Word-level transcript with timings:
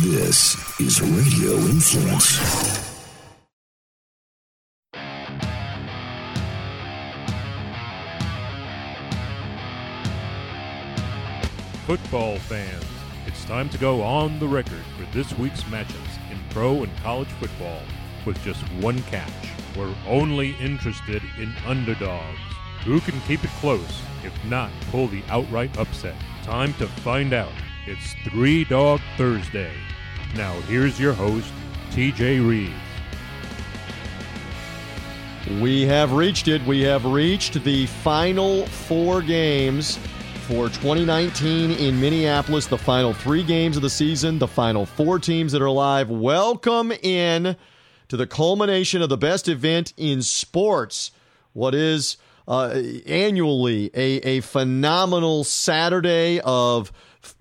This 0.00 0.54
is 0.78 1.02
Radio 1.02 1.54
Influence. 1.54 2.36
Football 11.84 12.38
fans, 12.38 12.84
it's 13.26 13.44
time 13.46 13.68
to 13.70 13.78
go 13.78 14.00
on 14.02 14.38
the 14.38 14.46
record 14.46 14.84
for 14.96 15.04
this 15.12 15.36
week's 15.36 15.64
matchups 15.64 16.30
in 16.30 16.38
pro 16.50 16.84
and 16.84 16.96
college 16.98 17.26
football 17.40 17.82
with 18.24 18.40
just 18.44 18.62
one 18.74 19.02
catch. 19.02 19.32
We're 19.76 19.92
only 20.06 20.54
interested 20.60 21.22
in 21.40 21.52
underdogs. 21.66 22.38
Who 22.84 23.00
can 23.00 23.20
keep 23.22 23.42
it 23.42 23.50
close, 23.58 24.00
if 24.22 24.32
not 24.44 24.70
pull 24.92 25.08
the 25.08 25.24
outright 25.28 25.76
upset? 25.76 26.14
Time 26.44 26.72
to 26.74 26.86
find 26.86 27.32
out. 27.32 27.50
It's 27.90 28.12
Three 28.22 28.64
Dog 28.64 29.00
Thursday. 29.16 29.72
Now, 30.36 30.52
here's 30.66 31.00
your 31.00 31.14
host, 31.14 31.50
TJ 31.88 32.46
Reeves. 32.46 32.74
We 35.62 35.86
have 35.86 36.12
reached 36.12 36.48
it. 36.48 36.62
We 36.66 36.82
have 36.82 37.06
reached 37.06 37.64
the 37.64 37.86
final 37.86 38.66
four 38.66 39.22
games 39.22 39.98
for 40.46 40.68
2019 40.68 41.70
in 41.70 41.98
Minneapolis. 41.98 42.66
The 42.66 42.76
final 42.76 43.14
three 43.14 43.42
games 43.42 43.76
of 43.76 43.82
the 43.82 43.88
season, 43.88 44.38
the 44.38 44.46
final 44.46 44.84
four 44.84 45.18
teams 45.18 45.52
that 45.52 45.62
are 45.62 45.64
alive. 45.64 46.10
Welcome 46.10 46.92
in 46.92 47.56
to 48.08 48.16
the 48.18 48.26
culmination 48.26 49.00
of 49.00 49.08
the 49.08 49.16
best 49.16 49.48
event 49.48 49.94
in 49.96 50.20
sports. 50.20 51.10
What 51.54 51.74
is 51.74 52.18
uh, 52.46 52.82
annually 53.06 53.90
a, 53.94 54.16
a 54.28 54.40
phenomenal 54.40 55.42
Saturday 55.42 56.38
of 56.40 56.92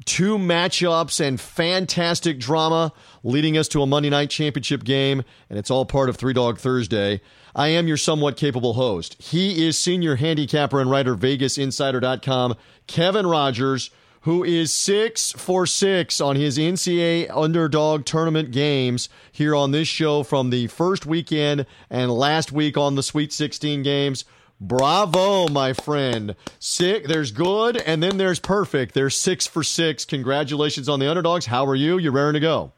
two 0.06 0.38
matchups 0.38 1.20
and 1.20 1.40
fantastic 1.40 2.40
drama 2.40 2.94
leading 3.24 3.58
us 3.58 3.68
to 3.70 3.82
a 3.82 3.86
Monday 3.86 4.10
night 4.10 4.30
championship 4.30 4.84
game, 4.84 5.24
and 5.50 5.60
it's 5.60 5.72
all 5.72 5.86
part 5.86 6.10
of 6.10 6.16
Three 6.16 6.34
Dog 6.34 6.58
Thursday. 6.58 7.22
I 7.56 7.70
am 7.70 7.88
your 7.88 7.98
somewhat 7.98 8.38
capable 8.38 8.74
host. 8.74 9.16
He 9.22 9.68
is 9.68 9.78
senior 9.78 10.16
handicapper 10.16 10.80
and 10.80 10.92
writer, 10.92 11.16
VegasInsider.com, 11.16 12.56
Kevin 12.86 13.26
Rogers, 13.26 13.90
who 14.22 14.44
is 14.44 14.74
six 14.74 15.32
for 15.32 15.66
six 15.66 16.20
on 16.20 16.36
his 16.36 16.58
NCAA 16.58 17.30
underdog 17.36 18.06
tournament 18.06 18.52
games 18.52 19.10
here 19.32 19.56
on 19.56 19.72
this 19.72 19.88
show 19.88 20.22
from 20.24 20.50
the 20.50 20.68
first 20.68 21.06
weekend 21.06 21.66
and 21.90 22.12
last 22.12 22.52
week 22.52 22.78
on 22.78 22.96
the 22.96 23.04
Sweet 23.04 23.32
16 23.32 23.84
games. 23.84 24.26
Bravo, 24.60 25.48
my 25.48 25.74
friend. 25.74 26.36
Sick. 26.60 27.06
There's 27.06 27.32
good, 27.32 27.78
and 27.78 28.02
then 28.02 28.18
there's 28.18 28.40
perfect. 28.40 28.94
There's 28.94 29.16
six 29.16 29.46
for 29.46 29.64
six. 29.64 30.06
Congratulations 30.06 30.90
on 30.90 31.00
the 31.00 31.10
underdogs. 31.10 31.46
How 31.46 31.66
are 31.66 31.76
you? 31.76 31.98
You're 31.98 32.12
raring 32.12 32.34
to 32.34 32.40
go. 32.40 32.72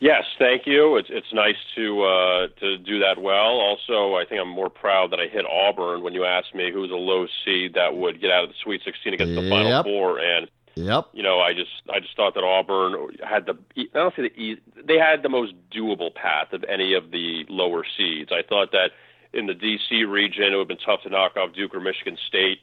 Yes, 0.00 0.24
thank 0.38 0.66
you. 0.66 0.96
It's 0.96 1.08
it's 1.10 1.32
nice 1.32 1.56
to 1.76 2.02
uh, 2.02 2.46
to 2.60 2.78
do 2.78 2.98
that 3.00 3.18
well. 3.18 3.58
Also, 3.58 4.16
I 4.16 4.24
think 4.28 4.40
I'm 4.40 4.48
more 4.48 4.68
proud 4.68 5.12
that 5.12 5.20
I 5.20 5.28
hit 5.28 5.46
Auburn 5.46 6.02
when 6.02 6.12
you 6.12 6.24
asked 6.24 6.54
me 6.54 6.70
who 6.70 6.80
was 6.80 6.90
a 6.90 6.94
low 6.94 7.26
seed 7.44 7.74
that 7.74 7.96
would 7.96 8.20
get 8.20 8.30
out 8.30 8.44
of 8.44 8.50
the 8.50 8.56
Sweet 8.62 8.82
16 8.84 9.14
against 9.14 9.34
the 9.34 9.48
Final 9.48 9.82
Four, 9.82 10.18
and 10.18 10.48
Yep. 10.76 11.10
You 11.12 11.22
know, 11.22 11.40
I 11.40 11.52
just 11.54 11.70
I 11.88 12.00
just 12.00 12.16
thought 12.16 12.34
that 12.34 12.42
Auburn 12.42 13.16
had 13.22 13.46
the 13.46 13.56
I 13.78 13.86
don't 13.92 14.14
say 14.16 14.28
the 14.28 14.58
they 14.84 14.98
had 14.98 15.22
the 15.22 15.28
most 15.28 15.54
doable 15.70 16.12
path 16.14 16.52
of 16.52 16.64
any 16.64 16.94
of 16.94 17.10
the 17.10 17.44
lower 17.48 17.84
seeds. 17.96 18.32
I 18.32 18.42
thought 18.42 18.72
that 18.72 18.90
in 19.34 19.46
the 19.46 19.54
D.C. 19.54 20.04
region, 20.04 20.44
it 20.44 20.50
would 20.50 20.60
have 20.60 20.68
been 20.68 20.78
tough 20.78 21.02
to 21.02 21.10
knock 21.10 21.36
off 21.36 21.52
Duke 21.52 21.74
or 21.74 21.80
Michigan 21.80 22.16
State 22.28 22.60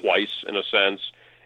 twice, 0.00 0.44
in 0.48 0.56
a 0.56 0.62
sense. 0.62 1.00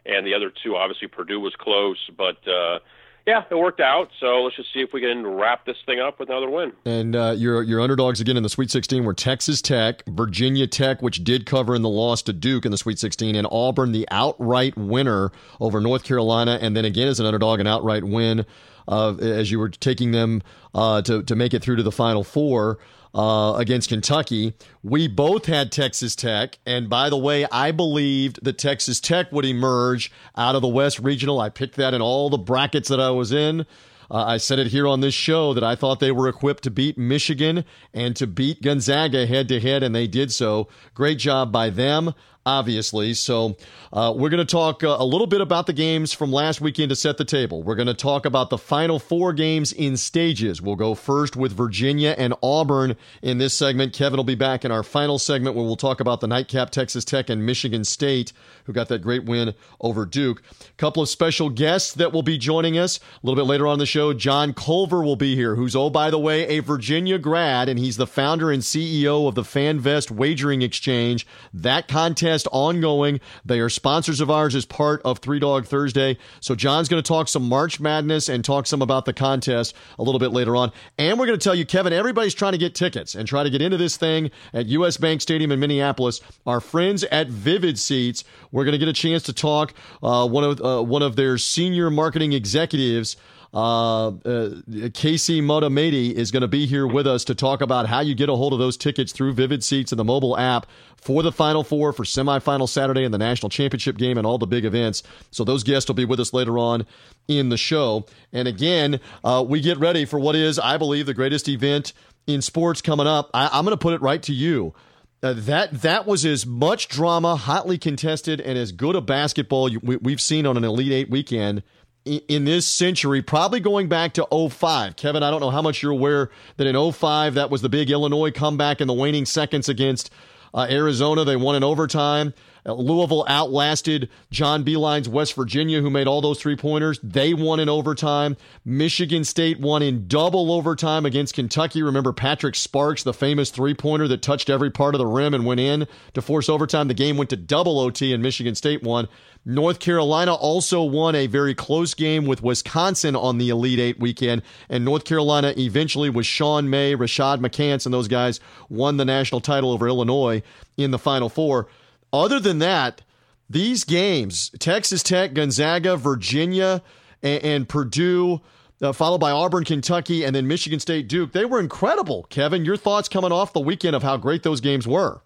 And 0.05 0.27
the 0.27 0.35
other 0.35 0.51
two, 0.51 0.77
obviously, 0.77 1.09
Purdue 1.09 1.41
was 1.41 1.55
close, 1.57 1.99
but 2.17 2.47
uh, 2.47 2.79
yeah, 3.27 3.43
it 3.51 3.57
worked 3.57 3.81
out. 3.81 4.11
So 4.21 4.43
let's 4.45 4.55
just 4.55 4.73
see 4.73 4.81
if 4.81 4.93
we 4.93 5.01
can 5.01 5.27
wrap 5.27 5.67
this 5.67 5.79
thing 5.85 5.99
up 5.99 6.21
with 6.21 6.29
another 6.29 6.49
win. 6.49 6.73
And 6.85 7.17
uh, 7.17 7.35
your 7.37 7.63
your 7.63 7.81
underdogs 7.81 8.21
again 8.21 8.37
in 8.37 8.45
the 8.45 8.49
Sweet 8.49 8.71
16 8.71 9.05
were 9.05 9.15
Texas 9.15 9.61
Tech, 9.61 10.05
Virginia 10.07 10.69
Tech, 10.69 11.03
which 11.03 11.25
did 11.25 11.45
cover 11.45 11.75
in 11.75 11.83
the 11.83 11.89
loss 11.89 12.23
to 12.23 12.33
Duke 12.33 12.65
in 12.65 12.71
the 12.71 12.79
Sweet 12.79 13.01
16, 13.01 13.35
and 13.35 13.47
Auburn, 13.51 13.91
the 13.91 14.07
outright 14.13 14.77
winner 14.77 15.33
over 15.61 15.81
North 15.81 16.05
Carolina, 16.05 16.59
and 16.63 16.77
then 16.77 16.85
again 16.85 17.09
as 17.09 17.19
an 17.19 17.27
underdog, 17.27 17.59
an 17.59 17.67
outright 17.67 18.05
win 18.05 18.47
uh, 18.87 19.17
as 19.17 19.51
you 19.51 19.59
were 19.59 19.71
taking 19.71 20.13
them 20.13 20.41
uh, 20.73 21.03
to 21.03 21.25
to 21.25 21.35
make 21.35 21.53
it 21.53 21.63
through 21.63 21.77
to 21.77 21.83
the 21.83 21.93
Final 21.93 22.23
Four 22.23 22.79
uh, 23.17 23.55
against 23.57 23.89
Kentucky. 23.89 24.53
We 24.83 25.09
both 25.09 25.47
had 25.47 25.73
Texas 25.73 26.15
Tech. 26.15 26.59
And 26.67 26.91
by 26.91 27.09
the 27.09 27.17
way, 27.17 27.47
I 27.51 27.73
believed 27.73 28.45
that 28.45 28.59
Texas 28.59 29.01
Tech 29.01 29.33
would 29.33 29.47
emerge 29.47 30.13
out 30.37 30.55
of 30.55 30.61
the 30.61 30.69
West 30.69 30.99
Regional. 30.99 31.41
I 31.41 31.49
picked 31.49 31.77
that 31.77 31.95
in 31.95 32.03
all 32.03 32.29
the 32.29 32.37
brackets 32.37 32.91
that 32.91 33.01
I 33.01 33.11
was 33.11 33.33
in. 33.33 33.63
Uh, 34.11 34.25
I 34.25 34.37
said 34.37 34.59
it 34.59 34.69
here 34.69 34.87
on 34.87 35.01
this 35.01 35.15
show 35.15 35.55
that 35.55 35.65
I 35.65 35.75
thought 35.75 35.99
they 35.99 36.13
were 36.13 36.29
equipped 36.29 36.63
to 36.65 36.71
beat 36.71 36.97
Michigan 36.97 37.65
and 37.93 38.15
to 38.17 38.27
beat 38.27 38.63
Gonzaga 38.63 39.27
head 39.27 39.49
to 39.49 39.59
head, 39.59 39.83
and 39.83 39.95
they 39.95 40.07
did 40.07 40.31
so. 40.31 40.69
Great 40.95 41.19
job 41.19 41.51
by 41.51 41.71
them 41.71 42.15
obviously. 42.47 43.13
So 43.13 43.57
uh, 43.93 44.15
we're 44.17 44.31
going 44.31 44.45
to 44.45 44.51
talk 44.51 44.85
uh, 44.85 44.97
a 44.99 45.05
little 45.05 45.27
bit 45.27 45.41
about 45.41 45.67
the 45.67 45.73
games 45.73 46.13
from 46.13 46.33
last 46.33 46.61
weekend 46.61 46.91
to 46.91 46.97
set 46.97 47.19
the 47.19 47.25
table. 47.25 47.63
We're 47.63 47.75
going 47.75 47.89
to 47.89 47.95
talk 47.95 48.25
about 48.25 48.51
the 48.51 48.57
final 48.57 49.01
four 49.01 49.33
games 49.33 49.73
in 49.73 49.97
stages. 49.97 50.63
We'll 50.63 50.77
go 50.77 50.95
first 50.95 51.35
with 51.35 51.53
Virginia 51.53 52.15
and 52.17 52.33
Auburn 52.43 52.97
in 53.21 53.39
this 53.39 53.53
segment. 53.53 53.93
Kevin 53.93 54.17
will 54.17 54.25
be 54.25 54.37
back 54.37 54.65
in 54.65 54.71
our 54.71 54.85
final 54.85 55.19
segment 55.19 55.57
where 55.57 55.65
we'll 55.65 55.77
talk 55.77 55.99
about 55.99 56.21
the 56.21 56.29
nightcap 56.29 56.71
Texas 56.71 57.05
Tech 57.05 57.29
and 57.29 57.45
Michigan 57.45 57.85
State, 57.85 58.33
who 58.65 58.73
got 58.73 58.89
that 58.89 59.03
great 59.03 59.25
win 59.25 59.53
over 59.81 60.07
Duke. 60.07 60.43
A 60.61 60.73
couple 60.77 61.03
of 61.03 61.09
special 61.09 61.51
guests 61.51 61.93
that 61.95 62.13
will 62.13 62.23
be 62.23 62.39
joining 62.39 62.79
us 62.79 62.99
a 62.99 63.27
little 63.27 63.43
bit 63.43 63.49
later 63.49 63.67
on 63.67 63.81
the 63.81 63.87
show. 63.87 64.13
John 64.13 64.55
Culver 64.55 65.03
will 65.03 65.17
be 65.17 65.35
here, 65.35 65.57
who's, 65.57 65.75
oh, 65.75 65.91
by 65.91 66.11
the 66.11 66.19
way, 66.19 66.47
a 66.47 66.61
Virginia 66.61 67.19
grad, 67.19 67.69
and 67.69 67.79
he's 67.79 67.97
the 67.97 68.07
founder 68.07 68.53
and 68.53 68.63
CEO 68.63 69.27
of 69.27 69.35
the 69.35 69.43
FanVest 69.43 70.13
Wagering 70.13 70.63
Exchange. 70.63 71.27
That 71.53 71.89
contest 71.89 72.36
contest 72.37 72.49
ongoing. 72.53 73.21
They 73.45 73.61
are 73.61 73.69
sponsors 73.71 74.21
of 74.21 74.31
ours 74.31 74.55
as 74.55 74.67
part 74.67 75.01
of 75.05 75.19
Three 75.19 75.39
Dog 75.39 75.67
Thursday. 75.67 76.19
So 76.41 76.55
John's 76.55 76.89
going 76.89 77.03
to 77.03 77.07
talk 77.07 77.29
some 77.29 77.49
March 77.49 77.81
Madness 77.81 78.29
and 78.29 78.45
talk 78.45 78.67
some 78.67 78.83
about 78.83 79.07
the 79.07 79.13
contest 79.13 79.75
a 79.99 80.03
little 80.03 80.19
bit 80.19 80.33
later 80.33 80.55
on. 80.55 80.71
And 80.99 81.19
we're 81.19 81.27
going 81.27 81.39
to 81.39 81.43
tell 81.43 81.55
you, 81.55 81.65
Kevin, 81.65 81.93
everybody's 81.93 82.35
trying 82.35 82.53
to 82.53 82.59
get 82.59 82.75
tickets 82.75 83.15
and 83.15 83.27
try 83.27 83.43
to 83.43 83.51
get 83.51 83.63
into 83.63 83.79
this 83.79 83.97
thing 83.97 84.31
at 84.53 84.67
US 84.67 84.99
Bank 84.99 85.23
Stadium 85.23 85.51
in 85.51 85.61
Minneapolis. 85.61 86.21
Our 86.47 86.61
friends 86.61 87.05
at 87.05 87.29
Vivid 87.29 87.79
Seats, 87.79 88.25
we're 88.53 88.65
going 88.65 88.73
to 88.73 88.79
get 88.79 88.89
a 88.89 88.93
chance 88.93 89.23
to 89.25 89.33
talk 89.33 89.73
uh, 90.03 90.29
one 90.29 90.45
of 90.45 90.61
uh, 90.61 90.83
one 90.83 91.03
of 91.03 91.17
their 91.17 91.39
senior 91.39 91.91
marketing 91.91 92.33
executives. 92.33 93.17
Uh, 93.57 94.09
uh, 94.09 94.51
Casey 94.93 95.39
is 95.39 96.31
going 96.31 96.43
to 96.43 96.47
be 96.47 96.67
here 96.67 96.87
with 96.87 97.07
us 97.07 97.25
to 97.25 97.35
talk 97.35 97.63
about 97.63 97.87
how 97.87 98.01
you 98.01 98.15
get 98.15 98.29
a 98.29 98.37
hold 98.37 98.53
of 98.53 98.59
those 98.59 98.77
tickets 98.77 99.13
through 99.13 99.33
Vivid 99.33 99.65
Seats 99.65 99.93
and 99.93 99.99
the 99.99 100.05
mobile 100.05 100.37
app 100.37 100.67
for 100.99 101.23
the 101.23 101.33
Final 101.33 101.65
Four, 101.65 101.95
for 101.95 102.05
semifinal 102.05 102.69
Saturday 102.69 103.03
and 103.03 103.15
the 103.15 103.19
national 103.19 103.49
championship 103.49 103.97
game 103.97 104.19
and 104.19 104.27
all 104.27 104.37
the 104.37 104.47
big 104.47 104.67
events. 104.67 105.03
So 105.31 105.43
those 105.43 105.63
guests 105.63 105.89
will 105.89 105.95
be 105.95 106.05
with 106.05 106.21
us 106.21 106.35
later 106.35 106.59
on 106.59 106.85
in 107.29 107.49
the 107.49 107.57
show. 107.57 108.05
And 108.31 108.47
again, 108.47 109.01
uh, 109.25 109.43
we 109.49 109.63
get 109.63 109.79
ready 109.79 110.05
for 110.05 110.21
what 110.21 110.37
is, 110.37 110.59
I 110.59 110.77
believe, 110.77 111.07
the 111.07 111.15
greatest 111.15 111.49
event 111.49 111.95
in 112.27 112.43
sports 112.43 112.83
coming 112.83 113.07
up. 113.07 113.31
I, 113.33 113.49
I'm 113.51 113.65
going 113.65 113.73
to 113.73 113.83
put 113.83 113.95
it 113.95 114.03
right 114.03 114.23
to 114.25 114.35
you. 114.35 114.75
Uh, 115.23 115.33
that 115.33 115.81
that 115.81 116.07
was 116.07 116.27
as 116.27 116.45
much 116.45 116.89
drama, 116.89 117.37
hotly 117.37 117.79
contested, 117.79 118.39
and 118.39 118.59
as 118.59 118.71
good 118.71 118.95
a 118.95 119.01
basketball 119.01 119.71
we, 119.83 119.97
we've 119.97 120.21
seen 120.21 120.45
on 120.45 120.59
an 120.59 120.65
Elite 120.65 120.93
Eight 120.93 121.09
weekend 121.09 121.63
in 122.07 122.45
this 122.45 122.67
century, 122.67 123.21
probably 123.23 123.61
going 123.61 123.89
back 123.89 124.15
to 124.15 124.27
05. 124.51 124.97
Kevin, 124.97 125.23
I 125.23 125.31
don't 125.31 125.41
know 125.41 125.51
how 125.51 125.63
much 125.63 125.83
you're 125.83 125.93
aware 125.93 126.31
that 126.57 126.67
in 126.67 126.93
05, 126.93 127.35
that 127.35 127.51
was 127.51 127.63
the 127.63 127.69
big 127.69 127.91
Illinois 127.91 128.31
comeback 128.31 128.81
in 128.81 128.87
the 128.87 128.95
waning 128.95 129.27
seconds 129.27 129.69
against 129.69 130.11
uh, 130.55 130.67
Arizona. 130.71 131.25
They 131.25 131.37
won 131.37 131.57
in 131.57 131.65
overtime. 131.65 132.33
Uh, 132.67 132.75
Louisville 132.75 133.25
outlasted 133.29 134.09
John 134.31 134.65
Beilein's 134.65 135.09
West 135.09 135.35
Virginia, 135.35 135.81
who 135.81 135.91
made 135.91 136.07
all 136.07 136.21
those 136.21 136.41
three 136.41 136.57
pointers. 136.57 136.99
They 137.03 137.33
won 137.33 137.61
in 137.61 137.69
overtime. 137.69 138.37
Michigan 138.65 139.25
State 139.25 139.61
won 139.61 139.83
in 139.83 140.09
double 140.09 140.51
overtime 140.51 141.07
against 141.07 141.35
Kentucky. 141.35 141.83
Remember 141.83 142.13
Patrick 142.13 142.55
Sparks, 142.55 143.03
the 143.03 143.15
famous 143.15 143.51
three 143.51 143.75
pointer 143.75 144.09
that 144.09 144.23
touched 144.23 144.51
every 144.51 144.71
part 144.71 144.95
of 144.95 144.99
the 144.99 145.07
rim 145.07 145.35
and 145.35 145.47
went 145.47 145.61
in 145.61 145.87
to 146.15 146.23
force 146.23 146.49
overtime. 146.49 146.89
The 146.89 146.95
game 146.95 147.17
went 147.17 147.31
to 147.31 147.37
double 147.37 147.79
OT, 147.79 148.13
and 148.13 148.23
Michigan 148.23 148.55
State 148.55 148.83
won. 148.83 149.09
North 149.49 149.79
Carolina 149.79 150.35
also 150.35 150.83
won 150.83 151.15
a 151.15 151.29
very 151.29 151.55
close 151.55 151.95
game 151.95 152.27
with 152.27 152.43
Wisconsin 152.43 153.15
on 153.15 153.39
the 153.39 153.49
Elite 153.49 153.79
Eight 153.79 154.01
weekend, 154.01 154.43
and 154.69 154.85
North 154.85 155.05
Carolina 155.05 155.55
eventually, 155.57 156.11
with 156.11 156.27
Sean 156.27 156.69
May, 156.69 156.97
Rashad 156.97 157.39
McCants, 157.39 157.87
and 157.87 157.95
those 157.95 158.09
guys, 158.09 158.41
won 158.69 158.97
the 158.97 159.05
national 159.05 159.41
title 159.41 159.71
over 159.71 159.87
Illinois 159.87 160.43
in 160.77 160.91
the 160.91 160.99
Final 160.99 161.29
Four. 161.29 161.69
Other 162.13 162.41
than 162.41 162.59
that, 162.61 163.03
these 163.49 163.85
games, 163.85 164.51
Texas 164.59 165.03
Tech, 165.03 165.35
Gonzaga, 165.35 165.97
Virginia, 165.97 166.83
and, 167.23 167.45
and 167.45 167.69
Purdue, 167.69 168.41
uh, 168.83 168.93
followed 168.93 169.19
by 169.19 169.31
Auburn, 169.31 169.65
Kentucky, 169.65 170.25
and 170.25 170.35
then 170.35 170.47
Michigan 170.49 170.81
State, 170.81 171.09
Duke, 171.09 171.33
they 171.33 171.45
were 171.45 171.61
incredible. 171.61 172.25
Kevin, 172.29 172.65
your 172.65 172.77
thoughts 172.77 173.09
coming 173.09 173.33
off 173.33 173.53
the 173.53 173.61
weekend 173.61 173.95
of 173.97 174.03
how 174.03 174.17
great 174.17 174.43
those 174.43 174.61
games 174.61 174.87
were? 174.87 175.23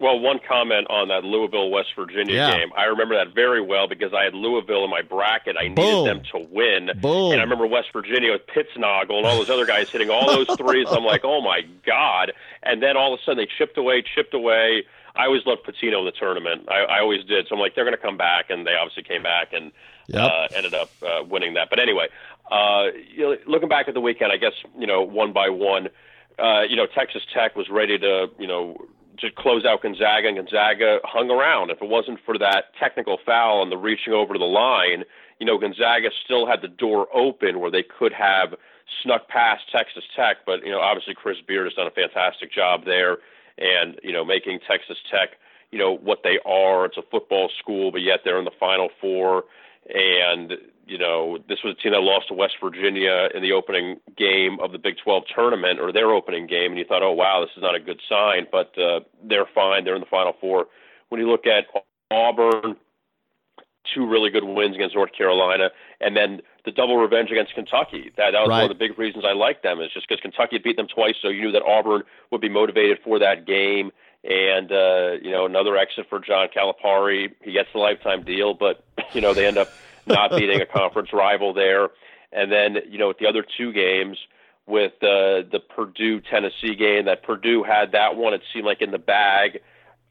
Well, 0.00 0.18
one 0.18 0.40
comment 0.46 0.88
on 0.90 1.08
that 1.08 1.22
Louisville 1.24 1.70
West 1.70 1.90
Virginia 1.96 2.34
Yeah. 2.34 2.50
game. 2.58 2.72
I 2.76 2.84
remember 2.86 3.14
that 3.16 3.32
very 3.32 3.62
well 3.62 3.86
because 3.86 4.12
I 4.12 4.24
had 4.24 4.34
Louisville 4.34 4.84
in 4.84 4.90
my 4.90 5.02
bracket. 5.02 5.56
I 5.58 5.68
needed 5.68 5.76
Boom. 5.76 6.04
them 6.04 6.22
to 6.32 6.46
win. 6.50 6.90
Boom. 7.00 7.32
And 7.32 7.40
I 7.40 7.44
remember 7.44 7.66
West 7.66 7.88
Virginia 7.92 8.32
with 8.32 8.42
Pittsnogle 8.48 9.16
and 9.18 9.24
all 9.26 9.36
those 9.36 9.48
other 9.50 9.64
guys 9.64 9.88
hitting 9.90 10.10
all 10.10 10.26
those 10.26 10.48
threes. 10.58 10.88
I'm 10.90 11.04
like, 11.04 11.24
oh 11.24 11.40
my 11.40 11.60
god! 11.86 12.32
And 12.64 12.82
then 12.82 12.96
all 12.96 13.14
of 13.14 13.20
a 13.20 13.22
sudden 13.22 13.38
they 13.38 13.46
chipped 13.56 13.78
away, 13.78 14.02
chipped 14.02 14.34
away. 14.34 14.84
I 15.16 15.26
always 15.26 15.42
loved 15.46 15.62
Pitino 15.64 16.00
in 16.00 16.04
the 16.06 16.12
tournament. 16.12 16.68
I, 16.68 16.80
I 16.96 17.00
always 17.00 17.24
did. 17.24 17.46
So 17.48 17.54
I'm 17.54 17.60
like, 17.60 17.74
they're 17.74 17.84
going 17.84 17.96
to 17.96 18.02
come 18.02 18.16
back, 18.16 18.46
and 18.50 18.66
they 18.66 18.74
obviously 18.74 19.02
came 19.04 19.22
back 19.22 19.52
and 19.52 19.70
Yep. 20.06 20.30
uh, 20.30 20.46
ended 20.54 20.74
up 20.74 20.90
uh, 21.02 21.22
winning 21.24 21.54
that. 21.54 21.70
But 21.70 21.78
anyway, 21.80 22.08
uh, 22.50 22.88
you 23.14 23.22
know, 23.22 23.36
looking 23.46 23.70
back 23.70 23.88
at 23.88 23.94
the 23.94 24.02
weekend, 24.02 24.32
I 24.32 24.36
guess 24.36 24.52
you 24.78 24.86
know 24.86 25.00
one 25.02 25.32
by 25.32 25.48
one, 25.48 25.88
uh, 26.38 26.62
you 26.68 26.76
know 26.76 26.86
Texas 26.86 27.22
Tech 27.32 27.56
was 27.56 27.70
ready 27.70 27.98
to 27.98 28.26
you 28.38 28.46
know 28.46 28.76
to 29.18 29.30
close 29.30 29.64
out 29.64 29.80
Gonzaga, 29.82 30.28
and 30.28 30.36
Gonzaga 30.36 30.98
hung 31.04 31.30
around. 31.30 31.70
If 31.70 31.80
it 31.80 31.88
wasn't 31.88 32.18
for 32.26 32.36
that 32.38 32.74
technical 32.78 33.16
foul 33.24 33.62
and 33.62 33.72
the 33.72 33.78
reaching 33.78 34.12
over 34.12 34.34
to 34.34 34.38
the 34.38 34.44
line, 34.44 35.04
you 35.38 35.46
know 35.46 35.56
Gonzaga 35.56 36.10
still 36.22 36.46
had 36.46 36.60
the 36.60 36.68
door 36.68 37.08
open 37.14 37.60
where 37.60 37.70
they 37.70 37.82
could 37.82 38.12
have 38.12 38.54
snuck 39.02 39.28
past 39.28 39.62
Texas 39.72 40.04
Tech. 40.14 40.38
But 40.44 40.66
you 40.66 40.70
know 40.70 40.80
obviously 40.80 41.14
Chris 41.14 41.38
Beard 41.46 41.64
has 41.64 41.72
done 41.72 41.86
a 41.86 41.90
fantastic 41.90 42.52
job 42.52 42.84
there, 42.84 43.18
and 43.58 43.98
you 44.02 44.12
know 44.12 44.24
making 44.24 44.60
Texas 44.68 44.98
Tech 45.10 45.30
you 45.70 45.78
know 45.78 45.96
what 45.96 46.20
they 46.22 46.38
are. 46.46 46.84
It's 46.84 46.96
a 46.96 47.02
football 47.10 47.50
school, 47.58 47.90
but 47.90 48.02
yet 48.02 48.20
they're 48.24 48.38
in 48.38 48.44
the 48.44 48.52
Final 48.58 48.90
Four 49.00 49.44
and 49.88 50.54
you 50.86 50.98
know 50.98 51.38
this 51.48 51.58
was 51.64 51.76
a 51.78 51.82
team 51.82 51.92
that 51.92 52.00
lost 52.00 52.28
to 52.28 52.34
West 52.34 52.54
Virginia 52.62 53.28
in 53.34 53.42
the 53.42 53.52
opening 53.52 54.00
game 54.16 54.58
of 54.60 54.72
the 54.72 54.78
Big 54.78 54.96
12 55.02 55.24
tournament 55.34 55.80
or 55.80 55.92
their 55.92 56.10
opening 56.10 56.46
game, 56.46 56.72
and 56.72 56.78
you 56.78 56.84
thought, 56.84 57.02
oh 57.02 57.12
wow, 57.12 57.40
this 57.40 57.50
is 57.56 57.62
not 57.62 57.74
a 57.74 57.80
good 57.80 58.00
sign, 58.08 58.46
but 58.50 58.76
uh, 58.78 59.00
they're 59.22 59.48
fine. 59.54 59.84
They're 59.84 59.94
in 59.94 60.00
the 60.00 60.06
Final 60.06 60.34
Four. 60.40 60.66
When 61.08 61.20
you 61.20 61.30
look 61.30 61.46
at 61.46 61.66
Auburn, 62.10 62.76
two 63.94 64.06
really 64.06 64.30
good 64.30 64.44
wins 64.44 64.74
against 64.74 64.94
North 64.94 65.12
Carolina, 65.16 65.70
and 66.00 66.16
then 66.16 66.40
the 66.64 66.70
double 66.70 66.96
revenge 66.96 67.30
against 67.30 67.54
Kentucky. 67.54 68.10
That 68.16 68.30
that 68.32 68.40
was 68.40 68.48
Right. 68.48 68.62
one 68.62 68.70
of 68.70 68.78
the 68.78 68.88
big 68.88 68.98
reasons 68.98 69.24
I 69.26 69.32
liked 69.32 69.62
them. 69.62 69.80
Is 69.80 69.92
just 69.92 70.08
because 70.08 70.20
Kentucky 70.20 70.56
had 70.56 70.62
beat 70.62 70.76
them 70.76 70.86
twice, 70.88 71.14
so 71.20 71.28
you 71.28 71.42
knew 71.42 71.52
that 71.52 71.62
Auburn 71.62 72.02
would 72.30 72.40
be 72.40 72.48
motivated 72.48 72.98
for 73.04 73.18
that 73.18 73.46
game. 73.46 73.92
And 74.24 74.72
uh, 74.72 75.12
you 75.22 75.30
know, 75.30 75.44
another 75.44 75.76
exit 75.76 76.06
for 76.08 76.18
John 76.20 76.48
Calipari. 76.54 77.32
He 77.42 77.52
gets 77.52 77.68
the 77.72 77.78
lifetime 77.78 78.22
deal, 78.24 78.54
but 78.54 78.82
you 79.12 79.20
know 79.20 79.34
they 79.34 79.46
end 79.46 79.58
up 79.58 79.68
not 80.06 80.30
beating 80.36 80.60
a 80.60 80.66
conference 80.66 81.12
rival 81.12 81.52
there. 81.52 81.90
And 82.32 82.50
then 82.50 82.78
you 82.88 82.98
know, 82.98 83.08
with 83.08 83.18
the 83.18 83.26
other 83.26 83.44
two 83.56 83.72
games, 83.72 84.16
with 84.66 84.94
uh, 85.02 85.44
the 85.52 85.60
Purdue 85.60 86.20
Tennessee 86.22 86.74
game, 86.74 87.04
that 87.04 87.22
Purdue 87.22 87.62
had 87.62 87.92
that 87.92 88.16
one. 88.16 88.32
It 88.32 88.40
seemed 88.52 88.64
like 88.64 88.80
in 88.80 88.90
the 88.92 88.98
bag. 88.98 89.60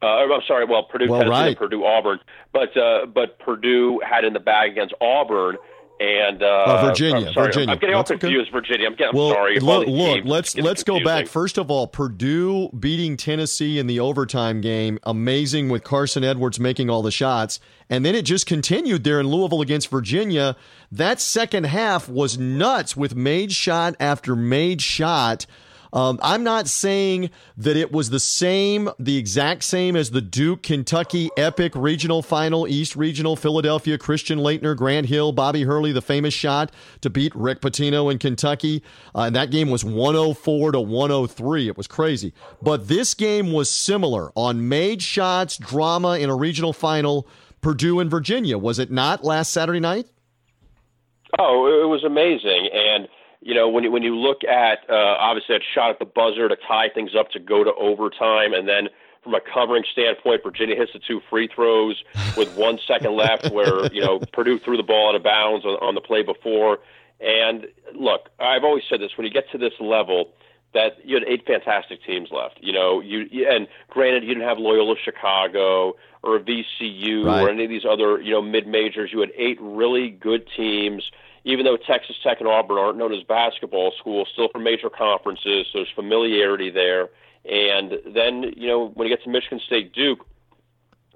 Uh, 0.04 0.34
I'm 0.34 0.42
sorry. 0.46 0.64
Well, 0.66 0.82
Purdue 0.82 1.08
Well, 1.08 1.20
Tennessee 1.20 1.40
right. 1.40 1.58
Purdue 1.58 1.84
Auburn, 1.84 2.18
but 2.52 2.76
uh, 2.76 3.06
but 3.06 3.38
Purdue 3.38 4.00
had 4.06 4.24
in 4.24 4.34
the 4.34 4.40
bag 4.40 4.72
against 4.72 4.94
Auburn 5.00 5.56
and 6.00 6.42
uh, 6.42 6.46
Uh, 6.46 6.86
Virginia, 6.88 7.28
I'm 7.28 7.34
sorry, 7.34 7.46
Virginia. 7.46 7.72
I'm 7.72 7.78
getting 7.78 7.94
all 7.94 8.02
That's 8.02 8.22
okay. 8.22 8.34
Virginia. 8.50 8.86
I'm, 8.88 8.94
getting, 8.96 9.08
I'm 9.10 9.16
well, 9.16 9.30
sorry. 9.30 9.60
Look, 9.60 9.86
look 9.86 10.24
let's 10.24 10.56
let's 10.56 10.82
go 10.82 11.02
back. 11.02 11.28
First 11.28 11.56
of 11.56 11.70
all, 11.70 11.86
Purdue 11.86 12.68
beating 12.70 13.16
Tennessee 13.16 13.78
in 13.78 13.86
the 13.86 14.00
overtime 14.00 14.60
game, 14.60 14.98
amazing 15.04 15.68
with 15.68 15.84
Carson 15.84 16.24
Edwards 16.24 16.58
making 16.58 16.90
all 16.90 17.00
the 17.00 17.12
shots, 17.12 17.60
and 17.88 18.04
then 18.04 18.14
it 18.14 18.24
just 18.24 18.46
continued 18.46 19.04
there 19.04 19.20
in 19.20 19.28
Louisville 19.28 19.60
against 19.60 19.88
Virginia. 19.88 20.56
That 20.90 21.20
second 21.20 21.64
half 21.64 22.08
was 22.08 22.36
nuts 22.38 22.96
with 22.96 23.14
made 23.14 23.52
shot 23.52 23.94
after 24.00 24.34
made 24.36 24.82
shot. 24.82 25.46
Um, 25.94 26.18
I'm 26.22 26.42
not 26.42 26.66
saying 26.66 27.30
that 27.56 27.76
it 27.76 27.92
was 27.92 28.10
the 28.10 28.18
same, 28.18 28.90
the 28.98 29.16
exact 29.16 29.62
same 29.62 29.94
as 29.94 30.10
the 30.10 30.20
Duke 30.20 30.64
Kentucky 30.64 31.30
epic 31.36 31.72
regional 31.76 32.20
final, 32.20 32.66
East 32.66 32.96
Regional, 32.96 33.36
Philadelphia, 33.36 33.96
Christian 33.96 34.40
Laettner, 34.40 34.76
Grant 34.76 35.06
Hill, 35.06 35.30
Bobby 35.30 35.62
Hurley, 35.62 35.92
the 35.92 36.02
famous 36.02 36.34
shot 36.34 36.72
to 37.02 37.10
beat 37.10 37.32
Rick 37.36 37.60
Pitino 37.60 38.10
in 38.10 38.18
Kentucky. 38.18 38.82
Uh, 39.14 39.22
and 39.22 39.36
that 39.36 39.52
game 39.52 39.70
was 39.70 39.84
104 39.84 40.72
to 40.72 40.80
103. 40.80 41.68
It 41.68 41.76
was 41.76 41.86
crazy. 41.86 42.34
But 42.60 42.88
this 42.88 43.14
game 43.14 43.52
was 43.52 43.70
similar 43.70 44.32
on 44.34 44.68
made 44.68 45.00
shots, 45.00 45.56
drama 45.56 46.18
in 46.18 46.28
a 46.28 46.34
regional 46.34 46.72
final, 46.72 47.28
Purdue 47.60 48.00
and 48.00 48.10
Virginia. 48.10 48.58
Was 48.58 48.80
it 48.80 48.90
not 48.90 49.22
last 49.22 49.52
Saturday 49.52 49.80
night? 49.80 50.08
Oh, 51.38 51.66
it 51.82 51.88
was 51.88 52.02
amazing. 52.04 52.68
And 52.72 53.08
you 53.44 53.54
know, 53.54 53.68
when 53.68 53.84
you 53.84 53.90
when 53.92 54.02
you 54.02 54.16
look 54.16 54.42
at 54.44 54.78
uh, 54.88 54.94
obviously 54.94 55.54
that 55.54 55.62
shot 55.74 55.90
at 55.90 55.98
the 55.98 56.06
buzzer 56.06 56.48
to 56.48 56.56
tie 56.66 56.88
things 56.88 57.14
up 57.14 57.30
to 57.32 57.38
go 57.38 57.62
to 57.62 57.72
overtime, 57.74 58.54
and 58.54 58.66
then 58.66 58.88
from 59.22 59.34
a 59.34 59.40
covering 59.40 59.84
standpoint, 59.92 60.42
Virginia 60.42 60.74
hits 60.76 60.92
the 60.94 60.98
two 60.98 61.20
free 61.28 61.46
throws 61.54 62.02
with 62.38 62.48
one 62.56 62.78
second 62.88 63.14
left, 63.14 63.50
where 63.52 63.92
you 63.92 64.00
know 64.00 64.18
Purdue 64.32 64.58
threw 64.58 64.78
the 64.78 64.82
ball 64.82 65.10
out 65.10 65.14
of 65.14 65.22
bounds 65.22 65.64
on, 65.66 65.72
on 65.82 65.94
the 65.94 66.00
play 66.00 66.22
before. 66.22 66.78
And 67.20 67.66
look, 67.94 68.30
I've 68.40 68.64
always 68.64 68.84
said 68.88 69.00
this: 69.00 69.10
when 69.16 69.26
you 69.26 69.32
get 69.32 69.50
to 69.52 69.58
this 69.58 69.74
level, 69.78 70.32
that 70.72 71.04
you 71.04 71.14
had 71.14 71.24
eight 71.28 71.46
fantastic 71.46 72.02
teams 72.02 72.30
left. 72.30 72.58
You 72.62 72.72
know, 72.72 73.00
you 73.00 73.46
and 73.48 73.68
granted, 73.90 74.22
you 74.24 74.30
didn't 74.34 74.48
have 74.48 74.58
Loyola 74.58 74.94
Chicago 75.04 75.96
or 76.22 76.38
VCU 76.38 77.26
Right. 77.26 77.42
or 77.42 77.50
any 77.50 77.64
of 77.64 77.68
these 77.70 77.84
other 77.84 78.20
you 78.22 78.30
know 78.32 78.40
mid 78.40 78.66
majors. 78.66 79.10
You 79.12 79.20
had 79.20 79.32
eight 79.36 79.58
really 79.60 80.08
good 80.08 80.48
teams. 80.56 81.10
Even 81.44 81.64
though 81.64 81.76
Texas 81.76 82.16
Tech 82.22 82.40
and 82.40 82.48
Auburn 82.48 82.78
aren't 82.78 82.98
known 82.98 83.12
as 83.12 83.22
basketball 83.22 83.92
schools, 83.98 84.28
still 84.32 84.48
from 84.48 84.64
major 84.64 84.88
conferences, 84.88 85.66
so 85.70 85.78
there's 85.78 85.90
familiarity 85.94 86.70
there. 86.70 87.10
And 87.44 87.98
then 88.06 88.54
you 88.56 88.66
know 88.66 88.88
when 88.94 89.08
you 89.08 89.14
get 89.14 89.22
to 89.24 89.30
Michigan 89.30 89.60
State 89.64 89.92
Duke, 89.92 90.26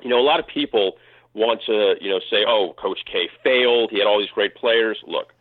you 0.02 0.10
know 0.10 0.20
a 0.20 0.22
lot 0.22 0.38
of 0.38 0.46
people 0.46 0.96
want 1.34 1.62
to 1.66 1.94
you 2.00 2.10
know 2.10 2.20
say, 2.30 2.44
oh, 2.46 2.74
Coach 2.76 3.00
K 3.10 3.28
failed. 3.42 3.90
He 3.90 3.98
had 3.98 4.06
all 4.06 4.18
these 4.18 4.30
great 4.30 4.54
players. 4.54 4.98
Look, 5.06 5.32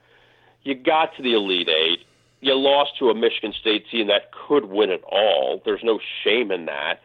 you 0.64 0.76
got 0.76 1.16
to 1.18 1.24
the 1.24 1.34
Elite 1.34 1.70
Eight. 1.70 2.00
You 2.40 2.54
lost 2.54 2.92
to 3.00 3.10
a 3.10 3.16
Michigan 3.16 3.54
State 3.60 3.86
team 3.90 4.08
that 4.08 4.32
could 4.32 4.66
win 4.66 4.92
it 4.92 5.04
all. 5.04 5.62
There's 5.66 5.84
no 5.84 6.00
shame 6.24 6.52
in 6.52 6.66
that. 6.66 7.02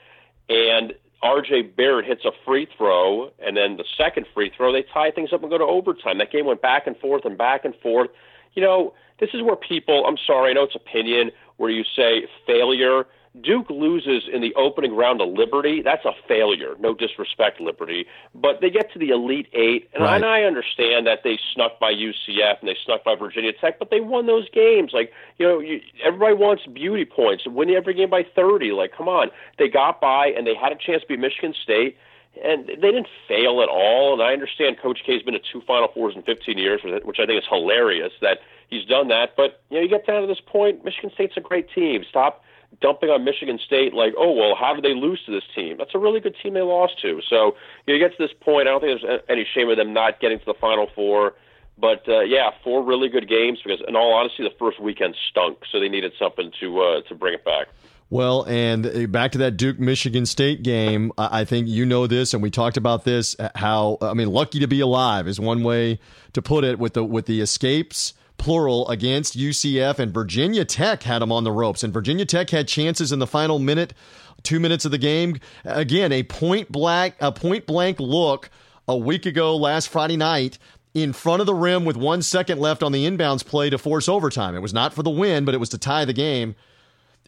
And 0.49 0.95
R.J. 1.23 1.63
Barrett 1.77 2.07
hits 2.07 2.25
a 2.25 2.33
free 2.45 2.67
throw, 2.77 3.31
and 3.39 3.57
then 3.57 3.77
the 3.77 3.85
second 3.97 4.27
free 4.35 4.51
throw, 4.57 4.73
they 4.73 4.85
tie 4.93 5.11
things 5.11 5.33
up 5.33 5.43
and 5.43 5.51
go 5.51 5.59
to 5.59 5.65
overtime. 5.65 6.19
That 6.19 6.33
game 6.33 6.47
went 6.47 6.61
back 6.61 6.87
and 6.87 6.97
forth 6.97 7.25
and 7.25 7.39
back 7.39 7.65
and 7.65 7.75
forth. 7.77 8.11
You 8.55 8.63
know, 8.63 8.95
this 9.21 9.31
is 9.33 9.43
where 9.43 9.57
people, 9.57 10.05
I'm 10.07 10.19
sorry, 10.27 10.51
I 10.51 10.55
know 10.55 10.65
it's 10.65 10.75
opinion, 10.75 11.31
where 11.59 11.71
you 11.71 11.85
say 11.97 12.27
failure. 12.47 13.05
Duke 13.41 13.71
loses 13.71 14.25
in 14.31 14.43
the 14.43 14.55
opening 14.57 14.95
round 14.95 15.23
of 15.23 15.29
Liberty. 15.31 15.81
That's 15.81 16.05
a 16.05 16.13
failure. 16.29 16.75
No 16.79 16.93
disrespect, 16.95 17.61
Liberty. 17.61 18.07
But 18.35 18.61
they 18.61 18.69
get 18.69 18.93
to 18.93 18.99
the 18.99 19.09
Elite 19.09 19.49
Eight, 19.55 19.89
and, 19.95 20.03
Right. 20.05 20.17
and 20.17 20.25
I 20.25 20.43
understand 20.43 21.07
that 21.07 21.23
they 21.25 21.39
snuck 21.55 21.79
by 21.81 21.93
UCF 21.93 22.61
and 22.61 22.69
they 22.69 22.77
snuck 22.85 23.05
by 23.05 23.15
Virginia 23.15 23.53
Tech, 23.55 23.79
but 23.79 23.89
they 23.91 24.01
won 24.01 24.27
those 24.27 24.49
games. 24.51 24.93
Like, 24.93 25.13
you 25.39 25.47
know, 25.49 25.61
you, 25.61 25.81
everybody 26.05 26.35
wants 26.35 26.67
beauty 26.67 27.07
points 27.07 27.47
win 27.47 27.71
every 27.71 27.95
game 27.95 28.11
by 28.11 28.23
30. 28.23 28.73
Like, 28.73 28.93
come 28.95 29.09
on. 29.09 29.31
They 29.59 29.69
got 29.69 29.99
by 30.01 30.27
and 30.27 30.47
they 30.47 30.55
had 30.55 30.73
a 30.73 30.77
chance 30.77 31.01
to 31.03 31.09
beat 31.09 31.19
Michigan 31.21 31.55
State. 31.63 31.97
And 32.43 32.67
they 32.67 32.75
didn't 32.77 33.09
fail 33.29 33.61
at 33.63 33.69
all. 33.69 34.15
And 34.15 34.23
I 34.23 34.33
understand 34.33 34.79
Coach 34.79 35.01
K's 35.05 35.23
been 35.23 35.35
to 35.35 35.41
two 35.41 35.61
Final 35.67 35.89
Fours 35.89 36.15
in 36.17 36.23
15 36.23 36.57
years, 36.57 36.81
which 36.83 37.19
I 37.19 37.27
think 37.27 37.39
is 37.39 37.47
hilarious 37.49 38.13
that 38.23 38.39
he's 38.69 38.87
done 38.87 39.09
that. 39.09 39.37
But 39.37 39.61
you 39.71 39.77
know, 39.77 39.83
you 39.83 39.89
get 39.89 40.07
down 40.07 40.23
to 40.23 40.27
this 40.27 40.41
point, 40.41 40.83
Michigan 40.85 41.11
State's 41.13 41.37
a 41.37 41.41
great 41.41 41.69
team. 41.75 42.05
Stop 42.09 42.43
dumping 42.81 43.11
on 43.11 43.25
Michigan 43.25 43.59
State 43.65 43.95
like, 43.95 44.15
oh 44.17 44.33
well, 44.33 44.55
how 44.59 44.75
did 44.75 44.85
they 44.85 44.95
lose 44.95 45.21
to 45.27 45.33
this 45.33 45.45
team? 45.55 45.77
That's 45.79 45.95
a 45.95 45.99
really 45.99 46.21
good 46.21 46.37
team 46.43 46.55
they 46.55 46.63
lost 46.63 47.01
to. 47.03 47.21
So 47.29 47.57
you, 47.87 47.99
get 47.99 48.17
to 48.17 48.23
this 48.23 48.35
point. 48.41 48.69
I 48.69 48.71
don't 48.73 48.81
think 48.81 49.01
there's 49.01 49.21
any 49.29 49.47
shame 49.55 49.69
in 49.71 49.77
them 49.77 49.93
not 49.93 50.21
getting 50.21 50.39
to 50.39 50.45
the 50.45 50.55
Final 50.55 50.89
Four. 50.95 51.35
But 51.79 52.07
uh, 52.07 52.21
yeah, 52.21 52.51
four 52.63 52.85
really 52.85 53.09
good 53.09 53.29
games 53.29 53.59
because, 53.65 53.83
in 53.89 53.97
all 53.97 54.13
honesty, 54.13 54.43
the 54.43 54.55
first 54.59 54.79
weekend 54.79 55.17
stunk, 55.31 55.59
so 55.71 55.81
they 55.81 55.89
needed 55.89 56.13
something 56.19 56.53
to 56.61 56.81
uh, 56.81 57.01
to 57.09 57.15
bring 57.15 57.35
it 57.35 57.45
back. 57.45 57.69
Well, 58.11 58.45
and 58.47 58.85
uh, 58.85 59.07
back 59.07 59.33
to 59.33 59.39
that 59.39 59.57
Duke 59.57 59.81
Michigan 59.81 60.27
State 60.27 60.63
game, 60.63 61.13
I 61.17 61.41
I 61.41 61.45
think 61.47 61.69
you 61.69 61.87
know 61.87 62.07
this, 62.07 62.35
and 62.35 62.43
we 62.43 62.51
talked 62.51 62.77
about 62.77 63.05
this. 63.05 63.35
uh, 63.41 63.49
How 63.55 63.97
I 64.03 64.13
mean, 64.13 64.29
lucky 64.29 64.61
to 64.61 64.67
be 64.67 64.81
alive 64.81 65.27
is 65.27 65.41
one 65.41 65.65
way 65.65 65.99
to 66.35 66.43
put 66.43 66.63
it. 66.63 66.79
With 66.79 66.93
the 66.93 67.03
with 67.05 67.25
the 67.25 67.41
escapes 67.41 68.13
plural 68.43 68.89
against 68.89 69.39
UCF 69.39 70.01
and 70.01 70.13
Virginia 70.13 70.65
Tech 70.65 71.05
had 71.05 71.23
them 71.23 71.31
on 71.31 71.45
the 71.45 71.53
ropes, 71.53 71.85
and 71.85 71.95
Virginia 71.95 72.25
Tech 72.25 72.51
had 72.51 72.67
chances 72.67 73.13
in 73.13 73.21
the 73.21 73.27
final 73.27 73.61
minute, 73.61 73.95
two 74.43 74.59
minutes 74.59 74.85
of 74.85 74.91
the 74.91 74.99
game. 74.99 75.39
Again, 75.65 76.11
a 76.11 76.25
point 76.25 76.73
blank 76.73 77.15
a 77.21 77.31
point 77.31 77.67
blank 77.67 78.01
look 78.01 78.51
a 78.89 78.97
week 78.97 79.27
ago 79.27 79.55
last 79.55 79.89
Friday 79.89 80.17
night 80.17 80.59
in 80.93 81.13
front 81.13 81.39
of 81.39 81.47
the 81.47 81.55
rim 81.55 81.85
with 81.85 81.97
one 81.97 82.21
second 82.21 82.59
left 82.59 82.83
on 82.83 82.91
the 82.91 83.07
inbounds 83.07 83.47
play 83.47 83.71
to 83.71 83.79
force 83.79 84.09
overtime. 84.09 84.57
It 84.57 84.61
was 84.61 84.75
not 84.75 84.93
for 84.93 85.05
the 85.05 85.11
win, 85.11 85.45
but 85.45 85.55
it 85.55 85.59
was 85.59 85.69
to 85.69 85.79
tie 85.79 86.05
the 86.05 86.13
game. 86.13 86.57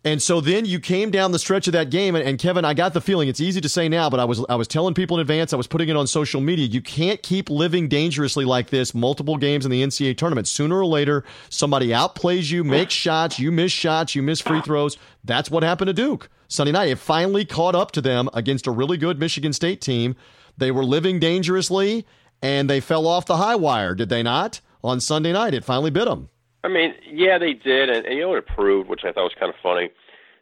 And 0.07 0.21
so 0.21 0.43
then 0.43 0.67
you 0.67 0.81
came 0.81 1.11
down 1.11 1.33
the 1.33 1.39
stretch 1.39 1.67
of 1.67 1.73
that 1.73 1.89
game, 1.89 2.15
and, 2.15 2.29
and 2.29 2.39
Kevin, 2.39 2.67
I 2.67 2.75
got 2.75 2.93
the 2.93 3.01
feeling 3.01 3.29
it's 3.29 3.41
easy 3.41 3.63
to 3.63 3.71
say 3.71 3.89
now, 3.89 4.11
but 4.11 4.21
I 4.21 4.27
was 4.27 4.45
I 4.51 4.55
was 4.55 4.69
telling 4.69 4.93
people 4.93 5.17
in 5.17 5.23
advance, 5.23 5.55
I 5.55 5.57
was 5.57 5.67
putting 5.67 5.89
it 5.89 5.97
on 5.97 6.07
social 6.07 6.43
media. 6.43 6.67
You 6.67 6.83
can't 6.83 7.23
keep 7.23 7.49
living 7.49 7.89
dangerously 7.89 8.45
like 8.45 8.69
this, 8.69 8.95
multiple 8.95 9.39
games 9.39 9.65
in 9.65 9.71
the 9.71 9.83
NCAA 9.83 10.19
tournament. 10.19 10.47
Sooner 10.47 10.79
or 10.79 10.85
later, 10.85 11.25
somebody 11.49 11.89
outplays 11.89 12.51
you, 12.51 12.65
makes 12.65 12.93
shots, 12.93 13.39
you 13.39 13.51
miss 13.51 13.73
shots, 13.73 14.15
you 14.15 14.23
miss 14.23 14.41
free 14.41 14.61
throws. 14.61 14.99
That's 15.25 15.51
what 15.51 15.63
happened 15.63 15.89
to 15.89 15.95
Duke. 15.95 16.29
Sunday 16.49 16.73
night. 16.73 16.91
It 16.91 16.99
finally 16.99 17.47
caught 17.47 17.75
up 17.75 17.91
to 17.93 18.03
them 18.03 18.29
against 18.35 18.67
a 18.67 18.71
really 18.71 18.99
good 18.99 19.19
Michigan 19.19 19.55
State 19.55 19.81
team. 19.81 20.17
They 20.57 20.71
were 20.71 20.85
living 20.85 21.19
dangerously 21.19 22.07
and 22.43 22.69
they 22.69 22.81
fell 22.81 23.07
off 23.07 23.25
the 23.25 23.39
high 23.39 23.57
wire, 23.57 23.95
did 23.95 24.11
they 24.11 24.23
not? 24.23 24.61
On 24.83 25.01
Sunday 25.01 25.33
night, 25.33 25.55
it 25.55 25.65
finally 25.65 25.91
bit 25.91 26.05
them. 26.05 26.29
I 26.64 26.68
mean, 26.68 26.94
yeah, 27.06 27.38
they 27.38 27.52
did, 27.52 27.90
and, 27.90 28.06
and 28.06 28.14
you 28.16 28.23
know 28.23 28.30
what 28.30 28.38
it 28.38 28.47
proved, 28.47 28.88
which 28.88 29.04
I 29.04 29.12
thought 29.12 29.25
was 29.25 29.35
kind 29.38 29.50
of 29.50 29.56
funny. 29.62 29.90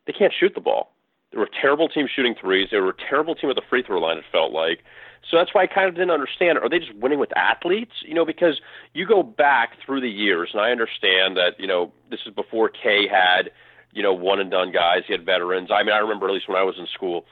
They 0.07 0.13
can't 0.13 0.33
shoot 0.39 0.55
the 0.55 0.61
ball. 0.61 0.95
They 1.33 1.39
were 1.39 1.45
a 1.45 1.61
terrible 1.61 1.89
team 1.89 2.07
shooting 2.15 2.35
threes. 2.41 2.69
They 2.71 2.79
were 2.79 2.91
a 2.91 3.09
terrible 3.09 3.35
team 3.35 3.51
at 3.51 3.57
the 3.57 3.63
free 3.69 3.83
throw 3.83 4.01
line. 4.01 4.19
It 4.19 4.25
felt 4.31 4.53
like. 4.53 4.85
So 5.29 5.37
that's 5.37 5.55
why 5.55 5.63
I 5.63 5.67
kind 5.67 5.89
of 5.89 5.95
didn't 5.95 6.11
understand. 6.11 6.59
Are 6.59 6.69
they 6.69 6.79
just 6.79 6.95
winning 6.95 7.19
with 7.19 7.37
athletes? 7.37 7.93
You 8.03 8.15
know, 8.15 8.25
because 8.25 8.61
you 8.93 9.07
go 9.07 9.23
back 9.23 9.71
through 9.85 10.01
the 10.01 10.11
years, 10.11 10.51
and 10.53 10.61
I 10.61 10.71
understand 10.71 11.37
that 11.37 11.59
you 11.59 11.67
know 11.67 11.93
this 12.11 12.21
is 12.27 12.35
before 12.35 12.69
K 12.69 13.09
had 13.09 13.51
you 13.93 14.03
know 14.03 14.13
one 14.13 14.41
and 14.41 14.51
done 14.51 14.73
guys. 14.73 15.03
He 15.07 15.13
had 15.13 15.25
veterans. 15.25 15.71
I 15.73 15.83
mean, 15.83 15.93
I 15.93 15.99
remember 15.99 16.29
at 16.29 16.35
least 16.35 16.49
when 16.49 16.59
I 16.59 16.65
was 16.65 16.77
in 16.79 16.87
school, 16.87 17.25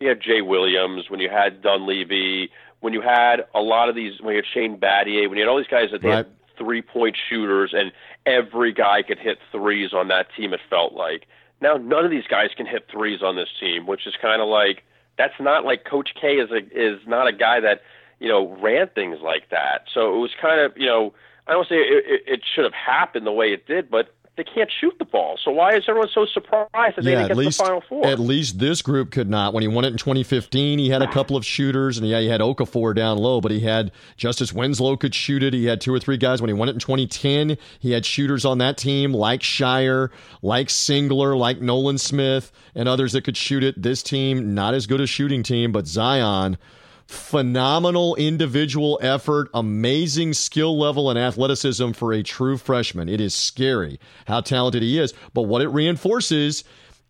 you 0.00 0.08
had 0.08 0.20
Jay 0.20 0.42
Williams, 0.42 1.08
when 1.08 1.20
you 1.20 1.30
had 1.30 1.62
Dunleavy, 1.62 2.50
when 2.80 2.92
you 2.92 3.00
had 3.00 3.44
a 3.54 3.60
lot 3.60 3.88
of 3.88 3.94
these, 3.94 4.20
when 4.20 4.34
you 4.34 4.42
had 4.42 4.46
Shane 4.52 4.78
Battier, 4.78 5.28
when 5.28 5.38
you 5.38 5.44
had 5.44 5.50
all 5.50 5.58
these 5.58 5.66
guys 5.66 5.90
that 5.92 6.02
they 6.02 6.08
right. 6.08 6.16
had 6.18 6.26
three 6.58 6.82
point 6.82 7.16
shooters, 7.28 7.72
and 7.72 7.92
every 8.28 8.72
guy 8.72 9.02
could 9.02 9.18
hit 9.18 9.38
threes 9.50 9.92
on 9.92 10.08
that 10.08 10.28
team. 10.36 10.52
It 10.52 10.60
felt 10.68 10.92
like 10.92 11.26
now 11.60 11.76
none 11.76 12.04
of 12.04 12.10
these 12.10 12.26
guys 12.28 12.50
can 12.56 12.66
hit 12.66 12.86
threes 12.90 13.22
on 13.22 13.36
this 13.36 13.48
team, 13.58 13.86
which 13.86 14.06
is 14.06 14.14
kind 14.20 14.40
of 14.40 14.48
like 14.48 14.84
that's 15.16 15.40
not 15.40 15.64
like 15.64 15.84
Coach 15.84 16.10
K 16.20 16.36
is 16.36 16.50
a 16.50 16.58
is 16.70 17.00
not 17.06 17.26
a 17.26 17.32
guy 17.32 17.60
that 17.60 17.82
you 18.20 18.28
know 18.28 18.56
ran 18.60 18.88
things 18.88 19.18
like 19.22 19.50
that. 19.50 19.86
So 19.92 20.14
it 20.14 20.18
was 20.18 20.30
kind 20.40 20.60
of 20.60 20.76
you 20.76 20.86
know 20.86 21.14
I 21.46 21.52
don't 21.52 21.68
say 21.68 21.76
it, 21.76 22.04
it, 22.06 22.22
it 22.26 22.40
should 22.54 22.64
have 22.64 22.74
happened 22.74 23.26
the 23.26 23.32
way 23.32 23.52
it 23.52 23.66
did, 23.66 23.90
but 23.90 24.14
they 24.38 24.44
can't 24.44 24.70
shoot 24.80 24.94
the 24.98 25.04
ball. 25.04 25.38
So 25.44 25.50
why 25.50 25.74
is 25.74 25.84
everyone 25.88 26.08
so 26.14 26.24
surprised 26.24 26.70
that 26.72 26.96
yeah, 26.96 27.02
they 27.02 27.10
didn't 27.10 27.28
get 27.28 27.36
least, 27.36 27.58
the 27.58 27.64
Final 27.64 27.82
Four? 27.86 28.06
At 28.06 28.18
least 28.18 28.58
this 28.58 28.80
group 28.80 29.10
could 29.10 29.28
not. 29.28 29.52
When 29.52 29.62
he 29.62 29.68
won 29.68 29.84
it 29.84 29.88
in 29.88 29.98
2015, 29.98 30.78
he 30.78 30.88
had 30.88 31.02
a 31.02 31.12
couple 31.12 31.36
of 31.36 31.44
shooters, 31.44 31.98
and 31.98 32.06
yeah, 32.06 32.20
he 32.20 32.28
had 32.28 32.40
Okafor 32.40 32.94
down 32.94 33.18
low, 33.18 33.40
but 33.40 33.50
he 33.50 33.60
had 33.60 33.92
Justice 34.16 34.52
Winslow 34.52 34.96
could 34.96 35.14
shoot 35.14 35.42
it. 35.42 35.52
He 35.52 35.66
had 35.66 35.80
two 35.80 35.92
or 35.92 35.98
three 35.98 36.16
guys. 36.16 36.40
When 36.40 36.48
he 36.48 36.54
won 36.54 36.68
it 36.68 36.72
in 36.72 36.78
2010, 36.78 37.58
he 37.78 37.92
had 37.92 38.06
shooters 38.06 38.44
on 38.44 38.58
that 38.58 38.78
team 38.78 39.12
like 39.12 39.40
Scheyer, 39.40 40.10
like 40.40 40.68
Singler, 40.68 41.36
like 41.36 41.60
Nolan 41.60 41.98
Smith, 41.98 42.52
and 42.74 42.88
others 42.88 43.12
that 43.12 43.24
could 43.24 43.36
shoot 43.36 43.64
it. 43.64 43.82
This 43.82 44.02
team, 44.02 44.54
not 44.54 44.72
as 44.72 44.86
good 44.86 45.00
a 45.00 45.06
shooting 45.06 45.42
team, 45.42 45.72
but 45.72 45.86
Zion– 45.86 46.56
phenomenal 47.08 48.14
individual 48.16 48.98
effort, 49.02 49.48
amazing 49.54 50.34
skill 50.34 50.78
level 50.78 51.08
and 51.08 51.18
athleticism 51.18 51.92
for 51.92 52.12
a 52.12 52.22
true 52.22 52.58
freshman. 52.58 53.08
It 53.08 53.20
is 53.20 53.34
scary 53.34 53.98
how 54.26 54.42
talented 54.42 54.82
he 54.82 54.98
is. 54.98 55.14
But 55.32 55.42
what 55.42 55.62
it 55.62 55.68
reinforces 55.68 56.64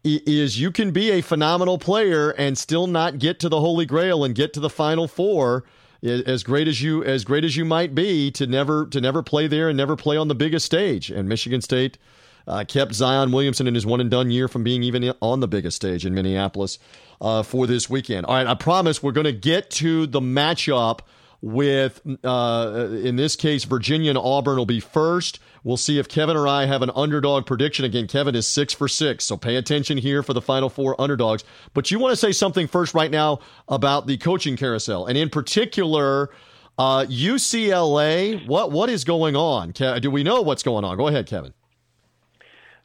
is 0.05 0.61
you 0.61 0.71
can 0.71 0.93
be 0.93 1.11
a 1.11 1.21
phenomenal 1.21 1.78
player 1.78 2.31
and 2.31 2.57
still 2.57 2.87
not 2.87 3.19
get 3.19 3.40
to 3.40 3.49
the 3.49 3.61
holy 3.61 3.87
grail 3.87 4.23
and 4.23 4.37
get 4.37 4.52
to 4.52 4.61
the 4.61 4.71
final 4.71 5.09
four 5.09 5.64
as 6.00 6.45
great 6.45 6.69
as 6.69 6.81
you 6.81 7.02
as 7.02 7.25
great 7.25 7.45
as 7.45 7.57
you 7.57 7.64
might 7.64 7.93
be 7.93 8.31
to 8.31 8.47
never 8.47 8.87
to 8.87 9.00
never 9.00 9.21
play 9.21 9.49
there 9.49 9.69
and 9.69 9.76
never 9.76 9.97
play 9.97 10.17
on 10.17 10.28
the 10.28 10.35
biggest 10.35 10.64
stage 10.64 11.11
and 11.11 11.28
Michigan 11.28 11.61
State 11.61 11.99
uh, 12.47 12.64
kept 12.67 12.95
Zion 12.95 13.33
Williamson 13.33 13.67
in 13.67 13.75
his 13.75 13.85
one 13.85 14.00
and 14.00 14.09
done 14.11 14.31
year 14.31 14.47
from 14.47 14.62
being 14.62 14.85
even 14.85 15.12
on 15.21 15.40
the 15.40 15.49
biggest 15.49 15.75
stage 15.75 16.07
in 16.07 16.14
Minneapolis 16.14 16.78
uh, 17.20 17.42
for 17.42 17.66
this 17.66 17.88
weekend. 17.88 18.26
All 18.26 18.34
right, 18.34 18.46
I 18.46 18.54
promise 18.54 19.02
we're 19.02 19.12
going 19.12 19.25
to 19.25 19.32
get 19.32 19.70
to 19.72 20.06
the 20.06 20.20
matchup 20.20 21.00
with, 21.40 22.00
uh, 22.25 22.88
in 22.90 23.16
this 23.16 23.37
case, 23.37 23.64
Virginia 23.64 24.10
and 24.10 24.18
Auburn 24.18 24.56
will 24.56 24.66
be 24.66 24.80
first. 24.80 25.38
We'll 25.62 25.76
see 25.76 25.98
if 25.98 26.08
Kevin 26.08 26.37
or 26.37 26.48
I 26.48 26.66
have 26.66 26.82
an 26.82 26.90
underdog 26.94 27.46
prediction. 27.46 27.84
Again, 27.84 28.06
Kevin 28.06 28.34
is 28.34 28.46
six 28.46 28.72
for 28.72 28.88
six, 28.88 29.25
so 29.25 29.37
pay 29.37 29.56
attention 29.56 29.98
here 29.98 30.22
for 30.22 30.32
the 30.32 30.40
final 30.40 30.68
four 30.68 31.00
underdogs. 31.00 31.44
But 31.75 31.90
you 31.90 31.98
want 31.98 32.12
to 32.12 32.16
say 32.16 32.32
something 32.32 32.66
first 32.66 32.94
right 32.94 33.10
now 33.10 33.40
about 33.68 34.06
the 34.06 34.16
coaching 34.16 34.56
carousel, 34.56 35.06
and 35.06 35.18
in 35.18 35.30
particular, 35.30 36.30
uh, 36.78 37.04
UCLA. 37.08 38.46
What 38.46 38.70
what 38.72 38.88
is 38.88 39.04
going 39.04 39.37
on? 39.37 39.72
Do 39.72 40.10
we 40.10 40.22
know 40.22 40.42
what's 40.42 40.62
going 40.62 40.84
on? 40.84 40.96
Go 40.96 41.08
ahead, 41.08 41.26
Kevin. 41.26 41.52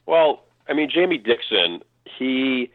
Well, 0.06 0.44
I 0.68 0.74
mean, 0.74 0.90
Jamie 0.92 1.18
Dixon, 1.18 1.82
he 2.04 2.70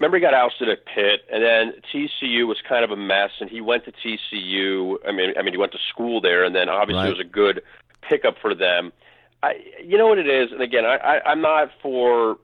remember 0.00 0.16
he 0.16 0.22
got 0.22 0.34
ousted 0.34 0.68
at 0.68 0.86
Pitt, 0.86 1.26
and 1.30 1.42
then 1.42 1.74
TCU 1.92 2.46
was 2.46 2.56
kind 2.66 2.84
of 2.84 2.90
a 2.90 2.96
mess, 2.96 3.30
and 3.38 3.50
he 3.50 3.60
went 3.60 3.84
to 3.84 3.92
TCU. 3.92 4.96
I 5.06 5.12
mean, 5.12 5.34
I 5.38 5.42
mean, 5.42 5.52
he 5.52 5.58
went 5.58 5.72
to 5.72 5.78
school 5.90 6.20
there, 6.20 6.42
and 6.42 6.54
then 6.54 6.68
obviously 6.68 7.02
right. 7.02 7.08
it 7.08 7.18
was 7.18 7.26
a 7.26 7.30
good 7.30 7.62
pickup 8.08 8.36
for 8.40 8.54
them. 8.54 8.92
I, 9.42 9.54
you 9.84 9.98
know 9.98 10.06
what 10.06 10.18
it 10.18 10.28
is, 10.28 10.52
and 10.52 10.62
again, 10.62 10.84
I, 10.84 10.96
I, 10.96 11.30
I'm 11.30 11.42
not 11.42 11.70
for 11.82 12.38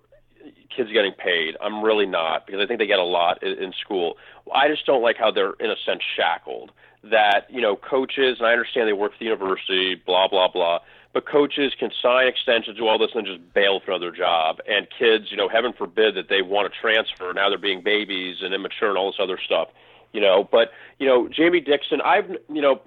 kids 0.74 0.92
getting 0.92 1.12
paid. 1.12 1.56
I'm 1.60 1.82
really 1.82 2.06
not 2.06 2.46
because 2.46 2.60
I 2.60 2.66
think 2.66 2.78
they 2.78 2.86
get 2.86 2.98
a 2.98 3.04
lot 3.04 3.42
in, 3.42 3.52
in 3.52 3.72
school. 3.72 4.16
I 4.54 4.68
just 4.68 4.84
don't 4.84 5.02
like 5.02 5.16
how 5.16 5.30
they're 5.30 5.54
in 5.54 5.70
a 5.70 5.76
sense 5.84 6.02
shackled. 6.16 6.72
That 7.10 7.46
you 7.48 7.60
know, 7.60 7.76
coaches, 7.76 8.36
and 8.38 8.46
I 8.46 8.52
understand 8.52 8.88
they 8.88 8.92
work 8.92 9.12
for 9.12 9.18
the 9.18 9.26
university, 9.26 9.94
blah 9.94 10.28
blah 10.28 10.48
blah 10.48 10.80
but 11.16 11.24
coaches 11.24 11.72
can 11.78 11.90
sign 12.02 12.26
extensions, 12.26 12.76
do 12.76 12.86
all 12.86 12.98
this, 12.98 13.12
and 13.14 13.26
just 13.26 13.40
bail 13.54 13.80
for 13.80 13.92
another 13.92 14.10
job. 14.10 14.58
And 14.68 14.86
kids, 14.98 15.30
you 15.30 15.38
know, 15.38 15.48
heaven 15.48 15.72
forbid 15.72 16.14
that 16.14 16.28
they 16.28 16.42
want 16.42 16.70
to 16.70 16.78
transfer. 16.78 17.32
Now 17.32 17.48
they're 17.48 17.56
being 17.56 17.80
babies 17.80 18.42
and 18.42 18.52
immature 18.52 18.90
and 18.90 18.98
all 18.98 19.12
this 19.12 19.18
other 19.18 19.38
stuff, 19.42 19.68
you 20.12 20.20
know. 20.20 20.46
But 20.52 20.72
you 20.98 21.06
know, 21.06 21.26
Jamie 21.26 21.60
Dixon, 21.60 22.02
I've 22.02 22.28
you 22.52 22.60
know. 22.60 22.82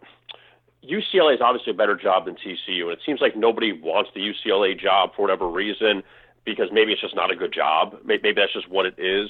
UCLA 0.87 1.35
is 1.35 1.41
obviously 1.41 1.71
a 1.71 1.75
better 1.75 1.95
job 1.95 2.25
than 2.25 2.35
TCU, 2.35 2.83
and 2.83 2.91
it 2.91 2.99
seems 3.03 3.19
like 3.19 3.35
nobody 3.35 3.73
wants 3.73 4.11
the 4.13 4.21
UCLA 4.21 4.79
job 4.79 5.13
for 5.15 5.23
whatever 5.23 5.47
reason 5.47 6.03
because 6.45 6.69
maybe 6.71 6.93
it's 6.93 7.01
just 7.01 7.15
not 7.15 7.31
a 7.31 7.35
good 7.35 7.51
job. 7.51 7.97
Maybe 8.05 8.31
that's 8.31 8.53
just 8.53 8.69
what 8.69 8.85
it 8.85 8.95
is 8.97 9.29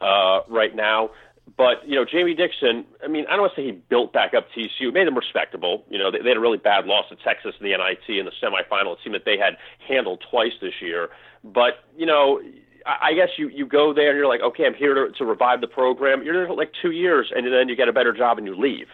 uh, 0.00 0.40
right 0.48 0.74
now. 0.74 1.10
But 1.56 1.88
you 1.88 1.94
know, 1.94 2.04
Jamie 2.04 2.34
Dixon. 2.34 2.84
I 3.02 3.08
mean, 3.08 3.24
I 3.26 3.32
don't 3.32 3.40
want 3.42 3.54
to 3.54 3.60
say 3.60 3.66
he 3.66 3.72
built 3.72 4.12
back 4.12 4.34
up 4.34 4.48
TCU, 4.56 4.92
made 4.92 5.06
them 5.06 5.16
respectable. 5.16 5.84
You 5.88 5.98
know, 5.98 6.10
they, 6.10 6.18
they 6.18 6.28
had 6.28 6.36
a 6.36 6.40
really 6.40 6.58
bad 6.58 6.86
loss 6.86 7.08
to 7.08 7.16
Texas 7.16 7.54
in 7.60 7.64
the 7.64 7.76
NIT 7.76 8.18
in 8.18 8.26
the 8.26 8.32
semifinal. 8.42 8.94
It 8.94 8.98
seemed 9.02 9.14
that 9.14 9.24
they 9.24 9.38
had 9.38 9.56
handled 9.86 10.24
twice 10.30 10.52
this 10.60 10.74
year. 10.80 11.10
But 11.44 11.84
you 11.96 12.06
know, 12.06 12.40
I, 12.84 13.08
I 13.08 13.14
guess 13.14 13.28
you 13.38 13.48
you 13.48 13.66
go 13.66 13.94
there 13.94 14.10
and 14.10 14.18
you're 14.18 14.28
like, 14.28 14.40
okay, 14.40 14.66
I'm 14.66 14.74
here 14.74 14.94
to, 14.94 15.12
to 15.12 15.24
revive 15.24 15.60
the 15.60 15.68
program. 15.68 16.22
You're 16.22 16.34
there 16.34 16.46
for 16.46 16.54
like 16.54 16.72
two 16.82 16.90
years, 16.90 17.32
and 17.34 17.46
then 17.46 17.68
you 17.68 17.76
get 17.76 17.88
a 17.88 17.92
better 17.92 18.12
job 18.12 18.38
and 18.38 18.46
you 18.46 18.56
leave. 18.56 18.88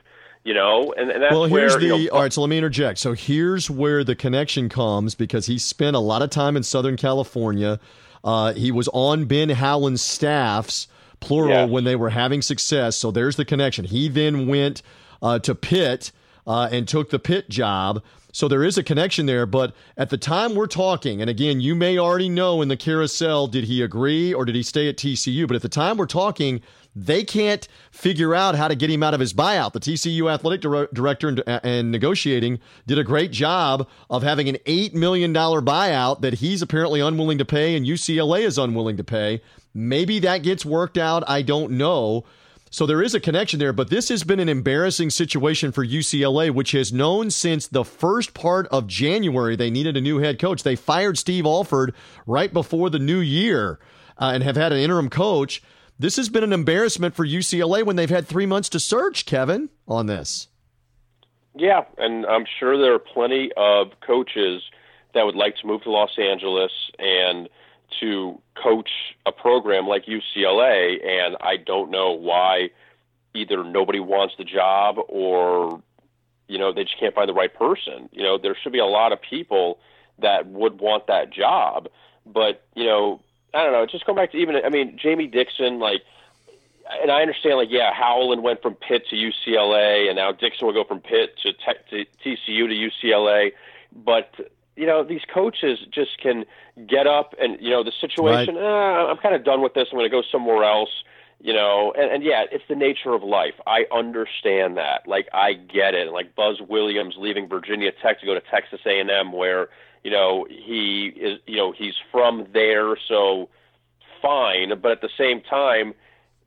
You 0.45 0.53
know, 0.53 0.93
and, 0.97 1.11
and 1.11 1.23
that's 1.23 1.33
well. 1.33 1.45
Here's 1.45 1.73
where, 1.73 1.81
the 1.81 1.87
you 1.87 2.07
know, 2.07 2.13
all 2.13 2.21
right. 2.21 2.33
So 2.33 2.43
let 2.43 2.51
me 2.51 2.59
interject. 2.59 2.99
So 2.99 3.15
here's 3.15 3.71
where 3.71 4.05
the 4.05 4.15
connection 4.15 4.69
comes 4.69 5.15
because 5.15 5.47
he 5.47 5.59
spent 5.59 5.97
a 5.97 6.01
lot 6.01 6.21
of 6.21 6.29
time 6.29 6.57
in 6.57 6.63
Southern 6.63 6.99
California. 6.99 7.81
Uh, 8.23 8.53
he 8.53 8.71
was 8.71 8.89
on 8.93 9.25
Ben 9.25 9.49
Howland's 9.51 10.03
staffs 10.03 10.87
plural, 11.25 11.51
yeah. 11.51 11.65
when 11.65 11.85
they 11.85 11.97
were 11.97 12.11
having 12.11 12.43
success. 12.43 12.97
So 12.97 13.11
there's 13.11 13.37
the 13.37 13.45
connection. 13.45 13.85
He 13.85 14.09
then 14.09 14.47
went 14.47 14.83
uh, 15.23 15.39
to 15.41 15.55
Pitt 15.55 16.13
uh, 16.47 16.69
and 16.71 16.87
took 16.87 17.11
the 17.11 17.19
Pitt 17.19 17.49
job. 17.49 18.03
So 18.33 18.49
there 18.49 18.65
is 18.65 18.77
a 18.77 18.83
connection 18.83 19.27
there. 19.27 19.47
But 19.47 19.75
at 19.97 20.11
the 20.11 20.19
time 20.19 20.55
we're 20.57 20.67
talking, 20.67 21.21
and 21.21 21.31
again, 21.31 21.61
you 21.61 21.75
may 21.75 21.99
already 21.99 22.29
know 22.29 22.63
in 22.63 22.69
the 22.69 22.77
carousel, 22.77 23.47
did 23.47 23.65
he 23.65 23.81
agree 23.81 24.35
or 24.35 24.45
did 24.45 24.57
he 24.57 24.63
stay 24.63 24.89
at 24.89 24.97
TCU? 24.97 25.47
But 25.47 25.55
at 25.55 25.63
the 25.63 25.69
time 25.69 25.97
we're 25.97 26.07
talking, 26.07 26.61
they 26.97 27.25
can't 27.25 27.67
figure 27.91 28.35
out 28.35 28.55
how 28.55 28.69
to 28.69 28.75
get 28.75 28.91
him 28.91 29.03
out 29.03 29.15
of 29.15 29.21
his 29.21 29.33
buyout. 29.33 29.73
The 29.73 29.81
TCU 29.81 30.33
athletic 30.33 30.61
director 30.93 31.29
and, 31.29 31.43
and, 31.47 31.91
negotiating 31.91 32.61
did 32.87 32.99
a 32.99 33.05
great 33.05 33.31
job 33.31 33.89
of 34.11 34.23
having 34.23 34.49
an 34.49 34.57
$8 34.67 34.95
million 34.95 35.33
buyout 35.33 36.21
that 36.21 36.35
he's 36.35 36.63
apparently 36.63 37.01
unwilling 37.01 37.39
to 37.39 37.45
pay 37.45 37.77
and 37.77 37.87
UCLA 37.87 38.43
is 38.43 38.59
unwilling 38.59 38.97
to 38.97 39.05
pay. 39.05 39.43
Maybe 39.75 40.21
that 40.21 40.45
gets 40.45 40.65
worked 40.65 40.97
out. 40.97 41.25
I 41.29 41.43
don't 41.43 41.73
know. 41.73 42.25
So 42.71 42.87
there 42.87 43.03
is 43.03 43.15
a 43.15 43.21
connection 43.21 43.59
there, 43.59 43.73
but 43.73 43.91
this 43.91 44.09
has 44.09 44.25
been 44.25 44.41
an 44.41 44.49
embarrassing 44.49 45.11
situation 45.11 45.71
for 45.71 45.85
UCLA, 45.85 46.51
which 46.51 46.73
has 46.73 46.93
known 46.93 47.31
since 47.31 47.69
the 47.69 47.85
first 47.85 48.35
part 48.35 48.67
of 48.69 48.87
January 48.87 49.55
they 49.55 49.71
needed 49.71 49.97
a 49.97 50.01
new 50.01 50.19
head 50.19 50.39
coach. 50.39 50.63
They 50.63 50.75
fired 50.75 51.19
Steve 51.19 51.47
Alford 51.47 51.95
right 52.27 52.53
before 52.53 52.91
the 52.91 52.99
new 52.99 53.21
year 53.21 53.79
uh, 54.19 54.33
and 54.35 54.43
have 54.43 54.57
had 54.57 54.73
an 54.73 54.79
interim 54.79 55.09
coach. 55.09 55.63
This 56.01 56.17
has 56.17 56.29
been 56.29 56.43
an 56.43 56.53
embarrassment 56.53 57.15
for 57.15 57.25
UCLA 57.25 57.85
when 57.85 57.95
they've 57.95 58.11
had 58.11 58.27
three 58.27 58.47
months 58.47 58.69
to 58.71 58.81
search, 58.81 59.27
Kevin, 59.27 59.71
on 59.87 60.07
this. 60.07 60.49
Yeah, 61.55 61.85
and 61.99 62.27
I'm 62.27 62.45
sure 62.59 62.77
there 62.77 62.95
are 62.95 62.99
plenty 62.99 63.51
of 63.57 63.93
coaches 64.05 64.63
that 65.15 65.25
would 65.25 65.37
like 65.37 65.57
to 65.59 65.67
move 65.69 65.83
to 65.83 65.91
Los 65.91 66.17
Angeles 66.19 66.73
and– 66.99 67.49
to 68.01 68.41
coach 68.55 68.91
a 69.27 69.33
program 69.33 69.87
like 69.87 70.07
UCLA, 70.07 71.05
and 71.05 71.37
I 71.41 71.57
don't 71.57 71.91
know 71.91 72.13
why 72.13 72.71
either 73.35 73.65
nobody 73.65 74.01
wants 74.01 74.35
the 74.39 74.45
job 74.45 74.97
or 75.09 75.83
you 76.49 76.59
know 76.59 76.73
they 76.73 76.85
just 76.85 76.99
can't 76.99 77.15
find 77.15 77.29
the 77.29 77.35
right 77.35 77.53
person. 77.53 78.09
You 78.13 78.23
know, 78.23 78.39
there 78.39 78.57
should 78.63 78.73
be 78.73 78.79
a 78.79 78.87
lot 78.87 79.13
of 79.13 79.21
people 79.21 79.79
that 80.19 80.47
would 80.47 80.81
want 80.81 81.09
that 81.09 81.31
job, 81.31 81.89
but 82.27 82.65
you 82.75 82.85
know, 82.85 83.21
I 83.53 83.65
don't 83.65 83.73
know. 83.73 83.87
Just 83.87 84.07
go 84.07 84.15
back 84.15 84.33
to 84.33 84.39
even 84.39 84.57
I 84.65 84.69
mean 84.69 84.99
Jamie 85.01 85.27
Dixon, 85.27 85.79
like, 85.79 86.03
and 87.03 87.11
I 87.11 87.23
understand 87.23 87.57
like 87.57 87.71
yeah, 87.71 87.93
Howland 87.93 88.43
went 88.43 88.63
from 88.63 88.75
Pitt 88.75 89.09
to 89.09 89.17
UCLA, 89.17 90.09
and 90.09 90.17
now 90.17 90.33
Dixon 90.33 90.67
will 90.67 90.75
go 90.75 90.85
from 90.85 91.01
Pitt 91.01 91.37
to, 91.43 91.53
te- 91.53 92.05
to 92.05 92.07
TCU 92.25 92.69
to 92.69 93.09
UCLA, 93.09 93.53
but 93.93 94.35
you 94.77 94.87
know, 94.87 95.05
these 95.05 95.23
coaches 95.33 95.79
just 95.91 96.19
can 96.19 96.45
get 96.89 97.07
up 97.07 97.35
and 97.41 97.59
you 97.61 97.71
know 97.71 97.85
the 97.85 97.93
situation. 98.01 98.57
Right. 98.57 99.05
Eh, 99.07 99.11
I'm 99.11 99.17
kind 99.19 99.35
of 99.35 99.45
done 99.45 99.63
with 99.63 99.75
this. 99.75 99.89
I'm 99.91 99.99
going 99.99 100.11
to 100.11 100.15
go 100.15 100.23
somewhere 100.31 100.65
else. 100.65 100.91
You 101.41 101.53
know, 101.53 101.93
and, 101.97 102.11
and 102.11 102.25
yeah, 102.25 102.45
it's 102.51 102.65
the 102.69 102.75
nature 102.75 103.13
of 103.13 103.23
life. 103.23 103.55
I 103.67 103.85
understand 103.95 104.79
that. 104.79 105.07
Like 105.07 105.29
I 105.33 105.53
get 105.53 105.95
it. 105.95 106.11
Like 106.11 106.35
Buzz 106.35 106.61
Williams 106.67 107.17
leaving 107.19 107.49
Virginia 107.49 107.91
Tech 108.03 108.21
to 108.21 108.27
go 108.27 108.35
to 108.35 108.41
Texas 108.51 108.81
A&M, 108.87 109.33
where 109.33 109.69
you 110.03 110.11
know 110.11 110.47
he 110.49 111.13
is. 111.17 111.39
You 111.47 111.57
know, 111.57 111.73
he's 111.73 111.95
from 112.11 112.47
there, 112.53 112.97
so 113.09 113.51
fine. 114.23 114.73
But 114.81 114.93
at 114.93 115.01
the 115.03 115.11
same 115.19 115.41
time, 115.43 115.95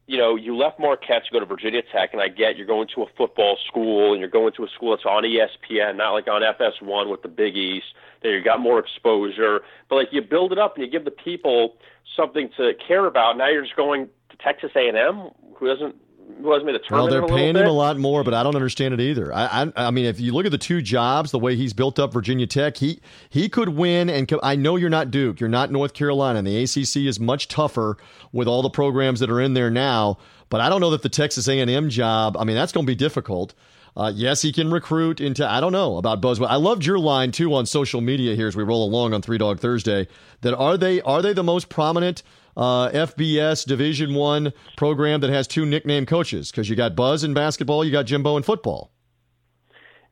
you 0.08 0.18
know, 0.18 0.36
you 0.36 0.56
left 0.56 0.80
Marquette 0.80 1.26
to 1.26 1.32
go 1.32 1.40
to 1.40 1.46
Virginia 1.46 1.82
Tech, 1.92 2.14
and 2.14 2.22
I 2.22 2.30
get 2.30 2.56
you're 2.56 2.66
going 2.66 2.88
to 2.96 3.04
a 3.04 3.06
football 3.18 3.58
school 3.68 4.14
and 4.14 4.22
you're 4.22 4.30
going 4.30 4.54
to 4.54 4.64
a 4.64 4.70
school 4.70 4.92
that's 4.92 5.06
on 5.06 5.24
ESPN, 5.24 5.98
not 5.98 6.12
like 6.12 6.28
on 6.28 6.42
FS1 6.42 7.12
with 7.12 7.22
the 7.22 7.28
Big 7.28 7.56
East. 7.58 7.88
That 8.24 8.30
you 8.30 8.42
got 8.42 8.60
more 8.60 8.80
exposure, 8.80 9.62
but 9.90 9.96
like 9.98 10.08
you 10.12 10.24
build 10.24 10.52
it 10.52 10.58
up 10.58 10.76
and 10.76 10.84
you 10.84 10.90
give 10.90 11.06
the 11.06 11.12
people 11.12 11.76
something 12.16 12.50
to 12.58 12.74
care 12.88 13.06
about. 13.06 13.38
Now 13.38 13.48
you're 13.50 13.62
just 13.62 13.76
going 13.76 14.10
to 14.30 14.38
Texas 14.38 14.72
A&M, 14.76 15.30
who 15.56 15.68
doesn't 15.68 15.96
who 16.28 16.64
made 16.66 16.76
the 16.76 16.82
Well, 16.92 17.08
they're 17.08 17.22
a 17.22 17.28
paying 17.28 17.54
bit. 17.54 17.64
him 17.64 17.70
a 17.70 17.74
lot 17.74 17.98
more, 17.98 18.24
but 18.24 18.34
I 18.34 18.44
don't 18.44 18.56
understand 18.56 18.94
it 18.94 19.00
either. 19.00 19.34
I, 19.34 19.64
I, 19.76 19.88
I 19.88 19.92
mean, 19.92 20.06
if 20.06 20.20
you 20.20 20.34
look 20.34 20.46
at 20.46 20.52
the 20.52 20.58
two 20.58 20.82
jobs, 20.82 21.32
the 21.32 21.40
way 21.40 21.56
he's 21.56 21.74
built 21.74 22.00
up 22.00 22.14
Virginia 22.14 22.48
Tech, 22.48 22.78
he 22.78 23.00
he 23.30 23.50
could 23.50 23.70
win. 23.70 24.10
And 24.10 24.28
co- 24.28 24.40
I 24.44 24.56
know 24.56 24.76
you're 24.76 24.90
not 24.90 25.10
Duke, 25.12 25.40
you're 25.40 25.50
not 25.50 25.72
North 25.72 25.94
Carolina, 25.94 26.40
and 26.40 26.48
the 26.48 26.64
ACC 26.64 27.08
is 27.08 27.20
much 27.20 27.48
tougher 27.48 27.98
with 28.32 28.48
all 28.48 28.62
the 28.62 28.70
programs 28.70 29.20
that 29.22 29.30
are 29.32 29.42
in 29.42 29.54
there 29.54 29.72
now. 29.72 30.18
But 30.50 30.62
I 30.62 30.70
don't 30.70 30.80
know 30.82 30.92
that 30.92 31.02
the 31.02 31.10
Texas 31.10 31.48
A&M 31.48 31.90
job. 31.90 32.38
I 32.38 32.44
mean, 32.44 32.56
that's 32.56 32.72
going 32.72 32.86
to 32.86 32.90
be 32.90 32.96
difficult. 32.96 33.54
Uh, 33.98 34.12
yes, 34.14 34.44
he 34.44 34.54
can 34.54 34.70
recruit 34.70 35.20
into. 35.20 35.50
I 35.50 35.60
don't 35.60 35.72
know 35.72 35.98
about 35.98 36.22
Buzz. 36.22 36.40
I 36.40 36.56
loved 36.58 36.86
your 36.86 37.00
line 37.00 37.32
too 37.32 37.54
on 37.56 37.66
social 37.66 38.00
media 38.00 38.36
here 38.36 38.48
as 38.48 38.56
we 38.56 38.64
roll 38.64 38.84
along 38.88 39.14
on 39.14 39.22
Three 39.24 39.40
Dog 39.40 39.60
Thursday. 39.60 40.08
That 40.42 40.56
are 40.56 40.78
they 40.78 41.02
are 41.02 41.22
they 41.24 41.34
the 41.34 41.44
most 41.44 41.68
prominent 41.70 42.22
uh, 42.58 42.90
FBS 42.90 43.66
Division 43.66 44.14
One 44.14 44.52
program 44.76 45.22
that 45.22 45.30
has 45.30 45.48
two 45.48 45.66
nickname 45.66 46.06
coaches? 46.06 46.52
Because 46.52 46.70
you 46.70 46.76
got 46.76 46.96
Buzz 46.96 47.24
in 47.24 47.34
basketball, 47.34 47.86
you 47.86 47.92
got 47.92 48.06
Jimbo 48.08 48.36
in 48.36 48.44
football. 48.44 48.92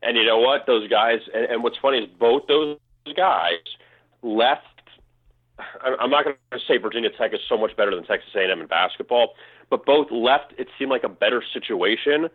And 0.02 0.16
you 0.16 0.24
know 0.24 0.38
what? 0.38 0.66
Those 0.66 0.88
guys, 0.88 1.20
and, 1.34 1.44
and 1.46 1.62
what's 1.62 1.76
funny 1.82 1.98
is 1.98 2.08
both 2.18 2.46
those 2.46 2.78
guys 3.16 3.58
left. 4.22 4.62
I'm 5.82 6.10
not 6.10 6.24
going 6.24 6.36
to 6.52 6.58
say 6.68 6.76
Virginia 6.76 7.10
Tech 7.10 7.32
is 7.32 7.40
so 7.48 7.56
much 7.56 7.76
better 7.76 7.94
than 7.94 8.04
Texas 8.04 8.30
A&M 8.34 8.60
in 8.60 8.66
basketball, 8.66 9.34
but 9.70 9.84
both 9.84 10.08
left. 10.10 10.52
It 10.58 10.68
seemed 10.78 10.90
like 10.90 11.02
a 11.02 11.08
better 11.08 11.42
situation 11.52 12.28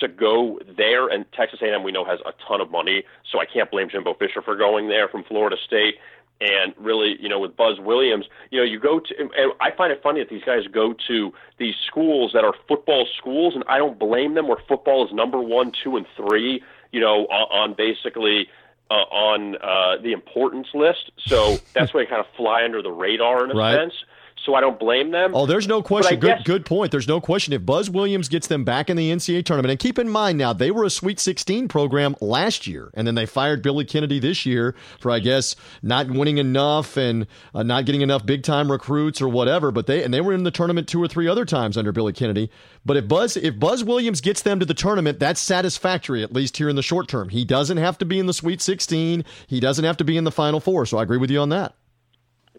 to 0.00 0.08
go 0.08 0.58
there. 0.76 1.08
And 1.08 1.24
Texas 1.32 1.60
A&M, 1.62 1.82
we 1.82 1.92
know, 1.92 2.04
has 2.04 2.18
a 2.26 2.32
ton 2.48 2.60
of 2.60 2.70
money, 2.70 3.04
so 3.30 3.38
I 3.38 3.46
can't 3.46 3.70
blame 3.70 3.88
Jimbo 3.88 4.14
Fisher 4.14 4.42
for 4.42 4.56
going 4.56 4.88
there 4.88 5.08
from 5.08 5.24
Florida 5.24 5.56
State. 5.64 5.94
And 6.40 6.74
really, 6.76 7.16
you 7.20 7.28
know, 7.28 7.38
with 7.38 7.56
Buzz 7.56 7.78
Williams, 7.80 8.26
you 8.50 8.58
know, 8.58 8.64
you 8.64 8.78
go 8.80 8.98
to, 8.98 9.14
and 9.18 9.30
I 9.60 9.70
find 9.70 9.92
it 9.92 10.02
funny 10.02 10.20
that 10.20 10.28
these 10.28 10.42
guys 10.44 10.66
go 10.66 10.94
to 11.06 11.32
these 11.58 11.74
schools 11.86 12.32
that 12.34 12.44
are 12.44 12.54
football 12.68 13.06
schools, 13.16 13.54
and 13.54 13.62
I 13.68 13.78
don't 13.78 13.98
blame 13.98 14.34
them 14.34 14.48
where 14.48 14.58
football 14.68 15.06
is 15.06 15.12
number 15.12 15.38
one, 15.38 15.72
two, 15.82 15.96
and 15.96 16.06
three, 16.16 16.62
you 16.90 17.00
know, 17.00 17.26
on, 17.26 17.70
on 17.70 17.74
basically 17.74 18.48
uh, 18.90 18.94
on 18.94 19.56
uh, 19.56 20.02
the 20.02 20.12
importance 20.12 20.68
list. 20.74 21.12
So 21.26 21.56
that's 21.74 21.94
why 21.94 22.02
they 22.02 22.06
kind 22.06 22.20
of 22.20 22.26
fly 22.36 22.64
under 22.64 22.82
the 22.82 22.90
radar 22.92 23.44
in 23.44 23.50
a 23.52 23.54
Right. 23.54 23.76
sense. 23.76 23.94
So 24.44 24.54
I 24.54 24.60
don't 24.60 24.78
blame 24.78 25.10
them. 25.10 25.30
Oh, 25.34 25.46
there's 25.46 25.66
no 25.66 25.82
question. 25.82 26.20
Good, 26.20 26.36
guess- 26.38 26.42
good 26.44 26.66
point. 26.66 26.90
There's 26.90 27.08
no 27.08 27.18
question. 27.18 27.54
If 27.54 27.64
Buzz 27.64 27.88
Williams 27.88 28.28
gets 28.28 28.46
them 28.46 28.62
back 28.62 28.90
in 28.90 28.96
the 28.98 29.10
NCAA 29.10 29.42
tournament, 29.44 29.70
and 29.70 29.80
keep 29.80 29.98
in 29.98 30.06
mind 30.08 30.36
now 30.36 30.52
they 30.52 30.70
were 30.70 30.84
a 30.84 30.90
Sweet 30.90 31.18
16 31.18 31.66
program 31.68 32.14
last 32.20 32.66
year, 32.66 32.90
and 32.92 33.06
then 33.06 33.14
they 33.14 33.24
fired 33.24 33.62
Billy 33.62 33.86
Kennedy 33.86 34.18
this 34.18 34.44
year 34.44 34.74
for 35.00 35.10
I 35.10 35.20
guess 35.20 35.56
not 35.82 36.10
winning 36.10 36.36
enough 36.36 36.98
and 36.98 37.26
uh, 37.54 37.62
not 37.62 37.86
getting 37.86 38.02
enough 38.02 38.26
big 38.26 38.42
time 38.42 38.70
recruits 38.70 39.22
or 39.22 39.28
whatever. 39.28 39.70
But 39.70 39.86
they 39.86 40.02
and 40.04 40.12
they 40.12 40.20
were 40.20 40.34
in 40.34 40.44
the 40.44 40.50
tournament 40.50 40.88
two 40.88 41.02
or 41.02 41.08
three 41.08 41.26
other 41.26 41.46
times 41.46 41.78
under 41.78 41.90
Billy 41.92 42.12
Kennedy. 42.12 42.50
But 42.84 42.98
if 42.98 43.08
Buzz 43.08 43.38
if 43.38 43.58
Buzz 43.58 43.82
Williams 43.82 44.20
gets 44.20 44.42
them 44.42 44.60
to 44.60 44.66
the 44.66 44.74
tournament, 44.74 45.18
that's 45.18 45.40
satisfactory 45.40 46.22
at 46.22 46.34
least 46.34 46.58
here 46.58 46.68
in 46.68 46.76
the 46.76 46.82
short 46.82 47.08
term. 47.08 47.30
He 47.30 47.46
doesn't 47.46 47.78
have 47.78 47.96
to 47.96 48.04
be 48.04 48.18
in 48.18 48.26
the 48.26 48.34
Sweet 48.34 48.60
16. 48.60 49.24
He 49.46 49.58
doesn't 49.60 49.84
have 49.86 49.96
to 49.96 50.04
be 50.04 50.18
in 50.18 50.24
the 50.24 50.30
Final 50.32 50.60
Four. 50.60 50.84
So 50.84 50.98
I 50.98 51.02
agree 51.02 51.16
with 51.16 51.30
you 51.30 51.40
on 51.40 51.48
that. 51.48 51.74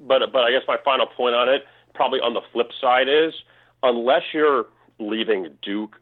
but 0.01 0.21
but 0.31 0.43
I 0.43 0.51
guess 0.51 0.63
my 0.67 0.77
final 0.83 1.05
point 1.05 1.35
on 1.35 1.47
it, 1.49 1.63
probably 1.95 2.19
on 2.19 2.33
the 2.33 2.41
flip 2.53 2.71
side, 2.79 3.07
is 3.07 3.33
unless 3.81 4.23
you're 4.33 4.65
leaving 4.99 5.49
Duke 5.61 5.95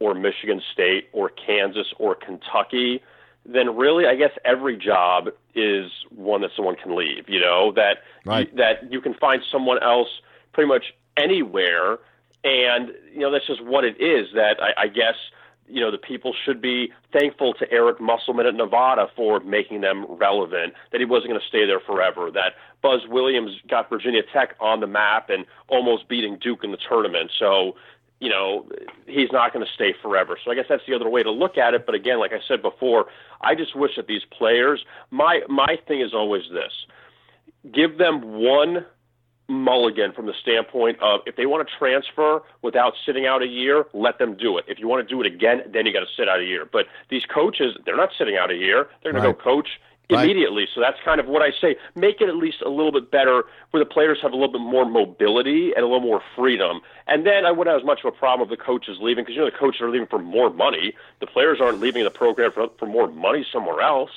or 0.00 0.14
Michigan 0.14 0.60
State 0.72 1.08
or 1.12 1.30
Kansas 1.30 1.86
or 1.98 2.14
Kentucky, 2.14 3.00
then 3.46 3.76
really 3.76 4.06
I 4.06 4.16
guess 4.16 4.32
every 4.44 4.76
job 4.76 5.28
is 5.54 5.90
one 6.10 6.40
that 6.40 6.50
someone 6.56 6.76
can 6.76 6.96
leave. 6.96 7.28
You 7.28 7.40
know 7.40 7.72
that 7.72 7.98
Right. 8.24 8.54
that 8.56 8.90
you 8.90 9.00
can 9.00 9.14
find 9.14 9.42
someone 9.52 9.82
else 9.82 10.08
pretty 10.52 10.68
much 10.68 10.94
anywhere, 11.16 11.98
and 12.42 12.92
you 13.12 13.20
know 13.20 13.30
that's 13.30 13.46
just 13.46 13.62
what 13.64 13.84
it 13.84 14.00
is. 14.00 14.28
That 14.34 14.56
I, 14.62 14.84
I 14.84 14.88
guess 14.88 15.14
you 15.68 15.80
know 15.80 15.90
the 15.90 15.98
people 15.98 16.34
should 16.44 16.60
be 16.60 16.92
thankful 17.12 17.54
to 17.54 17.70
Eric 17.70 18.00
Musselman 18.00 18.46
at 18.46 18.54
Nevada 18.54 19.08
for 19.16 19.40
making 19.40 19.80
them 19.80 20.06
relevant. 20.08 20.74
That 20.92 21.00
he 21.00 21.04
wasn't 21.04 21.30
going 21.30 21.40
to 21.40 21.46
stay 21.46 21.66
there 21.66 21.80
forever. 21.80 22.30
That 22.30 22.54
Buzz 22.82 23.02
Williams 23.08 23.52
got 23.68 23.88
Virginia 23.88 24.22
Tech 24.32 24.56
on 24.60 24.80
the 24.80 24.86
map 24.86 25.30
and 25.30 25.46
almost 25.68 26.08
beating 26.08 26.38
Duke 26.38 26.64
in 26.64 26.70
the 26.70 26.78
tournament. 26.88 27.30
So 27.38 27.76
you 28.20 28.28
know 28.28 28.68
he's 29.06 29.32
not 29.32 29.52
going 29.52 29.64
to 29.64 29.72
stay 29.72 29.94
forever. 30.02 30.38
So 30.44 30.50
I 30.50 30.54
guess 30.54 30.66
that's 30.68 30.84
the 30.86 30.94
other 30.94 31.08
way 31.08 31.22
to 31.22 31.30
look 31.30 31.58
at 31.58 31.74
it. 31.74 31.86
But 31.86 31.94
again, 31.94 32.18
like 32.18 32.32
I 32.32 32.40
said 32.46 32.62
before, 32.62 33.06
I 33.40 33.54
just 33.54 33.74
wish 33.74 33.96
that 33.96 34.06
these 34.06 34.24
players. 34.30 34.84
My 35.10 35.40
my 35.48 35.78
thing 35.86 36.00
is 36.00 36.12
always 36.12 36.42
this: 36.52 36.72
give 37.72 37.98
them 37.98 38.20
one 38.22 38.84
mulligan 39.48 40.12
from 40.12 40.26
the 40.26 40.32
standpoint 40.40 40.98
of 41.00 41.20
if 41.26 41.36
they 41.36 41.46
want 41.46 41.66
to 41.68 41.74
transfer 41.78 42.42
without 42.62 42.94
sitting 43.04 43.26
out 43.26 43.42
a 43.42 43.46
year, 43.46 43.86
let 43.92 44.18
them 44.18 44.36
do 44.36 44.56
it. 44.58 44.64
If 44.68 44.78
you 44.78 44.88
want 44.88 45.06
to 45.06 45.14
do 45.14 45.20
it 45.20 45.26
again, 45.26 45.62
then 45.72 45.86
you 45.86 45.92
got 45.92 46.00
to 46.00 46.12
sit 46.16 46.28
out 46.28 46.40
a 46.40 46.44
year. 46.44 46.66
But 46.70 46.86
these 47.10 47.24
coaches, 47.26 47.76
they're 47.84 47.96
not 47.96 48.10
sitting 48.16 48.36
out 48.36 48.50
a 48.50 48.56
year. 48.56 48.88
They're 49.02 49.12
going 49.12 49.24
Right. 49.24 49.30
to 49.30 49.34
go 49.36 49.42
coach 49.42 49.68
Right. 50.10 50.24
immediately. 50.24 50.68
So 50.74 50.80
that's 50.82 50.98
kind 51.02 51.18
of 51.18 51.26
what 51.28 51.40
I 51.40 51.50
say. 51.50 51.76
Make 51.94 52.20
it 52.20 52.28
at 52.28 52.36
least 52.36 52.60
a 52.60 52.68
little 52.68 52.92
bit 52.92 53.10
better 53.10 53.44
where 53.70 53.82
the 53.82 53.88
players 53.88 54.18
have 54.20 54.32
a 54.32 54.36
little 54.36 54.52
bit 54.52 54.60
more 54.60 54.84
mobility 54.84 55.72
and 55.74 55.78
a 55.82 55.86
little 55.86 56.00
more 56.00 56.22
freedom. 56.36 56.80
And 57.06 57.26
then 57.26 57.46
I 57.46 57.50
wouldn't 57.50 57.72
have 57.72 57.80
as 57.80 57.86
much 57.86 58.00
of 58.04 58.12
a 58.12 58.16
problem 58.16 58.46
with 58.48 58.58
the 58.58 58.62
coaches 58.62 58.98
leaving 59.00 59.24
because 59.24 59.34
you 59.34 59.40
know 59.40 59.50
the 59.50 59.56
coaches 59.56 59.80
are 59.80 59.88
leaving 59.88 60.06
for 60.06 60.18
more 60.18 60.50
money. 60.50 60.92
The 61.20 61.26
players 61.26 61.58
aren't 61.60 61.80
leaving 61.80 62.04
the 62.04 62.10
program 62.10 62.52
for, 62.52 62.68
for 62.78 62.84
more 62.86 63.08
money 63.08 63.46
somewhere 63.50 63.80
else. 63.80 64.10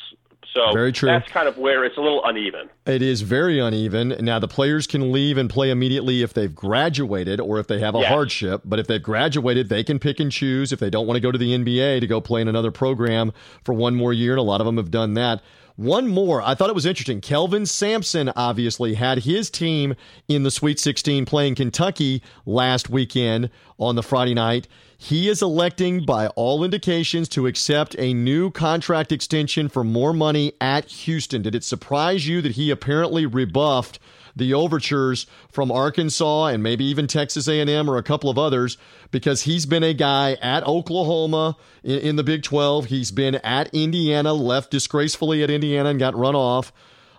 So 0.54 0.72
Very 0.74 0.92
true. 0.92 1.08
that's 1.10 1.30
kind 1.32 1.48
of 1.48 1.58
where 1.58 1.84
it's 1.86 1.98
a 1.98 2.02
little 2.02 2.24
uneven. 2.26 2.70
It 2.86 3.02
is 3.02 3.22
very 3.22 3.60
uneven. 3.60 4.16
Now, 4.20 4.40
the 4.40 4.48
players 4.48 4.88
can 4.88 5.12
leave 5.12 5.38
and 5.38 5.50
play 5.50 5.70
immediately 5.70 6.24
if 6.24 6.34
they've 6.34 6.54
graduated 6.54 7.40
or 7.40 7.60
if 7.60 7.68
they 7.68 7.80
have 7.80 7.96
a 7.96 8.00
Yes. 8.00 8.10
hardship. 8.10 8.62
But 8.66 8.80
if 8.80 8.88
they've 8.88 9.02
graduated, 9.04 9.70
they 9.70 9.84
can 9.84 10.00
pick 10.00 10.20
and 10.20 10.32
choose 10.32 10.72
if 10.72 10.80
they 10.80 10.90
don't 10.90 11.06
want 11.06 11.18
to 11.18 11.22
go 11.22 11.32
to 11.32 11.38
the 11.38 11.54
NBA 11.54 12.00
to 12.00 12.08
go 12.08 12.20
play 12.22 12.42
in 12.42 12.48
another 12.48 12.72
program 12.72 13.34
for 13.64 13.74
one 13.74 13.96
more 13.96 14.14
year. 14.14 14.32
And 14.34 14.40
a 14.40 14.44
lot 14.44 14.62
of 14.62 14.66
them 14.66 14.78
have 14.78 14.90
done 14.92 15.14
that. 15.16 15.42
One 15.78 16.08
more. 16.08 16.42
I 16.42 16.56
thought 16.56 16.70
it 16.70 16.76
was 16.76 16.88
interesting. 16.88 17.22
Kelvin 17.22 17.68
Sampson 17.68 18.32
obviously 18.36 18.96
had 18.96 19.20
his 19.20 19.52
team 19.52 19.94
in 20.28 20.42
the 20.42 20.50
Sweet 20.50 20.80
16 20.80 21.24
playing 21.26 21.54
Kentucky 21.54 22.24
last 22.48 22.90
weekend 22.90 23.52
on 23.78 23.96
the 23.96 24.02
Friday 24.02 24.34
night. 24.34 24.68
He 24.98 25.30
is 25.30 25.44
electing, 25.44 26.04
by 26.04 26.30
all 26.30 26.64
indications, 26.64 27.30
to 27.30 27.46
accept 27.46 27.96
a 28.00 28.16
new 28.16 28.50
contract 28.50 29.12
extension 29.12 29.70
for 29.70 29.84
more 29.84 30.14
money 30.14 30.54
at 30.60 30.86
Houston. 30.86 31.44
Did 31.44 31.54
it 31.54 31.64
surprise 31.64 32.28
you 32.28 32.42
that 32.42 32.54
he 32.54 32.72
apparently 32.72 33.28
rebuffed 33.28 34.00
the 34.38 34.54
overtures 34.54 35.28
from 35.50 35.72
Arkansas 35.72 36.48
and 36.48 36.62
maybe 36.64 36.86
even 36.86 37.08
Texas 37.08 37.48
A&M 37.48 37.90
or 37.90 37.98
a 37.98 38.04
couple 38.04 38.30
of 38.30 38.38
others 38.38 38.78
because 39.12 39.44
he's 39.44 39.66
been 39.66 39.84
a 39.84 39.94
guy 39.94 40.34
at 40.42 40.66
Oklahoma 40.66 41.58
in, 41.84 42.00
in 42.00 42.16
the 42.16 42.24
Big 42.24 42.44
12. 42.44 42.86
He's 42.86 43.12
been 43.12 43.36
at 43.36 43.74
Indiana, 43.74 44.34
left 44.34 44.72
disgracefully 44.72 45.44
at 45.44 45.50
Indiana 45.50 45.90
and 45.90 46.00
got 46.00 46.16
run 46.16 46.36
off. 46.36 46.72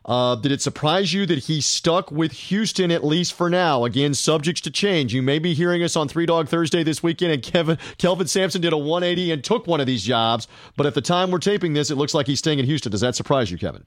Uh, 0.09 0.37
did 0.37 0.51
it 0.51 0.63
surprise 0.63 1.13
you 1.13 1.27
that 1.27 1.39
he 1.41 1.61
stuck 1.61 2.11
with 2.11 2.33
Houston 2.33 2.91
at 2.91 3.05
least 3.05 3.35
for 3.35 3.51
now? 3.51 3.85
Again, 3.85 4.15
subjects 4.15 4.63
to 4.63 4.71
change. 4.71 5.13
You 5.13 5.21
may 5.21 5.39
be 5.39 5.53
hearing 5.53 5.83
us 5.83 5.97
on 5.97 6.09
Three 6.09 6.25
Dog 6.25 6.49
Thursday 6.49 6.83
this 6.83 7.03
weekend, 7.03 7.33
and 7.33 7.43
Kevin 7.43 7.77
Kelvin 7.99 8.27
Sampson 8.27 8.63
did 8.63 8.73
a 8.73 8.79
180 8.79 9.33
and 9.33 9.45
took 9.45 9.67
one 9.67 9.81
of 9.81 9.87
these 9.87 10.03
jobs. 10.03 10.49
But 10.79 10.87
at 10.87 10.95
the 10.95 11.03
time 11.03 11.31
we're 11.31 11.41
taping 11.41 11.75
this, 11.75 11.91
it 11.91 11.97
looks 11.97 12.15
like 12.15 12.27
he's 12.27 12.39
staying 12.39 12.59
in 12.59 12.65
Houston. 12.65 12.91
Does 12.91 13.03
that 13.03 13.17
surprise 13.17 13.51
you, 13.51 13.59
Kevin? 13.59 13.85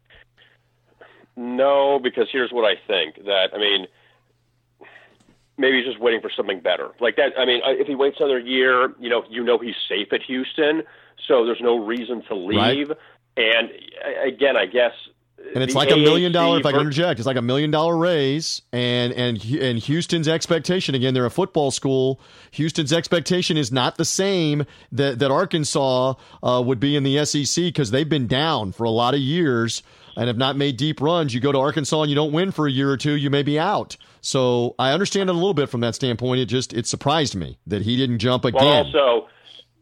No, 1.36 2.00
because 2.02 2.28
here's 2.32 2.52
what 2.52 2.66
I 2.66 2.76
think. 2.88 3.16
That 3.26 3.50
I 3.54 3.58
mean, 3.58 3.88
maybe 5.58 5.78
he's 5.78 5.86
just 5.86 6.00
waiting 6.00 6.22
for 6.22 6.30
something 6.36 6.60
better. 6.60 6.90
Like 7.00 7.16
that. 7.18 7.34
I 7.38 7.46
mean, 7.46 7.62
if 7.66 7.88
he 7.88 7.96
waits 7.96 8.18
another 8.20 8.40
year, 8.40 8.94
you 9.00 9.10
know, 9.10 9.24
you 9.30 9.44
know 9.44 9.58
he's 9.58 9.76
safe 9.88 10.12
at 10.12 10.22
Houston, 10.24 10.84
so 11.28 11.46
there's 11.46 11.62
no 11.62 11.78
reason 11.78 12.24
to 12.30 12.36
Right. 12.36 12.78
leave. 12.78 12.92
And 13.38 13.70
uh, 13.70 14.28
again, 14.28 14.58
I 14.58 14.66
guess. 14.66 14.92
And 15.56 15.64
it's 15.64 15.74
like 15.74 15.90
a 15.90 15.98
million 15.98 16.32
dollar. 16.32 16.60
If 16.60 16.68
I 16.68 16.72
can 16.72 16.82
interject, 16.82 17.20
it's 17.20 17.26
like 17.26 17.38
a 17.38 17.42
million 17.42 17.72
dollar 17.72 17.98
raise. 17.98 18.62
And 18.72 19.12
and 19.14 19.44
and 19.44 19.80
Houston's 19.80 20.28
expectation 20.28 20.94
again, 20.94 21.16
they're 21.16 21.26
a 21.26 21.32
football 21.32 21.72
school. 21.72 22.20
Houston's 22.52 22.94
expectation 22.94 23.58
is 23.58 23.72
not 23.72 23.98
the 23.98 24.06
same 24.06 24.66
that 24.92 25.18
that 25.18 25.32
Arkansas 25.32 26.14
uh, 26.44 26.62
would 26.64 26.80
be 26.80 26.96
in 26.96 27.04
the 27.04 27.26
SEC 27.26 27.64
because 27.64 27.90
they've 27.90 28.08
been 28.08 28.28
down 28.28 28.72
for 28.72 28.84
a 28.84 28.92
lot 28.92 29.16
of 29.16 29.20
years. 29.20 29.82
And 30.16 30.28
have 30.28 30.38
not 30.38 30.56
made 30.58 30.78
deep 30.78 31.00
runs. 31.02 31.34
You 31.34 31.40
go 31.40 31.52
to 31.52 31.58
Arkansas 31.60 32.02
and 32.02 32.10
you 32.10 32.16
don't 32.16 32.32
win 32.34 32.52
for 32.52 32.68
a 32.68 32.72
year 32.72 32.90
or 32.92 32.98
two, 32.98 33.14
you 33.14 33.30
may 33.30 33.44
be 33.44 33.58
out. 33.58 33.96
So 34.22 34.76
I 34.78 34.92
understand 34.92 35.30
it 35.30 35.34
a 35.34 35.38
little 35.38 35.54
bit 35.54 35.70
from 35.70 35.82
that 35.82 35.96
standpoint. 35.96 36.42
It 36.42 36.46
just 36.46 36.74
it 36.74 36.86
surprised 36.88 37.36
me 37.36 37.58
that 37.68 37.82
he 37.84 37.96
didn't 37.98 38.20
jump 38.20 38.44
again. 38.46 38.62
Well, 38.64 38.86
also, 38.86 39.28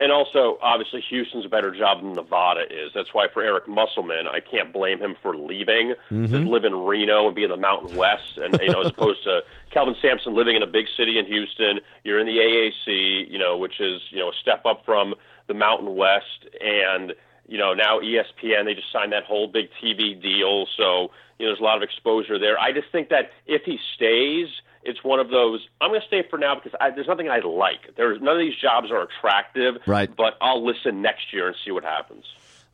and 0.01 0.13
also, 0.13 0.57
obviously, 0.61 1.01
Houston's 1.09 1.45
a 1.45 1.49
better 1.49 1.75
job 1.77 2.01
than 2.01 2.13
Nevada 2.13 2.61
is. 2.61 2.91
That's 2.95 3.13
why 3.13 3.27
for 3.33 3.43
Eric 3.43 3.67
Musselman, 3.67 4.27
I 4.31 4.39
can't 4.39 4.71
blame 4.71 4.99
him 4.99 5.15
for 5.21 5.35
leaving 5.35 5.93
Mm-hmm. 6.09 6.31
to 6.31 6.49
live 6.49 6.63
in 6.63 6.73
Reno 6.73 7.27
and 7.27 7.35
be 7.35 7.43
in 7.43 7.49
the 7.49 7.57
Mountain 7.57 7.97
West, 7.97 8.37
and 8.37 8.57
you 8.61 8.69
know, 8.71 8.81
as 8.81 8.87
opposed 8.91 9.23
to 9.25 9.41
Kelvin 9.71 9.95
Sampson 10.01 10.33
living 10.35 10.55
in 10.55 10.63
a 10.63 10.67
big 10.67 10.85
city 10.95 11.19
in 11.19 11.25
Houston. 11.25 11.79
You're 12.05 12.19
in 12.19 12.27
the 12.27 12.37
AAC, 12.37 13.29
you 13.29 13.37
know, 13.37 13.57
which 13.57 13.81
is 13.81 13.99
you 14.11 14.19
know 14.19 14.29
a 14.29 14.33
step 14.41 14.65
up 14.65 14.85
from 14.85 15.15
the 15.47 15.53
Mountain 15.53 15.95
West, 15.95 16.47
and 16.61 17.13
you 17.49 17.57
know 17.57 17.73
now 17.73 17.99
ESPN 17.99 18.65
they 18.65 18.75
just 18.75 18.91
signed 18.91 19.11
that 19.11 19.25
whole 19.25 19.47
big 19.47 19.69
TV 19.83 20.21
deal, 20.21 20.67
so 20.77 21.11
you 21.37 21.45
know 21.45 21.51
there's 21.51 21.59
a 21.59 21.63
lot 21.63 21.77
of 21.77 21.83
exposure 21.83 22.39
there. 22.39 22.57
I 22.57 22.71
just 22.71 22.91
think 22.91 23.09
that 23.09 23.31
if 23.45 23.63
he 23.63 23.77
stays 23.95 24.47
it's 24.83 25.03
one 25.03 25.19
of 25.19 25.29
those. 25.29 25.67
I'm 25.81 25.89
going 25.89 26.01
to 26.01 26.07
stay 26.07 26.23
for 26.29 26.39
now 26.39 26.55
because 26.55 26.71
I, 26.79 26.91
there's 26.91 27.07
nothing 27.07 27.29
I 27.29 27.39
like. 27.39 27.95
There's 27.97 28.21
none 28.21 28.35
of 28.35 28.39
these 28.39 28.55
jobs 28.55 28.91
are 28.91 29.01
attractive. 29.01 29.75
Right. 29.85 30.13
But 30.15 30.37
I'll 30.41 30.65
listen 30.65 31.01
next 31.01 31.33
year 31.33 31.47
and 31.47 31.55
see 31.65 31.71
what 31.71 31.83
happens. 31.83 32.25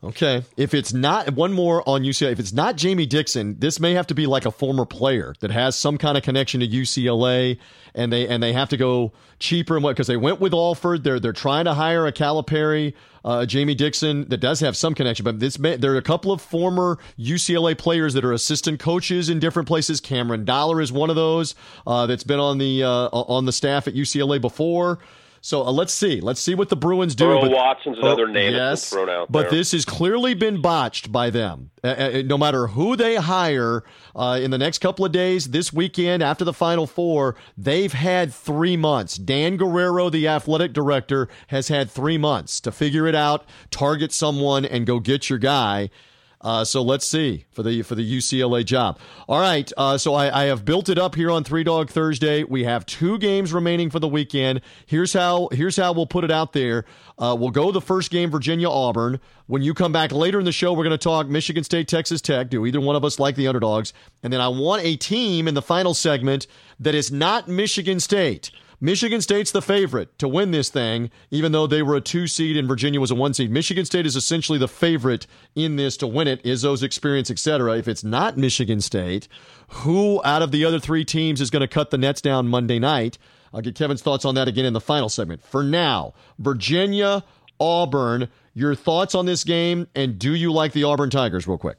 Okay. 0.04 0.44
If 0.56 0.74
it's 0.74 0.92
not 0.92 1.32
one 1.32 1.52
more 1.52 1.86
on 1.88 2.02
UCLA, 2.02 2.32
if 2.32 2.38
it's 2.38 2.52
not 2.52 2.76
Jamie 2.76 3.06
Dixon, 3.06 3.58
this 3.58 3.80
may 3.80 3.94
have 3.94 4.06
to 4.08 4.14
be 4.14 4.26
like 4.26 4.44
a 4.44 4.50
former 4.50 4.84
player 4.84 5.34
that 5.40 5.50
has 5.50 5.76
some 5.76 5.98
kind 5.98 6.16
of 6.16 6.22
connection 6.22 6.60
to 6.60 6.68
UCLA, 6.68 7.58
and 7.94 8.12
they 8.12 8.28
and 8.28 8.42
they 8.42 8.52
have 8.52 8.68
to 8.68 8.76
go 8.76 9.12
cheaper 9.38 9.74
and 9.74 9.82
what 9.82 9.92
because 9.92 10.06
they 10.06 10.16
went 10.16 10.40
with 10.40 10.52
Alford. 10.52 11.02
They're 11.02 11.18
they're 11.18 11.32
trying 11.32 11.64
to 11.64 11.74
hire 11.74 12.06
a 12.06 12.12
Calipari, 12.12 12.92
uh, 13.26 13.44
Jamie 13.44 13.74
Dixon 13.74 14.28
that 14.28 14.36
does 14.36 14.60
have 14.60 14.76
some 14.76 14.94
connection, 14.94 15.24
but 15.24 15.40
this 15.40 15.58
may, 15.58 15.76
there 15.76 15.92
are 15.92 15.96
a 15.96 16.02
couple 16.02 16.30
of 16.30 16.40
former 16.40 16.96
UCLA 17.18 17.76
players 17.76 18.14
that 18.14 18.24
are 18.24 18.32
assistant 18.32 18.78
coaches 18.78 19.28
in 19.28 19.40
different 19.40 19.66
places. 19.66 20.00
Cameron 20.00 20.44
Dollar 20.44 20.80
is 20.80 20.92
one 20.92 21.10
of 21.10 21.16
those 21.16 21.56
uh, 21.88 22.06
that's 22.06 22.22
been 22.22 22.38
on 22.38 22.58
the 22.58 22.84
uh, 22.84 23.08
on 23.08 23.44
the 23.44 23.52
staff 23.52 23.88
at 23.88 23.94
UCLA 23.94 24.40
before. 24.40 25.00
So 25.46 25.64
uh, 25.64 25.70
let's 25.70 25.92
see. 25.92 26.20
Let's 26.20 26.40
see 26.40 26.56
what 26.56 26.70
the 26.70 26.76
Bruins 26.76 27.14
do. 27.14 27.30
Earl 27.30 27.42
but- 27.42 27.52
Watson's 27.52 27.98
another 27.98 28.24
Oh, 28.26 28.32
name 28.32 28.52
yes, 28.52 28.80
that's 28.80 28.90
thrown 28.90 29.08
out 29.08 29.30
but 29.30 29.42
there. 29.42 29.58
this 29.60 29.70
has 29.70 29.84
clearly 29.84 30.34
been 30.34 30.60
botched 30.60 31.12
by 31.12 31.30
them. 31.30 31.70
Uh, 31.84 31.86
uh, 31.86 32.22
no 32.26 32.36
matter 32.36 32.66
who 32.66 32.96
they 32.96 33.14
hire 33.14 33.84
uh, 34.16 34.40
in 34.42 34.50
the 34.50 34.58
next 34.58 34.78
couple 34.78 35.04
of 35.04 35.12
days, 35.12 35.50
this 35.50 35.72
weekend 35.72 36.20
after 36.20 36.44
the 36.44 36.52
Final 36.52 36.84
Four, 36.84 37.36
they've 37.56 37.92
had 37.92 38.34
three 38.34 38.76
months. 38.76 39.16
Dan 39.16 39.56
Guerrero, 39.56 40.10
the 40.10 40.26
athletic 40.26 40.72
director, 40.72 41.28
has 41.46 41.68
had 41.68 41.92
three 41.92 42.18
months 42.18 42.58
to 42.62 42.72
figure 42.72 43.06
it 43.06 43.14
out, 43.14 43.44
target 43.70 44.12
someone, 44.12 44.64
and 44.64 44.84
go 44.84 44.98
get 44.98 45.30
your 45.30 45.38
guy. 45.38 45.90
Uh, 46.40 46.64
so 46.64 46.82
let's 46.82 47.06
see 47.06 47.44
for 47.50 47.62
the 47.62 47.82
for 47.82 47.94
the 47.94 48.18
UCLA 48.18 48.64
job. 48.64 48.98
All 49.28 49.40
right, 49.40 49.70
uh, 49.76 49.98
so 49.98 50.14
I, 50.14 50.42
I 50.42 50.44
have 50.44 50.64
built 50.64 50.88
it 50.88 50.98
up 50.98 51.14
here 51.14 51.30
on 51.30 51.44
Three 51.44 51.64
Dog 51.64 51.90
Thursday. 51.90 52.44
We 52.44 52.64
have 52.64 52.84
two 52.86 53.18
games 53.18 53.52
remaining 53.52 53.90
for 53.90 53.98
the 53.98 54.08
weekend. 54.08 54.60
Here's 54.84 55.12
how 55.12 55.48
here's 55.50 55.76
how 55.76 55.92
we'll 55.92 56.06
put 56.06 56.24
it 56.24 56.30
out 56.30 56.52
there. 56.52 56.84
Uh, 57.18 57.36
we'll 57.38 57.50
go 57.50 57.72
the 57.72 57.80
first 57.80 58.10
game, 58.10 58.30
Virginia 58.30 58.68
Auburn. 58.68 59.18
When 59.46 59.62
you 59.62 59.74
come 59.74 59.92
back 59.92 60.12
later 60.12 60.38
in 60.38 60.44
the 60.44 60.52
show, 60.52 60.72
we're 60.72 60.84
going 60.84 60.90
to 60.90 60.98
talk 60.98 61.26
Michigan 61.28 61.64
State, 61.64 61.88
Texas 61.88 62.20
Tech. 62.20 62.50
Do 62.50 62.66
either 62.66 62.80
one 62.80 62.96
of 62.96 63.04
us 63.04 63.18
like 63.18 63.36
the 63.36 63.48
underdogs? 63.48 63.92
And 64.22 64.32
then 64.32 64.40
I 64.40 64.48
want 64.48 64.84
a 64.84 64.96
team 64.96 65.48
in 65.48 65.54
the 65.54 65.62
final 65.62 65.94
segment 65.94 66.46
that 66.80 66.94
is 66.94 67.10
not 67.10 67.48
Michigan 67.48 67.98
State. 68.00 68.50
Michigan 68.80 69.22
State's 69.22 69.52
the 69.52 69.62
favorite 69.62 70.18
to 70.18 70.28
win 70.28 70.50
this 70.50 70.68
thing, 70.68 71.10
even 71.30 71.52
though 71.52 71.66
they 71.66 71.82
were 71.82 71.96
a 71.96 72.00
two 72.00 72.26
seed 72.26 72.56
and 72.56 72.68
Virginia 72.68 73.00
was 73.00 73.10
a 73.10 73.14
one 73.14 73.32
seed. 73.32 73.50
Michigan 73.50 73.86
State 73.86 74.04
is 74.04 74.16
essentially 74.16 74.58
the 74.58 74.68
favorite 74.68 75.26
in 75.54 75.76
this 75.76 75.96
to 75.98 76.06
win 76.06 76.28
it. 76.28 76.42
Izzo's 76.44 76.82
experience, 76.82 77.30
etc. 77.30 77.78
If 77.78 77.88
it's 77.88 78.04
not 78.04 78.36
Michigan 78.36 78.82
State, 78.82 79.28
who 79.68 80.20
out 80.24 80.42
of 80.42 80.50
the 80.50 80.64
other 80.64 80.78
three 80.78 81.04
teams 81.04 81.40
is 81.40 81.48
going 81.48 81.62
to 81.62 81.68
cut 81.68 81.90
the 81.90 81.98
nets 81.98 82.20
down 82.20 82.48
Monday 82.48 82.78
night? 82.78 83.16
I'll 83.54 83.62
get 83.62 83.74
Kevin's 83.74 84.02
thoughts 84.02 84.26
on 84.26 84.34
that 84.34 84.48
again 84.48 84.66
in 84.66 84.74
the 84.74 84.80
final 84.80 85.08
segment. 85.08 85.42
For 85.42 85.62
now, 85.62 86.12
Virginia, 86.38 87.24
Auburn, 87.58 88.28
your 88.52 88.74
thoughts 88.74 89.14
on 89.14 89.24
this 89.24 89.44
game, 89.44 89.86
and 89.94 90.18
do 90.18 90.34
you 90.34 90.52
like 90.52 90.72
the 90.72 90.84
Auburn 90.84 91.08
Tigers, 91.08 91.46
real 91.46 91.56
quick? 91.56 91.78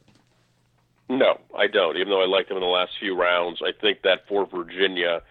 No, 1.10 1.40
I 1.56 1.68
don't. 1.68 1.96
Even 1.98 2.10
though 2.10 2.22
I 2.22 2.26
liked 2.26 2.50
them 2.50 2.58
in 2.58 2.64
the 2.64 2.68
last 2.68 2.94
few 3.00 3.16
rounds, 3.16 3.62
I 3.62 3.72
think 3.80 4.02
that 4.02 4.28
for 4.28 4.46
Virginia, 4.48 5.22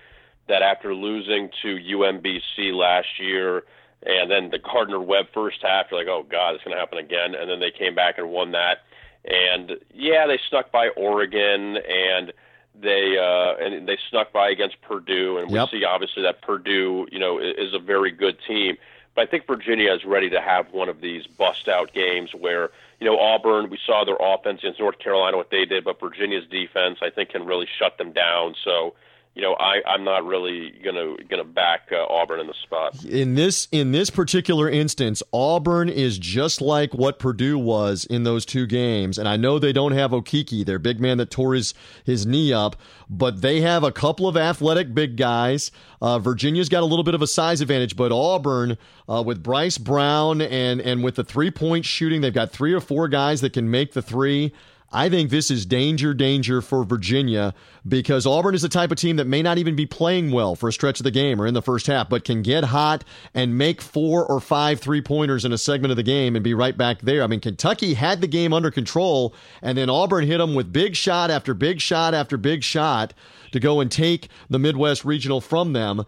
that 0.49 0.63
after 0.63 0.95
losing 0.95 1.51
to 1.63 1.77
UMBC 1.77 2.73
last 2.75 3.19
year, 3.19 3.65
and 4.05 4.31
then 4.31 4.51
the 4.51 4.59
Gardner 4.59 5.01
Webb 5.01 5.27
first 5.35 5.59
half, 5.63 5.87
you're 5.91 5.99
like, 6.01 6.09
oh 6.09 6.25
god, 6.29 6.55
it's 6.55 6.65
going 6.65 6.75
to 6.75 6.81
happen 6.81 6.99
again. 6.99 7.35
And 7.35 7.51
then 7.51 7.61
they 7.61 7.71
came 7.71 7.95
back 7.95 8.19
and 8.19 8.31
won 8.31 8.53
that. 8.53 8.83
And 9.25 9.77
yeah, 9.93 10.27
they 10.27 10.39
snuck 10.49 10.71
by 10.71 10.89
Oregon, 10.91 11.79
and 11.79 12.33
they 12.81 13.19
uh, 13.19 13.57
and 13.65 13.89
they 13.89 13.99
snuck 14.11 14.33
by 14.33 14.51
against 14.51 14.81
Purdue. 14.83 15.39
And 15.39 15.51
Yep. 15.51 15.69
we 15.73 15.79
see 15.81 15.85
obviously 15.85 16.23
that 16.23 16.43
Purdue, 16.43 17.09
you 17.11 17.19
know, 17.19 17.39
is 17.39 17.75
a 17.75 17.79
very 17.79 18.11
good 18.13 18.39
team. 18.47 18.77
But 19.15 19.23
I 19.23 19.31
think 19.31 19.47
Virginia 19.47 19.93
is 19.95 20.05
ready 20.05 20.29
to 20.31 20.41
have 20.41 20.73
one 20.73 20.91
of 20.91 21.01
these 21.01 21.27
bust 21.27 21.69
out 21.69 21.95
games 21.95 22.35
where, 22.35 22.71
you 23.01 23.07
know, 23.07 23.19
Auburn, 23.19 23.71
we 23.71 23.79
saw 23.85 24.05
their 24.05 24.19
offense 24.21 24.61
against 24.61 24.79
North 24.79 24.99
Carolina, 24.99 25.39
what 25.39 25.51
they 25.51 25.65
did, 25.65 25.85
but 25.85 25.99
Virginia's 25.99 26.45
defense, 26.47 26.99
I 27.01 27.09
think, 27.09 27.31
can 27.31 27.47
really 27.47 27.67
shut 27.79 27.97
them 27.97 28.13
down. 28.13 28.55
So, 28.63 28.95
you 29.37 29.43
know, 29.43 29.53
I, 29.53 29.83
I'm 29.87 30.03
not 30.03 30.25
really 30.25 30.73
gonna 30.83 31.15
gonna 31.29 31.45
back 31.45 31.91
uh, 31.93 32.07
Auburn 32.11 32.41
in 32.41 32.47
the 32.47 32.55
spot. 32.63 33.05
in 33.05 33.35
this 33.35 33.69
in 33.71 33.93
this 33.93 34.09
particular 34.09 34.67
instance, 34.67 35.23
Auburn 35.31 35.91
is 35.91 36.17
just 36.17 36.63
like 36.63 36.95
what 36.95 37.19
Purdue 37.19 37.59
was 37.59 38.07
in 38.07 38.25
those 38.25 38.47
two 38.47 38.67
games. 38.67 39.19
And 39.19 39.29
I 39.29 39.37
know 39.37 39.59
they 39.59 39.75
don't 39.75 39.93
have 39.93 40.13
Okeke, 40.13 40.65
their 40.65 40.79
big 40.79 41.01
man 41.01 41.19
that 41.19 41.31
tore 41.31 41.53
his 41.53 41.75
his 42.03 42.25
knee 42.25 42.51
up, 42.51 42.77
but 43.11 43.43
they 43.43 43.61
have 43.61 43.85
a 43.85 43.93
couple 43.93 44.27
of 44.27 44.39
athletic 44.39 44.95
big 44.95 45.19
guys. 45.19 45.71
Uh, 46.01 46.19
Virginia's 46.19 46.71
got 46.71 46.83
a 46.83 46.87
little 46.87 47.05
bit 47.05 47.15
of 47.15 47.21
a 47.21 47.27
size 47.27 47.61
advantage, 47.61 47.95
but 47.95 48.13
Auburn 48.13 48.79
uh, 49.07 49.23
with 49.25 49.43
Bryce 49.43 49.77
Brown 49.77 50.41
and 50.41 50.81
and 50.81 51.05
with 51.05 51.17
the 51.17 51.25
three 51.25 51.51
point 51.51 51.85
shooting, 51.85 52.23
they've 52.23 52.33
got 52.33 52.53
three 52.53 52.73
or 52.73 52.81
four 52.81 53.07
guys 53.07 53.43
that 53.43 53.53
can 53.53 53.71
make 53.71 53.93
the 53.93 54.01
three. 54.01 54.55
I 54.93 55.09
think 55.09 55.31
this 55.31 55.51
is 55.51 55.67
danger, 55.67 56.15
danger 56.15 56.63
for 56.63 56.85
Virginia 56.85 57.55
because 57.87 58.25
Auburn 58.25 58.55
is 58.55 58.63
the 58.63 58.69
type 58.69 58.93
of 58.93 58.99
team 58.99 59.17
that 59.17 59.27
may 59.27 59.43
not 59.43 59.59
even 59.59 59.75
be 59.75 59.87
playing 59.87 60.31
well 60.31 60.55
for 60.55 60.69
a 60.69 60.73
stretch 60.73 61.01
of 61.01 61.05
the 61.05 61.11
game 61.11 61.41
or 61.41 61.47
in 61.47 61.55
the 61.55 61.63
first 61.63 61.87
half, 61.87 62.09
but 62.09 62.25
can 62.25 62.43
get 62.43 62.65
hot 62.65 63.05
and 63.35 63.59
make 63.59 63.83
four 63.83 64.25
or 64.25 64.41
five 64.41 64.81
three 64.81 65.03
pointers 65.03 65.45
in 65.45 65.53
a 65.53 65.59
segment 65.59 65.91
of 65.91 65.97
the 65.97 66.03
game 66.03 66.37
and 66.37 66.45
be 66.45 66.55
right 66.55 66.77
back 66.77 67.01
there. 67.01 67.23
I 67.23 67.27
mean, 67.27 67.41
Kentucky 67.41 67.95
had 67.95 68.21
the 68.21 68.29
game 68.29 68.53
under 68.53 68.71
control, 68.71 69.35
and 69.61 69.77
then 69.77 69.91
Auburn 69.91 70.25
hit 70.27 70.39
them 70.39 70.55
with 70.55 70.73
big 70.73 70.95
shot 70.95 71.31
after 71.31 71.53
big 71.53 71.81
shot 71.81 72.15
after 72.15 72.37
big 72.37 72.63
shot 72.63 73.13
to 73.53 73.61
go 73.61 73.81
and 73.81 73.91
take 73.91 74.29
the 74.49 74.59
Midwest 74.59 75.05
Regional 75.05 75.41
from 75.41 75.73
them. 75.73 76.05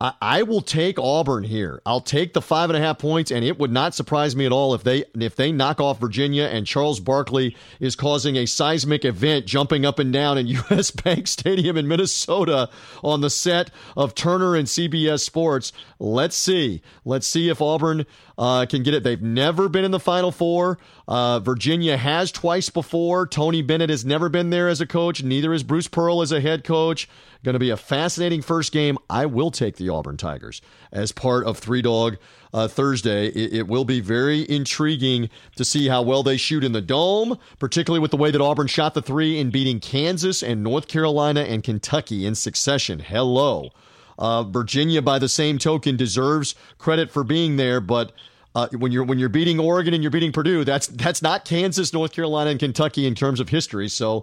I, 0.00 0.14
I 0.20 0.42
will 0.42 0.62
take 0.62 0.98
Auburn 0.98 1.44
here. 1.44 1.82
I'll 1.84 2.00
take 2.00 2.32
the 2.32 2.40
five 2.40 2.70
and 2.70 2.76
a 2.76 2.80
half 2.80 2.98
points, 2.98 3.30
and 3.30 3.44
it 3.44 3.58
would 3.58 3.70
not 3.70 3.94
surprise 3.94 4.34
me 4.34 4.46
at 4.46 4.52
all 4.52 4.74
if 4.74 4.82
they 4.82 5.04
if 5.14 5.36
they 5.36 5.52
knock 5.52 5.80
off 5.80 6.00
Virginia 6.00 6.44
and 6.44 6.66
Charles 6.66 7.00
Barkley 7.00 7.56
is 7.78 7.96
causing 7.96 8.36
a 8.36 8.46
seismic 8.46 9.04
event, 9.04 9.46
jumping 9.46 9.84
up 9.84 9.98
and 9.98 10.12
down 10.12 10.38
in 10.38 10.46
U.S. 10.70 10.90
Bank 10.90 11.26
Stadium 11.26 11.76
in 11.76 11.86
Minnesota 11.86 12.70
on 13.02 13.20
the 13.20 13.30
set 13.30 13.70
of 13.96 14.14
Turner 14.14 14.56
and 14.56 14.66
CBS 14.66 15.20
Sports. 15.20 15.72
Let's 15.98 16.36
see. 16.36 16.82
Let's 17.04 17.26
see 17.26 17.50
if 17.50 17.60
Auburn 17.60 18.06
uh, 18.38 18.64
can 18.66 18.82
get 18.82 18.94
it. 18.94 19.02
They've 19.02 19.20
never 19.20 19.68
been 19.68 19.84
in 19.84 19.90
the 19.90 20.00
Final 20.00 20.32
Four. 20.32 20.78
Uh, 21.06 21.40
Virginia 21.40 21.96
has 21.96 22.32
twice 22.32 22.70
before. 22.70 23.26
Tony 23.26 23.60
Bennett 23.60 23.90
has 23.90 24.04
never 24.04 24.28
been 24.28 24.50
there 24.50 24.68
as 24.68 24.80
a 24.80 24.86
coach. 24.86 25.22
Neither 25.22 25.52
is 25.52 25.62
Bruce 25.62 25.88
Pearl 25.88 26.22
as 26.22 26.32
a 26.32 26.40
head 26.40 26.64
coach. 26.64 27.08
Going 27.42 27.54
to 27.54 27.58
be 27.58 27.70
a 27.70 27.76
fascinating 27.76 28.42
first 28.42 28.70
game. 28.70 28.98
I 29.08 29.24
will 29.24 29.50
take 29.50 29.76
the 29.76 29.88
Auburn 29.88 30.18
Tigers 30.18 30.60
as 30.92 31.10
part 31.10 31.46
of 31.46 31.56
Three 31.56 31.80
Dog 31.80 32.18
uh, 32.52 32.68
Thursday. 32.68 33.28
It, 33.28 33.54
it 33.54 33.66
will 33.66 33.86
be 33.86 34.00
very 34.00 34.48
intriguing 34.50 35.30
to 35.56 35.64
see 35.64 35.88
how 35.88 36.02
well 36.02 36.22
they 36.22 36.36
shoot 36.36 36.62
in 36.62 36.72
the 36.72 36.82
dome, 36.82 37.38
particularly 37.58 38.00
with 38.00 38.10
the 38.10 38.18
way 38.18 38.30
that 38.30 38.42
Auburn 38.42 38.66
shot 38.66 38.92
the 38.92 39.00
three 39.00 39.38
in 39.38 39.48
beating 39.48 39.80
Kansas 39.80 40.42
and 40.42 40.62
North 40.62 40.86
Carolina 40.86 41.40
and 41.40 41.64
Kentucky 41.64 42.26
in 42.26 42.34
succession. 42.34 42.98
Hello. 42.98 43.70
Uh, 44.18 44.42
Virginia, 44.42 45.00
by 45.00 45.18
the 45.18 45.28
same 45.28 45.56
token, 45.56 45.96
deserves 45.96 46.54
credit 46.76 47.10
for 47.10 47.24
being 47.24 47.56
there, 47.56 47.80
but 47.80 48.12
uh, 48.54 48.68
when 48.76 48.92
you're 48.92 49.04
when 49.04 49.18
you're 49.18 49.30
beating 49.30 49.58
Oregon 49.58 49.94
and 49.94 50.02
you're 50.02 50.10
beating 50.10 50.32
Purdue, 50.32 50.64
that's 50.64 50.88
that's 50.88 51.22
not 51.22 51.44
Kansas, 51.44 51.92
North 51.92 52.12
Carolina, 52.12 52.50
and 52.50 52.60
Kentucky 52.60 53.06
in 53.06 53.14
terms 53.14 53.40
of 53.40 53.48
history. 53.48 53.88
So 53.88 54.22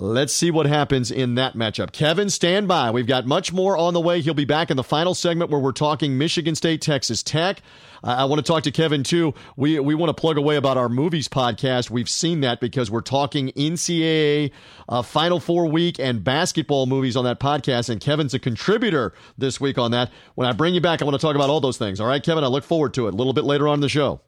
let's 0.00 0.32
see 0.32 0.50
what 0.50 0.66
happens 0.66 1.10
in 1.10 1.34
that 1.34 1.54
matchup. 1.54 1.92
Kevin, 1.92 2.30
stand 2.30 2.68
by. 2.68 2.90
We've 2.90 3.06
got 3.06 3.26
much 3.26 3.52
more 3.52 3.76
on 3.76 3.94
the 3.94 4.00
way. 4.00 4.20
He'll 4.20 4.34
be 4.34 4.44
back 4.44 4.70
in 4.70 4.76
the 4.76 4.84
final 4.84 5.14
segment 5.14 5.50
where 5.50 5.60
we're 5.60 5.72
talking 5.72 6.16
Michigan 6.16 6.54
State, 6.54 6.80
Texas 6.80 7.22
Tech. 7.22 7.62
I, 8.02 8.26
want 8.26 8.38
to 8.38 8.44
talk 8.44 8.62
to 8.62 8.70
Kevin 8.70 9.02
too. 9.02 9.34
We 9.56 9.80
we 9.80 9.96
want 9.96 10.10
to 10.10 10.14
plug 10.14 10.38
away 10.38 10.54
about 10.54 10.76
our 10.76 10.88
movies 10.88 11.26
podcast. 11.26 11.90
We've 11.90 12.08
seen 12.08 12.42
that 12.42 12.60
because 12.60 12.92
we're 12.92 13.00
talking 13.00 13.48
NCAA 13.48 14.52
uh, 14.88 15.02
Final 15.02 15.40
Four 15.40 15.66
week 15.66 15.98
and 15.98 16.22
basketball 16.22 16.86
movies 16.86 17.16
on 17.16 17.24
that 17.24 17.40
podcast, 17.40 17.88
and 17.88 18.00
Kevin's 18.00 18.34
a 18.34 18.38
contributor 18.38 19.14
this 19.36 19.60
week 19.60 19.78
on 19.78 19.90
that. 19.90 20.12
When 20.36 20.46
I 20.46 20.52
bring 20.52 20.74
you 20.74 20.80
back, 20.80 21.02
I 21.02 21.06
want 21.06 21.16
to 21.16 21.20
talk 21.20 21.34
about 21.34 21.50
all 21.50 21.60
those 21.60 21.76
things. 21.76 22.00
All 22.00 22.06
right, 22.06 22.22
Kevin. 22.22 22.44
I 22.44 22.46
look 22.46 22.62
forward 22.62 22.94
to 22.94 23.08
it 23.08 23.14
a 23.14 23.16
little 23.16 23.32
bit 23.32 23.44
later 23.44 23.66
on 23.66 23.74
in 23.74 23.80
the 23.80 23.88
show. 23.88 24.20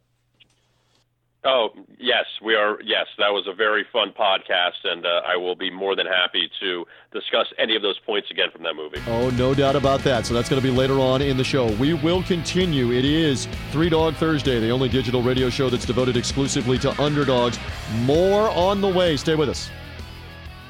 Oh 1.42 1.70
yes, 1.98 2.26
we 2.44 2.54
are. 2.54 2.78
Yes, 2.82 3.06
that 3.18 3.30
was 3.30 3.46
a 3.46 3.54
very 3.54 3.86
fun 3.90 4.12
podcast, 4.12 4.84
and 4.84 5.06
uh, 5.06 5.22
I 5.26 5.36
will 5.36 5.54
be 5.54 5.70
more 5.70 5.96
than 5.96 6.06
happy 6.06 6.50
to 6.60 6.84
discuss 7.12 7.46
any 7.56 7.74
of 7.74 7.80
those 7.80 7.98
points 8.00 8.30
again 8.30 8.50
from 8.52 8.62
that 8.64 8.74
movie. 8.74 8.98
Oh, 9.06 9.30
no 9.30 9.54
doubt 9.54 9.74
about 9.74 10.00
that. 10.00 10.26
So 10.26 10.34
that's 10.34 10.50
going 10.50 10.60
to 10.60 10.68
be 10.68 10.74
later 10.74 11.00
on 11.00 11.22
in 11.22 11.38
the 11.38 11.44
show. 11.44 11.72
We 11.76 11.94
will 11.94 12.22
continue. 12.24 12.92
It 12.92 13.06
is 13.06 13.48
Three 13.72 13.88
Dog 13.88 14.16
Thursday, 14.16 14.60
the 14.60 14.70
only 14.70 14.90
digital 14.90 15.22
radio 15.22 15.48
show 15.48 15.70
that's 15.70 15.86
devoted 15.86 16.18
exclusively 16.18 16.78
to 16.78 17.00
underdogs. 17.00 17.58
More 18.02 18.50
on 18.50 18.82
the 18.82 18.88
way. 18.88 19.16
Stay 19.16 19.34
with 19.34 19.48
us. 19.48 19.70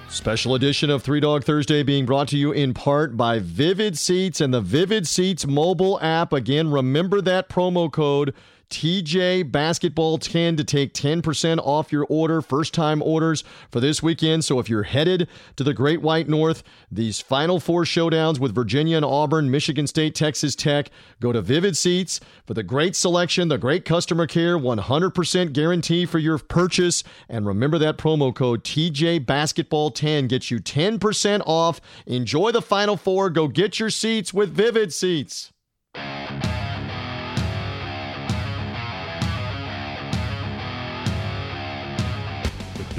Special 0.09 0.55
edition 0.55 0.89
of 0.89 1.03
Three 1.03 1.21
Dog 1.21 1.43
Thursday 1.43 1.83
being 1.83 2.07
brought 2.07 2.29
to 2.29 2.37
you 2.37 2.53
in 2.53 2.75
part 2.75 3.17
by 3.17 3.41
Vivid 3.41 3.99
Seats 3.99 4.41
and 4.41 4.55
the 4.55 4.61
Vivid 4.61 5.09
Seats 5.09 5.47
mobile 5.49 6.01
app. 6.01 6.33
Again, 6.33 6.71
remember 6.71 7.21
that 7.21 7.49
promo 7.49 7.91
code 7.91 8.35
TJ 8.71 9.51
Basketball 9.51 10.19
10 10.19 10.57
to 10.57 10.65
take 10.65 10.95
10% 10.95 11.59
off 11.59 11.93
your 11.93 12.07
order, 12.09 12.41
first 12.41 12.73
time 12.73 13.03
orders 13.03 13.45
for 13.71 13.81
this 13.81 14.03
weekend. 14.03 14.45
So 14.45 14.59
if 14.59 14.69
you're 14.71 14.85
headed 14.85 15.29
to 15.57 15.65
the 15.65 15.75
Great 15.75 16.01
White 16.01 16.29
North, 16.29 16.63
these 16.91 17.21
final 17.21 17.61
four 17.61 17.85
showdowns 17.85 18.39
with 18.39 18.55
Virginia 18.55 18.97
and 18.97 19.05
Auburn, 19.05 19.51
Michigan 19.51 19.87
State, 19.87 20.15
Texas 20.15 20.55
Tech, 20.55 20.91
go 21.21 21.33
to 21.33 21.43
Vivid 21.43 21.77
Seats 21.77 22.21
for 22.47 22.55
the 22.55 22.63
great 22.63 22.97
selection, 22.97 23.49
the 23.49 23.59
great 23.59 23.85
customer 23.85 24.27
care, 24.27 24.57
100% 24.57 25.53
guarantee 25.53 26.07
for 26.07 26.19
your 26.19 26.39
purchase. 26.39 27.03
And 27.29 27.47
remember 27.47 27.79
that 27.79 27.99
promo 27.99 28.35
code 28.35 28.65
TJ 28.65 29.27
Basketball 29.27 29.91
10 29.91 30.29
gets 30.29 30.51
you 30.51 30.61
10% 30.61 31.43
off. 31.45 31.81
Enjoy 32.07 32.53
the 32.53 32.63
final 32.63 32.97
four. 32.97 33.31
Go 33.31 33.49
get 33.49 33.81
your 33.81 33.91
seats 33.91 34.33
with 34.33 34.55
Vivid 34.55 34.93
Seats. 34.93 35.53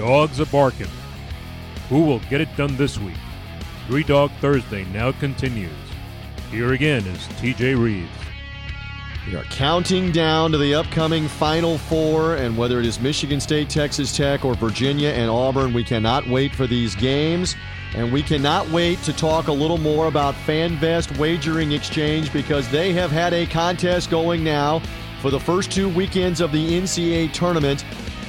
Dogs 0.02 0.42
are 0.42 0.48
barking. 0.48 0.88
Who 1.90 2.02
will 2.02 2.18
get 2.22 2.42
it 2.42 2.50
done 2.58 2.76
this 2.76 2.98
week? 2.98 3.20
Three 3.86 4.02
Dog 4.02 4.32
Thursday 4.42 4.84
now 4.86 5.12
continues. 5.12 5.70
Here 6.50 6.74
again 6.74 7.06
is 7.06 7.20
TJ 7.38 7.80
Reeves. 7.80 8.10
We 9.28 9.36
are 9.36 9.44
counting 9.44 10.12
down 10.12 10.54
to 10.54 10.58
the 10.58 10.74
upcoming 10.74 11.28
Final 11.28 11.78
Four, 11.78 12.38
and 12.38 12.58
whether 12.58 12.80
it 12.80 12.88
is 12.88 13.00
Michigan 13.00 13.40
State, 13.40 13.70
Texas 13.70 14.18
Tech, 14.18 14.44
or 14.44 14.56
Virginia 14.56 15.10
and 15.10 15.30
Auburn, 15.30 15.72
we 15.72 15.84
cannot 15.84 16.28
wait 16.28 16.56
for 16.56 16.66
these 16.66 16.96
games. 16.96 17.56
And 17.94 18.12
we 18.12 18.24
cannot 18.24 18.68
wait 18.72 19.04
to 19.04 19.14
talk 19.14 19.50
a 19.50 19.54
little 19.54 19.78
more 19.78 20.08
about 20.08 20.34
FanVest 20.34 21.16
Wagering 21.20 21.74
Exchange 21.74 22.34
because 22.34 22.68
they 22.72 22.92
have 22.94 23.12
had 23.12 23.34
a 23.34 23.46
contest 23.46 24.10
going 24.10 24.44
now 24.44 24.82
for 25.22 25.30
the 25.30 25.40
first 25.40 25.72
two 25.72 25.90
weekends 25.90 26.42
of 26.42 26.52
the 26.52 26.72
NCAA 26.72 27.32
tournament. 27.34 27.86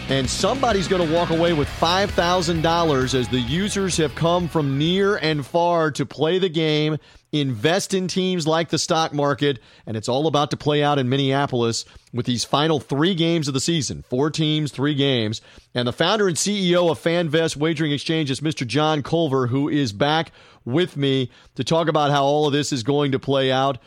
And 0.09 0.29
somebody's 0.29 0.89
going 0.89 1.07
to 1.07 1.15
walk 1.15 1.31
away 1.31 1.53
with 1.53 1.69
$5,000 1.69 3.15
as 3.15 3.29
the 3.29 3.41
users 3.41 3.97
have 3.97 4.15
come 4.15 4.47
from 4.49 4.77
near 4.77 5.17
and 5.17 5.47
far 5.47 5.91
to 5.93 6.05
play 6.05 6.39
the 6.39 6.51
game, 6.51 6.99
invest 7.31 7.95
in 7.95 8.09
teams 8.09 8.47
like 8.47 8.69
the 8.69 8.79
stock 8.79 9.15
market, 9.15 9.59
and 9.87 9.97
it's 9.97 10.09
all 10.09 10.27
about 10.27 10.51
to 10.51 10.57
play 10.57 10.83
out 10.83 10.99
in 10.99 11.09
Minneapolis 11.09 11.87
with 12.13 12.27
these 12.27 12.45
final 12.45 12.79
three 12.79 13.15
games 13.15 13.49
of 13.49 13.55
the 13.55 13.61
season. 13.61 14.03
Four 14.03 14.31
teams, 14.31 14.71
three 14.71 14.95
games. 14.95 15.41
And 15.75 15.89
the 15.89 15.93
founder 15.93 16.29
and 16.29 16.37
CEO 16.37 16.91
of 16.91 17.01
FanVest 17.01 17.57
Wagering 17.57 17.93
Exchange 17.93 18.31
is 18.31 18.41
Mr. 18.41 18.67
John 18.67 19.03
Culver, 19.03 19.47
who 19.47 19.69
is 19.69 19.93
back 19.93 20.33
with 20.65 20.97
me 20.97 21.31
to 21.55 21.65
talk 21.65 21.89
about 21.89 22.11
how 22.11 22.25
all 22.25 22.47
of 22.47 22.53
this 22.53 22.73
is 22.73 22.83
going 22.83 23.13
to 23.13 23.19
play 23.19 23.51
out. 23.51 23.79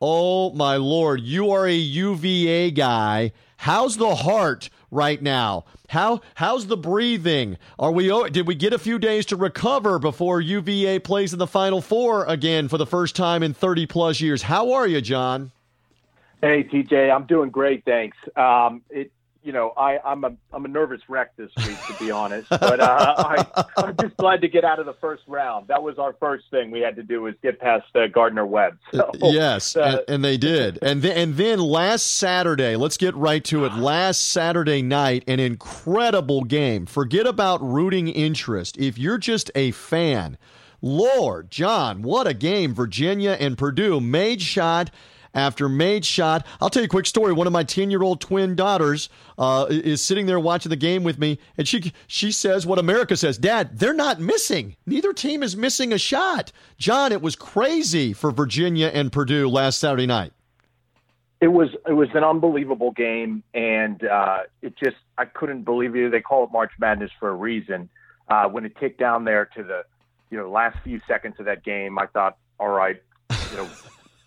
Oh, 0.00 0.50
my 0.54 0.76
Lord, 0.76 1.20
you 1.20 1.50
are 1.50 1.66
a 1.66 1.74
UVA 1.74 2.72
guy. 2.72 3.32
How's 3.58 3.96
the 3.96 4.14
heart 4.14 4.70
right 4.90 5.20
now? 5.20 5.64
How 5.88 6.20
how's 6.34 6.66
the 6.66 6.76
breathing? 6.76 7.56
Are 7.78 7.92
we 7.92 8.08
did 8.30 8.46
we 8.46 8.54
get 8.54 8.72
a 8.72 8.78
few 8.78 8.98
days 8.98 9.26
to 9.26 9.36
recover 9.36 9.98
before 9.98 10.40
UVA 10.40 10.98
plays 11.00 11.32
in 11.32 11.38
the 11.38 11.46
Final 11.46 11.80
Four 11.80 12.24
again 12.26 12.68
for 12.68 12.78
the 12.78 12.86
first 12.86 13.16
time 13.16 13.42
in 13.42 13.54
30 13.54 13.86
plus 13.86 14.20
years? 14.20 14.42
How 14.42 14.72
are 14.72 14.86
you, 14.86 15.00
John? 15.00 15.52
Hey, 16.40 16.62
TJ, 16.62 17.12
I'm 17.14 17.26
doing 17.26 17.50
great, 17.50 17.84
thanks. 17.84 18.16
Um, 18.36 18.82
it 18.90 19.10
you 19.48 19.54
know, 19.54 19.72
I, 19.78 19.98
I'm 20.04 20.24
a 20.24 20.36
I'm 20.52 20.66
a 20.66 20.68
nervous 20.68 21.00
wreck 21.08 21.34
this 21.38 21.50
week, 21.66 21.78
to 21.86 21.94
be 21.98 22.10
honest. 22.10 22.50
But 22.50 22.80
uh, 22.80 23.14
I, 23.16 23.62
I'm 23.78 23.96
just 23.96 24.14
glad 24.18 24.42
to 24.42 24.48
get 24.48 24.62
out 24.62 24.78
of 24.78 24.84
the 24.84 24.92
first 25.00 25.22
round. 25.26 25.68
That 25.68 25.82
was 25.82 25.98
our 25.98 26.12
first 26.20 26.44
thing 26.50 26.70
we 26.70 26.80
had 26.80 26.96
to 26.96 27.02
do 27.02 27.22
was 27.22 27.34
get 27.42 27.58
past 27.58 27.86
uh, 27.96 28.08
Gardner 28.08 28.44
Webb. 28.44 28.76
So, 28.92 29.10
yes, 29.14 29.74
uh, 29.74 29.80
and, 29.80 30.16
and, 30.16 30.24
they 30.24 30.36
did. 30.36 30.78
And 30.82 31.00
then 31.00 31.16
and 31.16 31.36
then 31.38 31.60
last 31.60 32.04
Saturday, 32.04 32.76
let's 32.76 32.98
get 32.98 33.14
right 33.14 33.42
to 33.44 33.64
it. 33.64 33.72
Last 33.72 34.20
Saturday 34.26 34.82
night, 34.82 35.24
an 35.26 35.40
incredible 35.40 36.44
game. 36.44 36.84
Forget 36.84 37.26
about 37.26 37.62
rooting 37.62 38.08
interest. 38.08 38.76
If 38.76 38.98
you're 38.98 39.16
just 39.16 39.50
a 39.54 39.70
fan, 39.70 40.36
Lord, 40.82 41.50
John, 41.50 42.02
what 42.02 42.26
a 42.26 42.34
game! 42.34 42.74
Virginia 42.74 43.34
and 43.40 43.56
Purdue 43.56 43.98
made 43.98 44.42
shot 44.42 44.90
after 45.34 45.68
made 45.68 46.04
shot. 46.04 46.46
I'll 46.60 46.70
tell 46.70 46.82
you 46.82 46.86
a 46.86 46.88
quick 46.88 47.06
story. 47.06 47.32
One 47.32 47.46
of 47.46 47.52
my 47.52 47.64
10 47.64 47.90
year 47.90 48.02
old 48.02 48.20
twin 48.20 48.54
daughters 48.54 49.08
uh, 49.38 49.66
is 49.68 50.04
sitting 50.04 50.26
there 50.26 50.40
watching 50.40 50.70
the 50.70 50.76
game 50.76 51.04
with 51.04 51.18
me, 51.18 51.38
and 51.56 51.66
she, 51.66 51.92
she 52.06 52.32
says 52.32 52.66
what 52.66 52.78
America 52.78 53.16
says 53.16 53.38
Dad, 53.38 53.78
they're 53.78 53.92
not 53.92 54.20
missing. 54.20 54.76
Neither 54.86 55.12
team 55.12 55.42
is 55.42 55.56
missing 55.56 55.92
a 55.92 55.98
shot. 55.98 56.52
John, 56.78 57.12
it 57.12 57.22
was 57.22 57.36
crazy 57.36 58.12
for 58.12 58.30
Virginia 58.30 58.88
and 58.88 59.12
Purdue 59.12 59.48
last 59.48 59.78
Saturday 59.78 60.06
night. 60.06 60.32
It 61.40 61.48
was 61.48 61.68
it 61.86 61.92
was 61.92 62.08
an 62.14 62.24
unbelievable 62.24 62.90
game, 62.90 63.44
and 63.54 64.02
uh, 64.04 64.38
it 64.60 64.74
just 64.76 64.96
I 65.16 65.24
couldn't 65.24 65.62
believe 65.62 65.94
it. 65.94 66.10
They 66.10 66.20
call 66.20 66.44
it 66.44 66.50
March 66.52 66.72
Madness 66.80 67.12
for 67.20 67.28
a 67.28 67.34
reason. 67.34 67.88
Uh, 68.28 68.48
when 68.48 68.64
it 68.64 68.76
kicked 68.78 68.98
down 68.98 69.24
there 69.24 69.46
to 69.56 69.62
the 69.62 69.84
you 70.30 70.38
know 70.38 70.50
last 70.50 70.78
few 70.82 71.00
seconds 71.06 71.36
of 71.38 71.44
that 71.44 71.62
game, 71.62 71.96
I 71.96 72.06
thought, 72.06 72.38
all 72.58 72.70
right, 72.70 73.00
you 73.30 73.56
know, 73.56 73.68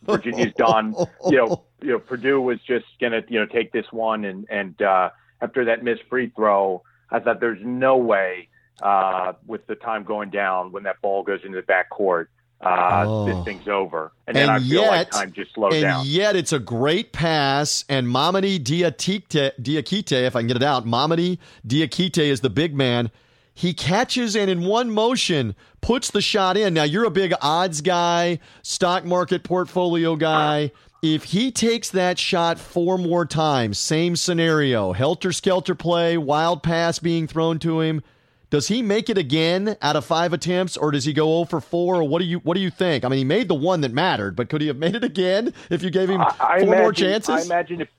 Virginia's 0.04 0.54
done. 0.58 0.96
You 1.26 1.38
know, 1.38 1.64
you 1.82 1.92
know, 1.92 2.00
Purdue 2.00 2.42
was 2.42 2.60
just 2.62 2.86
gonna, 3.00 3.22
you 3.28 3.40
know, 3.40 3.46
take 3.46 3.72
this 3.72 3.86
one, 3.92 4.26
and 4.26 4.48
and 4.50 4.82
uh, 4.82 5.10
after 5.42 5.66
that 5.66 5.84
missed 5.84 6.02
free 6.10 6.32
throw, 6.36 6.84
I 7.10 7.20
thought 7.20 7.40
there's 7.40 7.64
no 7.64 7.98
way 7.98 8.50
uh, 8.82 9.34
with 9.46 9.66
the 9.68 9.76
time 9.76 10.04
going 10.04 10.30
down 10.30 10.72
when 10.72 10.84
that 10.84 11.02
ball 11.02 11.24
goes 11.24 11.42
into 11.44 11.58
the 11.58 11.64
back 11.64 11.90
court. 11.90 12.30
Uh, 12.60 13.06
oh. 13.08 13.26
This 13.26 13.44
thing's 13.44 13.68
over, 13.68 14.12
and, 14.28 14.38
and 14.38 14.50
then 14.50 14.50
I 14.50 14.60
feel 14.60 14.86
like 14.86 15.10
time 15.10 15.32
just 15.32 15.54
slowed 15.54 15.74
and 15.74 15.82
down. 15.82 16.02
And 16.02 16.10
yet, 16.10 16.36
it's 16.36 16.54
a 16.54 16.60
great 16.60 17.12
pass, 17.12 17.84
and 17.90 18.08
Mamadi 18.08 18.60
Diakite, 18.60 19.52
Diakite, 19.60 20.12
if 20.12 20.36
I 20.36 20.42
can 20.42 20.48
get 20.48 20.58
it 20.58 20.64
out, 20.64 20.86
Mamadi 20.86 21.40
Diakite 21.66 22.20
is 22.20 22.42
the 22.42 22.52
big 22.52 22.76
man 22.76 23.10
he 23.62 23.76
catches 23.76 24.36
and 24.36 24.50
in 24.50 24.66
one 24.66 24.90
motion 24.90 25.54
puts 25.82 26.10
the 26.10 26.20
shot 26.20 26.58
in. 26.58 26.74
Now, 26.74 26.82
you're 26.82 27.06
a 27.06 27.12
big 27.12 27.32
odds 27.44 27.82
guy, 27.82 28.40
stock 28.64 29.06
market 29.06 29.44
portfolio 29.44 30.16
guy. 30.16 30.72
If 31.04 31.26
he 31.26 31.52
takes 31.52 31.92
that 31.92 32.18
shot 32.18 32.58
four 32.58 32.98
more 32.98 33.24
times, 33.24 33.78
same 33.78 34.16
scenario, 34.16 34.94
helter 34.94 35.32
skelter 35.32 35.76
play, 35.76 36.18
wild 36.18 36.64
pass 36.64 36.98
being 36.98 37.28
thrown 37.28 37.60
to 37.60 37.82
him, 37.82 38.02
does 38.50 38.68
he 38.68 38.82
make 38.82 39.12
it 39.12 39.20
again 39.20 39.78
out 39.80 39.96
of 39.96 40.06
five 40.06 40.34
attempts, 40.34 40.76
or 40.76 40.90
does 40.90 41.06
he 41.06 41.14
go 41.14 41.28
0 41.28 41.46
for 41.46 41.62
four? 41.62 41.98
Or 41.98 42.04
what 42.04 42.18
do 42.18 42.26
you 42.26 42.40
what 42.40 42.56
do 42.56 42.62
you 42.62 42.72
think? 42.72 43.06
I 43.06 43.10
mean, 43.10 43.20
he 43.20 43.24
made 43.24 43.48
the 43.48 43.54
one 43.54 43.82
that 43.82 43.94
mattered, 43.94 44.36
but 44.36 44.50
could 44.50 44.62
he 44.62 44.68
have 44.70 44.78
made 44.78 44.96
it 44.96 45.04
again 45.04 45.54
if 45.70 45.84
you 45.84 45.92
gave 45.92 46.10
him 46.10 46.22
I, 46.22 46.36
I 46.40 46.60
four 46.60 46.68
imagine, 46.68 46.82
more 46.82 46.94
chances? 46.94 47.30
I 47.30 47.42
imagine 47.42 47.82
if 47.82 47.90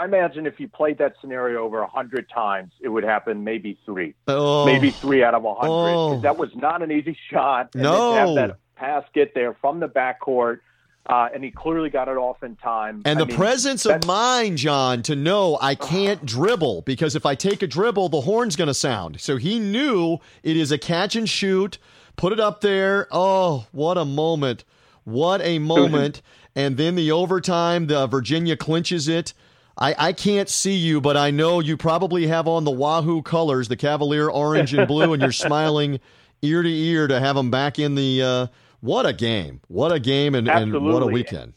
I 0.00 0.06
imagine 0.06 0.46
if 0.46 0.58
you 0.58 0.66
played 0.66 0.96
that 0.96 1.14
scenario 1.20 1.62
over 1.62 1.80
a 1.80 1.86
hundred 1.86 2.30
times, 2.30 2.72
it 2.80 2.88
would 2.88 3.04
happen 3.04 3.44
maybe 3.44 3.78
three, 3.84 4.14
oh. 4.28 4.64
maybe 4.64 4.90
three 4.90 5.22
out 5.22 5.34
of 5.34 5.44
a 5.44 5.54
hundred. 5.54 5.70
Oh. 5.70 6.20
That 6.20 6.38
was 6.38 6.48
not 6.54 6.82
an 6.82 6.90
easy 6.90 7.14
shot. 7.30 7.74
And 7.74 7.82
no, 7.82 8.14
have 8.14 8.34
that 8.34 8.58
pass 8.76 9.04
get 9.12 9.34
there 9.34 9.54
from 9.60 9.78
the 9.78 9.88
backcourt. 9.88 10.60
Uh, 11.04 11.28
and 11.34 11.44
he 11.44 11.50
clearly 11.50 11.90
got 11.90 12.08
it 12.08 12.16
off 12.16 12.42
in 12.42 12.56
time. 12.56 13.02
And 13.04 13.18
I 13.18 13.22
the 13.22 13.26
mean, 13.26 13.36
presence 13.36 13.84
of 13.84 14.06
mind, 14.06 14.58
John, 14.58 15.02
to 15.02 15.16
know 15.16 15.58
I 15.60 15.74
can't 15.74 16.24
dribble 16.24 16.82
because 16.82 17.14
if 17.16 17.26
I 17.26 17.34
take 17.34 17.62
a 17.62 17.66
dribble, 17.66 18.10
the 18.10 18.20
horn's 18.22 18.54
going 18.56 18.68
to 18.68 18.74
sound. 18.74 19.20
So 19.20 19.36
he 19.36 19.58
knew 19.58 20.18
it 20.42 20.56
is 20.56 20.70
a 20.72 20.78
catch 20.78 21.16
and 21.16 21.28
shoot. 21.28 21.78
Put 22.16 22.32
it 22.32 22.40
up 22.40 22.60
there. 22.60 23.06
Oh, 23.10 23.66
what 23.72 23.98
a 23.98 24.04
moment! 24.04 24.64
What 25.04 25.42
a 25.42 25.58
moment! 25.74 26.22
and 26.54 26.76
then 26.76 26.94
the 26.94 27.12
overtime, 27.12 27.86
the 27.86 28.06
Virginia 28.06 28.56
clinches 28.56 29.08
it. 29.08 29.34
I, 29.80 29.94
I 29.98 30.12
can't 30.12 30.48
see 30.48 30.74
you, 30.74 31.00
but 31.00 31.16
I 31.16 31.30
know 31.30 31.60
you 31.60 31.76
probably 31.76 32.26
have 32.26 32.46
on 32.46 32.64
the 32.64 32.70
Wahoo 32.70 33.22
colors, 33.22 33.68
the 33.68 33.76
Cavalier 33.76 34.28
orange 34.28 34.74
and 34.74 34.86
blue, 34.86 35.12
and 35.14 35.22
you're 35.22 35.32
smiling 35.48 36.00
ear 36.42 36.62
to 36.62 36.68
ear 36.70 37.06
to 37.06 37.18
have 37.18 37.36
them 37.36 37.50
back 37.50 37.78
in 37.78 37.94
the. 37.94 38.22
Uh, 38.22 38.46
what 38.80 39.06
a 39.06 39.12
game! 39.12 39.60
What 39.68 39.92
a 39.92 40.00
game, 40.00 40.34
and, 40.34 40.48
and 40.48 40.72
what 40.84 41.02
a 41.02 41.06
weekend! 41.06 41.54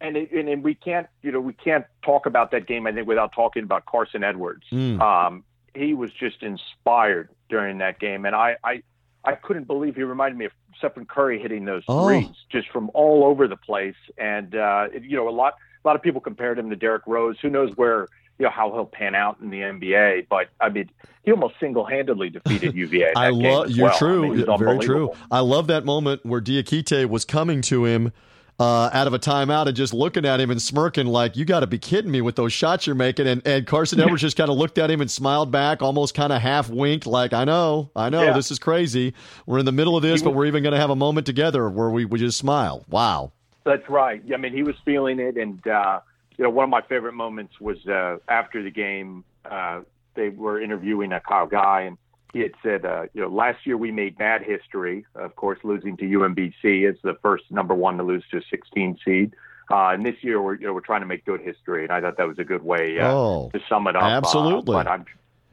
And, 0.00 0.16
it, 0.16 0.32
and 0.32 0.48
and 0.48 0.62
we 0.64 0.74
can't, 0.74 1.06
you 1.22 1.30
know, 1.32 1.40
we 1.40 1.52
can't 1.52 1.84
talk 2.04 2.26
about 2.26 2.50
that 2.52 2.66
game. 2.66 2.86
I 2.86 2.92
think 2.92 3.06
without 3.06 3.32
talking 3.32 3.62
about 3.64 3.86
Carson 3.86 4.22
Edwards. 4.24 4.64
Mm. 4.72 5.00
Um, 5.00 5.44
he 5.74 5.94
was 5.94 6.10
just 6.12 6.42
inspired 6.42 7.30
during 7.48 7.78
that 7.78 7.98
game, 7.98 8.26
and 8.26 8.34
I, 8.36 8.56
I, 8.62 8.82
I 9.24 9.32
couldn't 9.36 9.66
believe 9.66 9.94
he 9.96 10.02
reminded 10.02 10.36
me 10.36 10.44
of 10.46 10.52
Stephen 10.76 11.06
Curry 11.06 11.40
hitting 11.40 11.64
those 11.64 11.82
Oh. 11.88 12.06
threes 12.06 12.28
just 12.50 12.68
from 12.68 12.90
all 12.92 13.24
over 13.24 13.48
the 13.48 13.56
place. 13.56 13.94
And 14.18 14.54
uh, 14.54 14.88
it- 14.92 15.04
you 15.04 15.16
know, 15.16 15.28
a 15.28 15.30
lot 15.30 15.54
a 15.84 15.88
lot 15.88 15.96
of 15.96 16.02
people 16.02 16.20
compared 16.20 16.58
him 16.58 16.70
to 16.70 16.76
Derrick 16.76 17.02
Rose. 17.06 17.36
Who 17.42 17.50
knows 17.50 17.70
where 17.76 18.08
you 18.38 18.44
know 18.44 18.50
how 18.50 18.72
he'll 18.72 18.86
pan 18.86 19.14
out 19.14 19.38
in 19.40 19.50
the 19.50 19.58
NBA. 19.60 20.26
But 20.28 20.48
I 20.60 20.68
mean, 20.68 20.90
he 21.22 21.30
almost 21.30 21.54
single-handedly 21.60 22.30
defeated 22.30 22.74
UVA. 22.74 23.12
I 23.16 23.28
love 23.30 23.70
you're 23.70 23.88
well. 23.88 23.98
true, 23.98 24.32
I 24.32 24.36
mean, 24.36 24.58
very 24.58 24.78
true. 24.78 25.12
I 25.30 25.40
love 25.40 25.66
that 25.68 25.84
moment 25.84 26.24
where 26.24 26.40
Diakite 26.40 27.06
was 27.06 27.24
coming 27.24 27.62
to 27.62 27.84
him. 27.84 28.12
Uh, 28.60 28.90
out 28.92 29.06
of 29.08 29.14
a 29.14 29.18
timeout 29.18 29.66
and 29.66 29.74
just 29.74 29.92
looking 29.94 30.24
at 30.26 30.38
him 30.38 30.50
and 30.50 30.60
smirking 30.62 31.06
like 31.06 31.36
you 31.36 31.44
got 31.44 31.60
to 31.60 31.66
be 31.66 31.78
kidding 31.78 32.10
me 32.10 32.20
with 32.20 32.36
those 32.36 32.52
shots 32.52 32.86
you're 32.86 32.94
making 32.94 33.26
and, 33.26 33.44
and 33.44 33.66
Carson 33.66 33.98
Edwards 33.98 34.20
just 34.20 34.36
kind 34.36 34.50
of 34.50 34.56
looked 34.56 34.76
at 34.78 34.88
him 34.90 35.00
and 35.00 35.10
smiled 35.10 35.50
back 35.50 35.82
almost 35.82 36.14
kind 36.14 36.32
of 36.32 36.40
half 36.40 36.68
winked 36.68 37.06
like 37.06 37.32
I 37.32 37.44
know 37.44 37.90
I 37.96 38.10
know 38.10 38.22
Yeah. 38.22 38.34
this 38.34 38.50
is 38.52 38.60
crazy 38.60 39.14
we're 39.46 39.58
in 39.58 39.64
the 39.64 39.72
middle 39.72 39.96
of 39.96 40.02
this 40.02 40.22
but 40.22 40.34
we're 40.34 40.44
even 40.46 40.62
going 40.62 40.74
to 40.74 40.78
have 40.78 40.90
a 40.90 40.94
moment 40.94 41.26
together 41.26 41.68
where 41.70 41.90
we, 41.90 42.04
we 42.04 42.18
just 42.20 42.38
smile 42.38 42.84
wow 42.88 43.32
That's 43.64 43.88
right. 43.88 44.22
I 44.32 44.36
mean, 44.36 44.52
he 44.52 44.62
was 44.62 44.74
feeling 44.84 45.18
it, 45.20 45.36
and 45.36 45.64
uh, 45.66 46.00
you 46.36 46.44
know, 46.44 46.50
one 46.50 46.64
of 46.64 46.70
my 46.70 46.82
favorite 46.82 47.14
moments 47.14 47.60
was 47.60 47.84
uh, 47.86 48.16
after 48.28 48.62
the 48.62 48.70
game. 48.70 49.24
Uh, 49.44 49.80
they 50.14 50.28
were 50.28 50.60
interviewing 50.60 51.12
a 51.12 51.20
Kyle 51.20 51.46
Guy, 51.46 51.82
and 51.82 51.96
he 52.32 52.40
had 52.40 52.52
said, 52.62 52.84
uh, 52.84 53.04
you 53.14 53.20
know, 53.22 53.28
last 53.28 53.66
year 53.66 53.76
we 53.76 53.90
made 53.90 54.16
bad 54.18 54.42
history. 54.42 55.06
Of 55.14 55.36
course, 55.36 55.58
losing 55.64 55.96
to 55.98 56.04
UMBC 56.04 56.88
as 56.88 56.96
the 57.02 57.14
first 57.22 57.44
number 57.50 57.74
one 57.74 57.96
to 57.98 58.02
lose 58.02 58.24
to 58.30 58.38
a 58.38 58.42
16 58.50 58.98
seed. 59.04 59.34
Uh, 59.70 59.88
and 59.90 60.04
this 60.04 60.16
year 60.22 60.42
we're 60.42 60.54
you 60.56 60.66
know 60.66 60.74
we're 60.74 60.80
trying 60.80 61.00
to 61.00 61.06
make 61.06 61.24
good 61.24 61.40
history, 61.40 61.84
and 61.84 61.92
I 61.92 62.00
thought 62.00 62.16
that 62.18 62.28
was 62.28 62.38
a 62.38 62.44
good 62.44 62.62
way 62.62 62.98
uh, 62.98 63.10
Oh, 63.12 63.50
to 63.54 63.60
sum 63.68 63.86
it 63.86 63.96
up. 63.96 64.02
uh, 64.02 64.06
absolutely. 64.06 64.74
but 64.74 64.86
I'm 64.88 65.06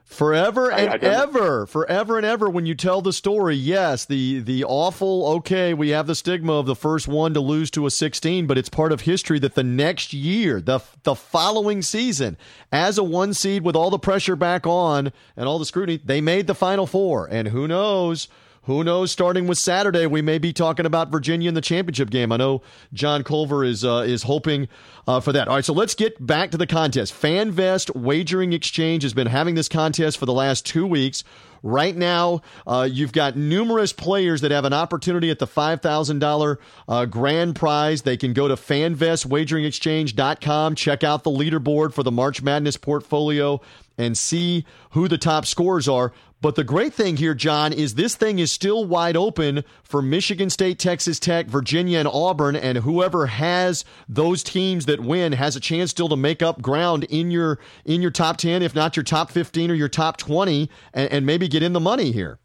Forever 0.09 0.71
and 0.71 0.89
I 0.89 0.97
don't- 0.97 1.13
ever, 1.13 1.65
forever 1.67 2.17
and 2.17 2.25
ever. 2.25 2.49
When 2.49 2.65
you 2.65 2.73
tell 2.73 2.99
the 3.01 3.13
story, 3.13 3.55
yes, 3.55 4.05
the 4.05 4.39
the 4.39 4.63
awful. 4.63 5.25
Okay, 5.37 5.71
we 5.75 5.89
have 5.89 6.07
the 6.07 6.15
stigma 6.15 6.53
of 6.53 6.65
the 6.65 6.75
first 6.75 7.07
one 7.07 7.35
to 7.35 7.39
lose 7.39 7.69
to 7.71 7.85
a 7.85 7.91
16, 7.91 8.47
but 8.47 8.57
it's 8.57 8.69
part 8.69 8.91
of 8.91 9.01
history 9.01 9.37
that 9.37 9.53
the 9.53 9.63
next 9.63 10.11
year, 10.11 10.59
the 10.61 10.79
the 11.03 11.13
following 11.13 11.83
season, 11.83 12.37
as 12.71 12.97
a 12.97 13.03
one 13.03 13.35
seed 13.35 13.63
with 13.63 13.75
all 13.75 13.91
the 13.91 13.99
pressure 13.99 14.35
back 14.35 14.65
on 14.65 15.11
and 15.37 15.47
all 15.47 15.59
the 15.59 15.65
scrutiny, 15.65 15.99
they 16.03 16.21
made 16.21 16.47
the 16.47 16.55
Final 16.55 16.87
Four, 16.87 17.27
and 17.29 17.49
who 17.49 17.67
knows. 17.67 18.27
Who 18.69 18.83
knows? 18.83 19.11
Starting 19.11 19.47
with 19.47 19.57
Saturday, 19.57 20.05
we 20.05 20.21
may 20.21 20.37
be 20.37 20.53
talking 20.53 20.85
about 20.85 21.09
Virginia 21.09 21.49
in 21.49 21.55
the 21.55 21.61
championship 21.61 22.11
game. 22.11 22.31
I 22.31 22.37
know 22.37 22.61
John 22.93 23.23
Culver 23.23 23.63
is 23.63 23.83
uh, 23.83 24.03
is 24.05 24.21
hoping 24.21 24.67
uh, 25.07 25.19
for 25.21 25.33
that. 25.33 25.47
All 25.47 25.55
right, 25.55 25.65
so 25.65 25.73
let's 25.73 25.95
get 25.95 26.23
back 26.23 26.51
to 26.51 26.57
the 26.57 26.67
contest. 26.67 27.19
FanVest 27.19 27.95
Wagering 27.95 28.53
Exchange 28.53 29.01
has 29.01 29.15
been 29.15 29.25
having 29.25 29.55
this 29.55 29.69
contest 29.69 30.19
for 30.19 30.27
the 30.27 30.33
last 30.33 30.67
two 30.67 30.85
weeks. 30.85 31.23
Right 31.63 31.97
now, 31.97 32.41
uh, 32.67 32.87
you've 32.89 33.11
got 33.11 33.35
numerous 33.35 33.91
players 33.91 34.41
that 34.41 34.51
have 34.51 34.65
an 34.65 34.73
opportunity 34.73 35.31
at 35.31 35.39
the 35.39 35.47
$5,000 35.47 36.57
uh, 36.87 37.05
grand 37.05 37.55
prize. 37.55 38.03
They 38.03 38.17
can 38.17 38.33
go 38.33 38.47
to 38.47 38.53
fanvestwageringexchange.com, 38.53 40.75
check 40.75 41.03
out 41.03 41.23
the 41.23 41.31
leaderboard 41.31 41.93
for 41.93 42.03
the 42.03 42.11
March 42.11 42.41
Madness 42.41 42.77
portfolio, 42.77 43.59
and 43.99 44.17
see 44.17 44.65
who 44.91 45.07
the 45.07 45.17
top 45.17 45.45
scorers 45.45 45.87
are. 45.87 46.11
But 46.41 46.55
the 46.55 46.63
great 46.63 46.93
thing 46.93 47.17
here, 47.17 47.35
John, 47.35 47.73
is 47.73 47.95
this 47.95 48.15
thing 48.15 48.39
is 48.39 48.49
still 48.49 48.85
wide 48.85 49.17
open 49.17 49.65
for 49.83 50.01
Michigan 50.01 50.49
State, 50.49 50.79
Texas 50.79 51.19
Tech, 51.19 51.47
Virginia, 51.47 51.99
and 51.99 52.07
Auburn, 52.07 52.55
and 52.55 52.77
whoever 52.77 53.25
has 53.25 53.83
those 54.07 54.41
teams 54.41 54.85
that 54.85 55.01
win 55.01 55.33
has 55.33 55.57
a 55.57 55.59
chance 55.59 55.91
still 55.91 56.07
to 56.07 56.15
make 56.15 56.41
up 56.41 56.61
ground 56.61 57.03
in 57.03 57.29
your 57.29 57.59
in 57.83 58.01
your 58.01 58.11
top 58.11 58.37
ten, 58.37 58.61
if 58.61 58.73
not 58.73 58.95
your 58.95 59.03
top 59.03 59.31
fifteen 59.31 59.69
or 59.69 59.73
your 59.73 59.89
top 59.89 60.15
twenty, 60.15 60.69
and, 60.93 61.11
and 61.11 61.25
maybe 61.25 61.49
get 61.49 61.61
in 61.61 61.73
the 61.73 61.79
money 61.81 62.13
here. 62.13 62.39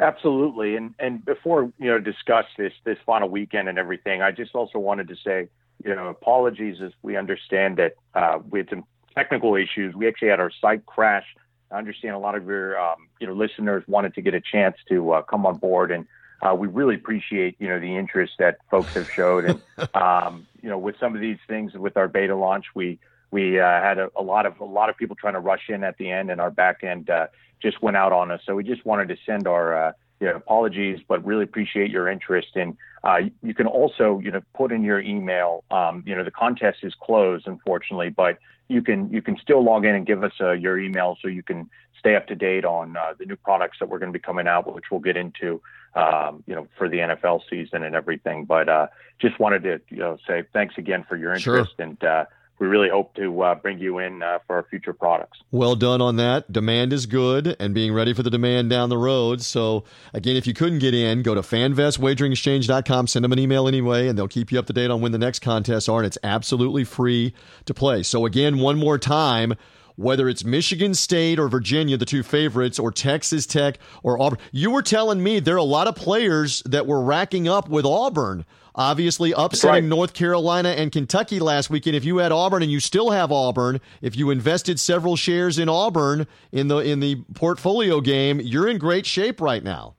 Absolutely, 0.00 0.74
and 0.74 0.92
and 0.98 1.24
before 1.24 1.72
you 1.78 1.86
know 1.86 2.00
discuss 2.00 2.46
this 2.56 2.72
this 2.82 2.98
final 3.06 3.28
weekend 3.28 3.68
and 3.68 3.78
everything, 3.78 4.22
I 4.22 4.32
just 4.32 4.56
also 4.56 4.80
wanted 4.80 5.06
to 5.06 5.16
say, 5.24 5.48
you 5.84 5.94
know, 5.94 6.08
apologies 6.08 6.78
as 6.82 6.90
we 7.02 7.16
understand 7.16 7.76
that 7.76 7.94
uh, 8.14 8.40
we 8.50 8.58
had 8.58 8.68
some 8.70 8.84
technical 9.18 9.56
issues. 9.56 9.96
We 9.96 10.06
actually 10.06 10.28
had 10.28 10.38
our 10.38 10.52
site 10.60 10.86
crash. 10.86 11.24
I 11.72 11.78
understand 11.78 12.14
a 12.14 12.18
lot 12.18 12.36
of 12.36 12.46
your 12.46 12.78
um, 12.80 13.08
you 13.20 13.26
know 13.26 13.32
listeners 13.32 13.82
wanted 13.88 14.14
to 14.14 14.22
get 14.22 14.34
a 14.34 14.40
chance 14.40 14.76
to 14.88 15.12
uh, 15.12 15.22
come 15.22 15.44
on 15.44 15.56
board, 15.56 15.90
and 15.90 16.06
uh, 16.40 16.54
we 16.54 16.68
really 16.68 16.94
appreciate 16.94 17.56
you 17.58 17.68
know 17.68 17.80
the 17.80 17.96
interest 17.96 18.34
that 18.38 18.58
folks 18.70 18.94
have 18.94 19.10
showed. 19.10 19.44
And 19.44 19.60
um, 19.94 20.46
you 20.62 20.68
know, 20.68 20.78
with 20.78 20.96
some 21.00 21.14
of 21.16 21.20
these 21.20 21.38
things 21.48 21.74
with 21.74 21.96
our 21.96 22.08
beta 22.08 22.36
launch, 22.36 22.66
we 22.74 23.00
we 23.32 23.58
uh, 23.58 23.64
had 23.64 23.98
a, 23.98 24.08
a 24.16 24.22
lot 24.22 24.46
of 24.46 24.60
a 24.60 24.64
lot 24.64 24.88
of 24.88 24.96
people 24.96 25.16
trying 25.16 25.34
to 25.34 25.40
rush 25.40 25.68
in 25.68 25.82
at 25.82 25.98
the 25.98 26.10
end, 26.10 26.30
and 26.30 26.40
our 26.40 26.50
back 26.50 26.84
end 26.84 27.10
uh, 27.10 27.26
just 27.60 27.82
went 27.82 27.96
out 27.96 28.12
on 28.12 28.30
us. 28.30 28.40
So 28.46 28.54
we 28.54 28.62
just 28.62 28.86
wanted 28.86 29.08
to 29.08 29.16
send 29.26 29.48
our 29.48 29.88
uh, 29.88 29.92
you 30.20 30.26
know, 30.26 30.36
apologies, 30.36 30.98
but 31.06 31.24
really 31.24 31.44
appreciate 31.44 31.90
your 31.90 32.08
interest. 32.08 32.48
And 32.54 32.76
uh, 33.04 33.18
you 33.42 33.54
can 33.54 33.66
also 33.66 34.20
you 34.22 34.30
know 34.30 34.40
put 34.54 34.72
in 34.72 34.82
your 34.82 35.00
email. 35.00 35.64
Um, 35.70 36.02
you 36.06 36.14
know, 36.14 36.24
the 36.24 36.30
contest 36.30 36.78
is 36.82 36.94
closed, 37.00 37.46
unfortunately, 37.46 38.10
but 38.10 38.38
you 38.68 38.82
can 38.82 39.10
you 39.12 39.22
can 39.22 39.36
still 39.38 39.62
log 39.64 39.84
in 39.84 39.94
and 39.94 40.06
give 40.06 40.22
us 40.22 40.32
uh, 40.40 40.52
your 40.52 40.78
email 40.78 41.16
so 41.20 41.28
you 41.28 41.42
can 41.42 41.68
stay 41.98 42.14
up 42.14 42.26
to 42.28 42.34
date 42.34 42.64
on 42.64 42.96
uh, 42.96 43.14
the 43.18 43.24
new 43.24 43.36
products 43.36 43.78
that 43.80 43.88
we're 43.88 43.98
going 43.98 44.12
to 44.12 44.18
be 44.18 44.22
coming 44.22 44.46
out, 44.46 44.72
which 44.72 44.84
we'll 44.90 45.00
get 45.00 45.16
into, 45.16 45.60
um, 45.94 46.44
you 46.46 46.54
know, 46.54 46.68
for 46.76 46.88
the 46.88 46.98
NFL 46.98 47.40
season 47.50 47.82
and 47.82 47.94
everything. 47.94 48.44
But 48.44 48.68
uh, 48.68 48.86
just 49.20 49.38
wanted 49.40 49.62
to 49.64 49.80
you 49.88 49.98
know 49.98 50.18
say 50.26 50.44
thanks 50.52 50.76
again 50.78 51.04
for 51.08 51.16
your 51.16 51.36
Sure. 51.38 51.58
interest, 51.58 51.74
and 51.78 52.02
uh, 52.04 52.24
we 52.58 52.66
really 52.66 52.88
hope 52.88 53.14
to 53.14 53.42
uh, 53.42 53.54
bring 53.54 53.78
you 53.78 53.98
in 53.98 54.22
uh, 54.22 54.38
for 54.46 54.56
our 54.56 54.66
future 54.70 54.92
products. 54.92 55.38
Well 55.50 55.76
done 55.76 56.00
on 56.00 56.16
that. 56.16 56.52
Demand 56.52 56.92
is 56.92 57.06
good 57.06 57.56
and 57.58 57.74
being 57.74 57.92
ready 57.92 58.12
for 58.12 58.22
the 58.22 58.30
demand 58.30 58.70
down 58.70 58.88
the 58.88 58.98
road. 58.98 59.42
So, 59.42 59.84
again, 60.12 60.36
if 60.36 60.46
you 60.46 60.54
couldn't 60.54 60.80
get 60.80 60.94
in, 60.94 61.22
go 61.22 61.34
to 61.34 61.42
fanvestwageringexchange.com, 61.42 63.06
send 63.06 63.24
them 63.24 63.32
an 63.32 63.38
email 63.38 63.68
anyway, 63.68 64.08
and 64.08 64.18
they'll 64.18 64.28
keep 64.28 64.50
you 64.50 64.58
up 64.58 64.66
to 64.66 64.72
date 64.72 64.90
on 64.90 65.00
when 65.00 65.12
the 65.12 65.18
next 65.18 65.40
contests 65.40 65.88
are. 65.88 65.98
And 65.98 66.06
it's 66.06 66.18
absolutely 66.22 66.84
free 66.84 67.34
to 67.66 67.74
play. 67.74 68.02
So, 68.02 68.26
again, 68.26 68.58
one 68.58 68.78
more 68.78 68.98
time, 68.98 69.54
whether 69.98 70.28
it's 70.28 70.44
Michigan 70.44 70.94
State 70.94 71.40
or 71.40 71.48
Virginia, 71.48 71.96
the 71.96 72.04
two 72.04 72.22
favorites, 72.22 72.78
or 72.78 72.92
Texas 72.92 73.46
Tech 73.46 73.78
or 74.04 74.20
Auburn, 74.20 74.38
you 74.52 74.70
were 74.70 74.82
telling 74.82 75.20
me 75.20 75.40
there 75.40 75.56
are 75.56 75.58
a 75.58 75.64
lot 75.64 75.88
of 75.88 75.96
players 75.96 76.62
that 76.66 76.86
were 76.86 77.02
racking 77.02 77.48
up 77.48 77.68
with 77.68 77.84
Auburn. 77.84 78.44
Obviously, 78.78 79.32
upsetting 79.36 79.72
right. 79.72 79.84
North 79.84 80.14
Carolina 80.14 80.68
and 80.68 80.92
Kentucky 80.92 81.40
last 81.40 81.68
weekend. 81.68 81.96
If 81.96 82.04
you 82.04 82.18
had 82.18 82.30
Auburn 82.30 82.62
and 82.62 82.70
you 82.70 82.78
still 82.78 83.10
have 83.10 83.32
Auburn, 83.32 83.80
if 84.02 84.16
you 84.16 84.30
invested 84.30 84.78
several 84.78 85.16
shares 85.16 85.58
in 85.58 85.68
Auburn 85.68 86.28
in 86.52 86.68
the 86.68 86.78
in 86.78 87.00
the 87.00 87.16
portfolio 87.34 88.00
game, 88.00 88.40
you're 88.40 88.68
in 88.68 88.78
great 88.78 89.04
shape 89.04 89.40
right 89.40 89.64
now. 89.64 89.96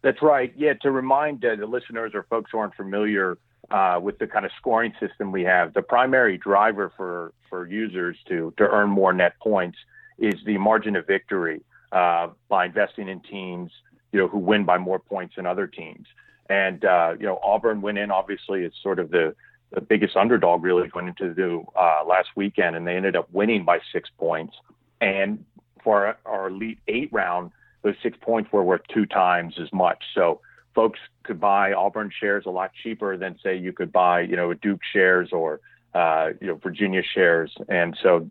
That's 0.00 0.22
right. 0.22 0.50
Yeah, 0.56 0.72
to 0.80 0.90
remind 0.90 1.44
uh, 1.44 1.56
the 1.56 1.66
listeners 1.66 2.12
or 2.14 2.22
folks 2.30 2.52
who 2.52 2.58
aren't 2.58 2.74
familiar 2.74 3.36
uh, 3.70 3.98
with 4.02 4.18
the 4.18 4.26
kind 4.26 4.46
of 4.46 4.52
scoring 4.56 4.94
system 5.00 5.32
we 5.32 5.42
have, 5.42 5.74
the 5.74 5.82
primary 5.82 6.38
driver 6.38 6.92
for, 6.96 7.32
for 7.50 7.66
users 7.66 8.16
to, 8.28 8.54
to 8.56 8.64
earn 8.64 8.88
more 8.88 9.12
net 9.12 9.34
points 9.42 9.76
is 10.18 10.34
the 10.46 10.56
margin 10.58 10.96
of 10.96 11.06
victory 11.06 11.62
uh, 11.92 12.28
by 12.48 12.66
investing 12.66 13.08
in 13.08 13.20
teams, 13.20 13.72
you 14.12 14.20
know, 14.20 14.28
who 14.28 14.38
win 14.38 14.64
by 14.64 14.78
more 14.78 14.98
points 14.98 15.34
than 15.36 15.46
other 15.46 15.66
teams. 15.66 16.06
And 16.48 16.84
uh, 16.84 17.14
you 17.18 17.26
know, 17.26 17.38
Auburn 17.42 17.80
went 17.80 17.98
in. 17.98 18.10
Obviously, 18.10 18.64
it's 18.64 18.76
sort 18.82 18.98
of 18.98 19.10
the 19.10 19.34
the 19.72 19.80
biggest 19.80 20.16
underdog 20.16 20.62
really 20.62 20.88
going 20.88 21.08
into 21.08 21.34
the 21.34 21.64
uh, 21.78 22.04
last 22.06 22.28
weekend, 22.36 22.76
and 22.76 22.86
they 22.86 22.96
ended 22.96 23.16
up 23.16 23.28
winning 23.32 23.64
by 23.64 23.80
six 23.92 24.08
points. 24.16 24.54
And 25.00 25.44
for 25.82 26.06
our, 26.06 26.18
our 26.24 26.48
Elite 26.48 26.78
Eight 26.88 27.12
round, 27.12 27.50
those 27.82 27.94
six 28.02 28.16
points 28.20 28.52
were 28.52 28.62
worth 28.62 28.82
two 28.92 29.06
times 29.06 29.54
as 29.60 29.72
much. 29.72 30.02
So 30.14 30.40
folks 30.74 31.00
could 31.24 31.40
buy 31.40 31.72
Auburn 31.72 32.10
shares 32.18 32.44
a 32.46 32.50
lot 32.50 32.70
cheaper 32.82 33.16
than 33.16 33.38
say 33.42 33.56
you 33.56 33.72
could 33.72 33.90
buy, 33.92 34.20
you 34.20 34.36
know, 34.36 34.54
Duke 34.54 34.80
shares 34.92 35.30
or 35.32 35.60
uh, 35.94 36.30
you 36.40 36.46
know 36.46 36.54
Virginia 36.56 37.02
shares. 37.02 37.54
And 37.68 37.96
so 38.02 38.30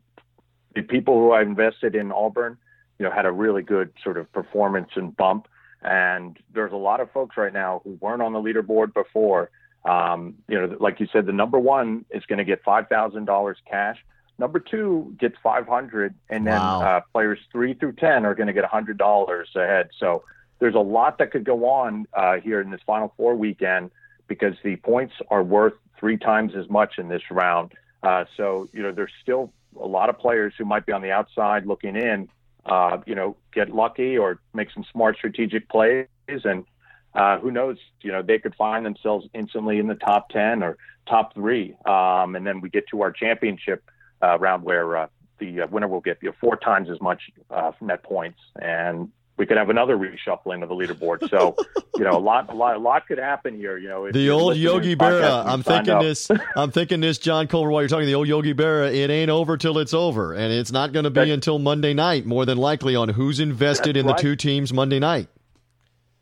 the 0.76 0.84
people 0.84 1.16
who 1.16 1.32
I 1.32 1.42
invested 1.42 1.96
in 1.96 2.12
Auburn, 2.12 2.58
you 3.00 3.06
know, 3.06 3.12
had 3.12 3.26
a 3.26 3.32
really 3.32 3.64
good 3.64 3.92
sort 4.04 4.18
of 4.18 4.32
performance 4.32 4.90
and 4.96 5.16
bump. 5.16 5.48
And 5.86 6.38
there's 6.54 6.74
a 6.74 6.78
lot 6.78 7.00
of 7.00 7.12
folks 7.12 7.38
right 7.38 7.54
now 7.54 7.82
who 7.84 7.92
weren't 8.02 8.22
on 8.22 8.34
the 8.34 8.40
leaderboard 8.40 8.94
before. 8.94 9.52
Um, 9.86 10.34
you 10.48 10.60
know, 10.60 10.76
like 10.80 11.00
you 11.00 11.08
said, 11.14 11.28
the 11.28 11.32
number 11.32 11.60
one 11.60 12.06
is 12.10 12.24
going 12.26 12.40
to 12.40 12.44
get 12.46 12.64
five 12.64 12.88
thousand 12.90 13.26
dollars 13.26 13.58
cash. 13.70 14.04
Number 14.40 14.60
two 14.60 15.16
gets 15.20 15.36
five 15.44 15.68
hundred, 15.68 16.16
and 16.30 16.46
then 16.46 16.60
Wow. 16.60 16.82
uh, 16.82 17.02
players 17.14 17.40
three 17.52 17.76
through 17.76 17.94
ten 17.94 18.26
are 18.26 18.34
going 18.34 18.48
to 18.48 18.54
get 18.54 18.66
hundred 18.66 18.98
dollars 18.98 19.50
ahead. 19.56 19.90
So 20.00 20.24
there's 20.60 20.74
a 20.76 20.80
lot 20.80 21.20
that 21.20 21.32
could 21.32 21.44
go 21.44 21.66
on 21.70 22.08
uh, 22.14 22.38
here 22.38 22.62
in 22.62 22.72
this 22.72 22.82
Final 22.86 23.14
Four 23.16 23.36
weekend 23.36 23.92
because 24.28 24.56
the 24.64 24.78
points 24.78 25.14
are 25.30 25.44
worth 25.44 25.74
three 26.00 26.18
times 26.18 26.54
as 26.56 26.68
much 26.68 26.98
in 26.98 27.08
this 27.08 27.22
round. 27.30 27.74
Uh, 28.02 28.26
so 28.36 28.68
you 28.74 28.82
know, 28.82 28.92
there's 28.92 29.14
still 29.22 29.54
a 29.80 29.86
lot 29.88 30.10
of 30.10 30.18
players 30.18 30.54
who 30.58 30.66
might 30.66 30.86
be 30.88 30.94
on 30.94 31.02
the 31.04 31.12
outside 31.12 31.68
looking 31.68 31.96
in. 31.96 32.28
Uh, 32.66 32.98
you 33.06 33.14
know, 33.14 33.36
get 33.54 33.70
lucky 33.70 34.18
or 34.18 34.40
make 34.54 34.72
some 34.72 34.86
smart 34.92 35.16
strategic 35.18 35.70
plays, 35.70 36.08
and 36.28 36.66
uh, 37.14 37.38
who 37.40 37.52
knows? 37.52 37.78
You 38.02 38.12
know, 38.12 38.22
they 38.22 38.40
could 38.40 38.56
find 38.56 38.86
themselves 38.86 39.28
instantly 39.34 39.78
in 39.80 39.88
the 39.88 39.96
top 39.96 40.30
ten 40.30 40.64
or 40.64 40.78
top 41.08 41.34
three, 41.34 41.76
um, 41.86 42.36
and 42.36 42.46
then 42.46 42.62
we 42.62 42.70
get 42.70 42.88
to 42.90 43.02
our 43.02 43.12
championship 43.12 43.84
uh, 44.24 44.38
round 44.40 44.64
where 44.64 44.98
uh, 44.98 45.08
the 45.40 45.62
uh, 45.62 45.68
winner 45.68 45.88
will 45.88 46.02
get 46.02 46.18
you 46.22 46.30
know, 46.30 46.36
four 46.42 46.58
times 46.58 46.90
as 46.90 47.00
much 47.02 47.22
uh, 47.52 47.72
net 47.82 48.04
points, 48.04 48.40
and 48.60 49.12
we 49.38 49.46
could 49.46 49.58
have 49.58 49.70
another 49.70 49.98
reshuffling 49.98 50.64
of 50.64 50.70
the 50.70 50.76
leaderboard. 50.76 51.30
So 51.30 51.56
you 51.98 52.04
know, 52.04 52.18
a 52.18 52.20
lot, 52.20 52.50
a 52.50 52.54
lot, 52.54 52.76
a 52.76 52.80
lot 52.80 53.08
could 53.08 53.18
happen 53.18 53.56
here. 53.56 53.78
You 53.78 53.90
know, 53.90 54.12
the 54.12 54.30
old 54.30 54.56
Yogi 54.56 54.96
Berra. 54.96 55.46
I'm 55.46 55.64
thinking 55.64 56.00
this. 56.00 56.30
I'm 56.56 56.72
thinking 56.72 57.02
this, 57.02 57.18
John 57.18 57.48
Culver. 57.48 57.70
While 57.70 57.82
you're 57.82 57.90
talking 57.90 58.08
the 58.08 58.16
old 58.16 58.28
Yogi 58.28 58.54
Berra, 58.54 58.94
it 58.94 59.10
ain't 59.10 59.30
over 59.30 59.58
till 59.58 59.78
it's 59.78 59.94
over, 59.94 60.34
and 60.34 60.54
it's 60.54 60.72
not 60.72 60.94
going 60.94 61.04
to 61.04 61.10
be 61.10 61.22
That's, 61.22 61.32
until 61.32 61.60
Monday 61.60 61.94
night, 61.94 62.26
more 62.26 62.46
than 62.46 62.58
likely, 62.58 62.96
on 62.96 63.10
who's 63.10 63.40
invested 63.40 63.98
in 63.98 64.06
right. 64.06 64.16
the 64.16 64.22
two 64.22 64.36
teams 64.36 64.72
Monday 64.72 65.00
night. 65.00 65.28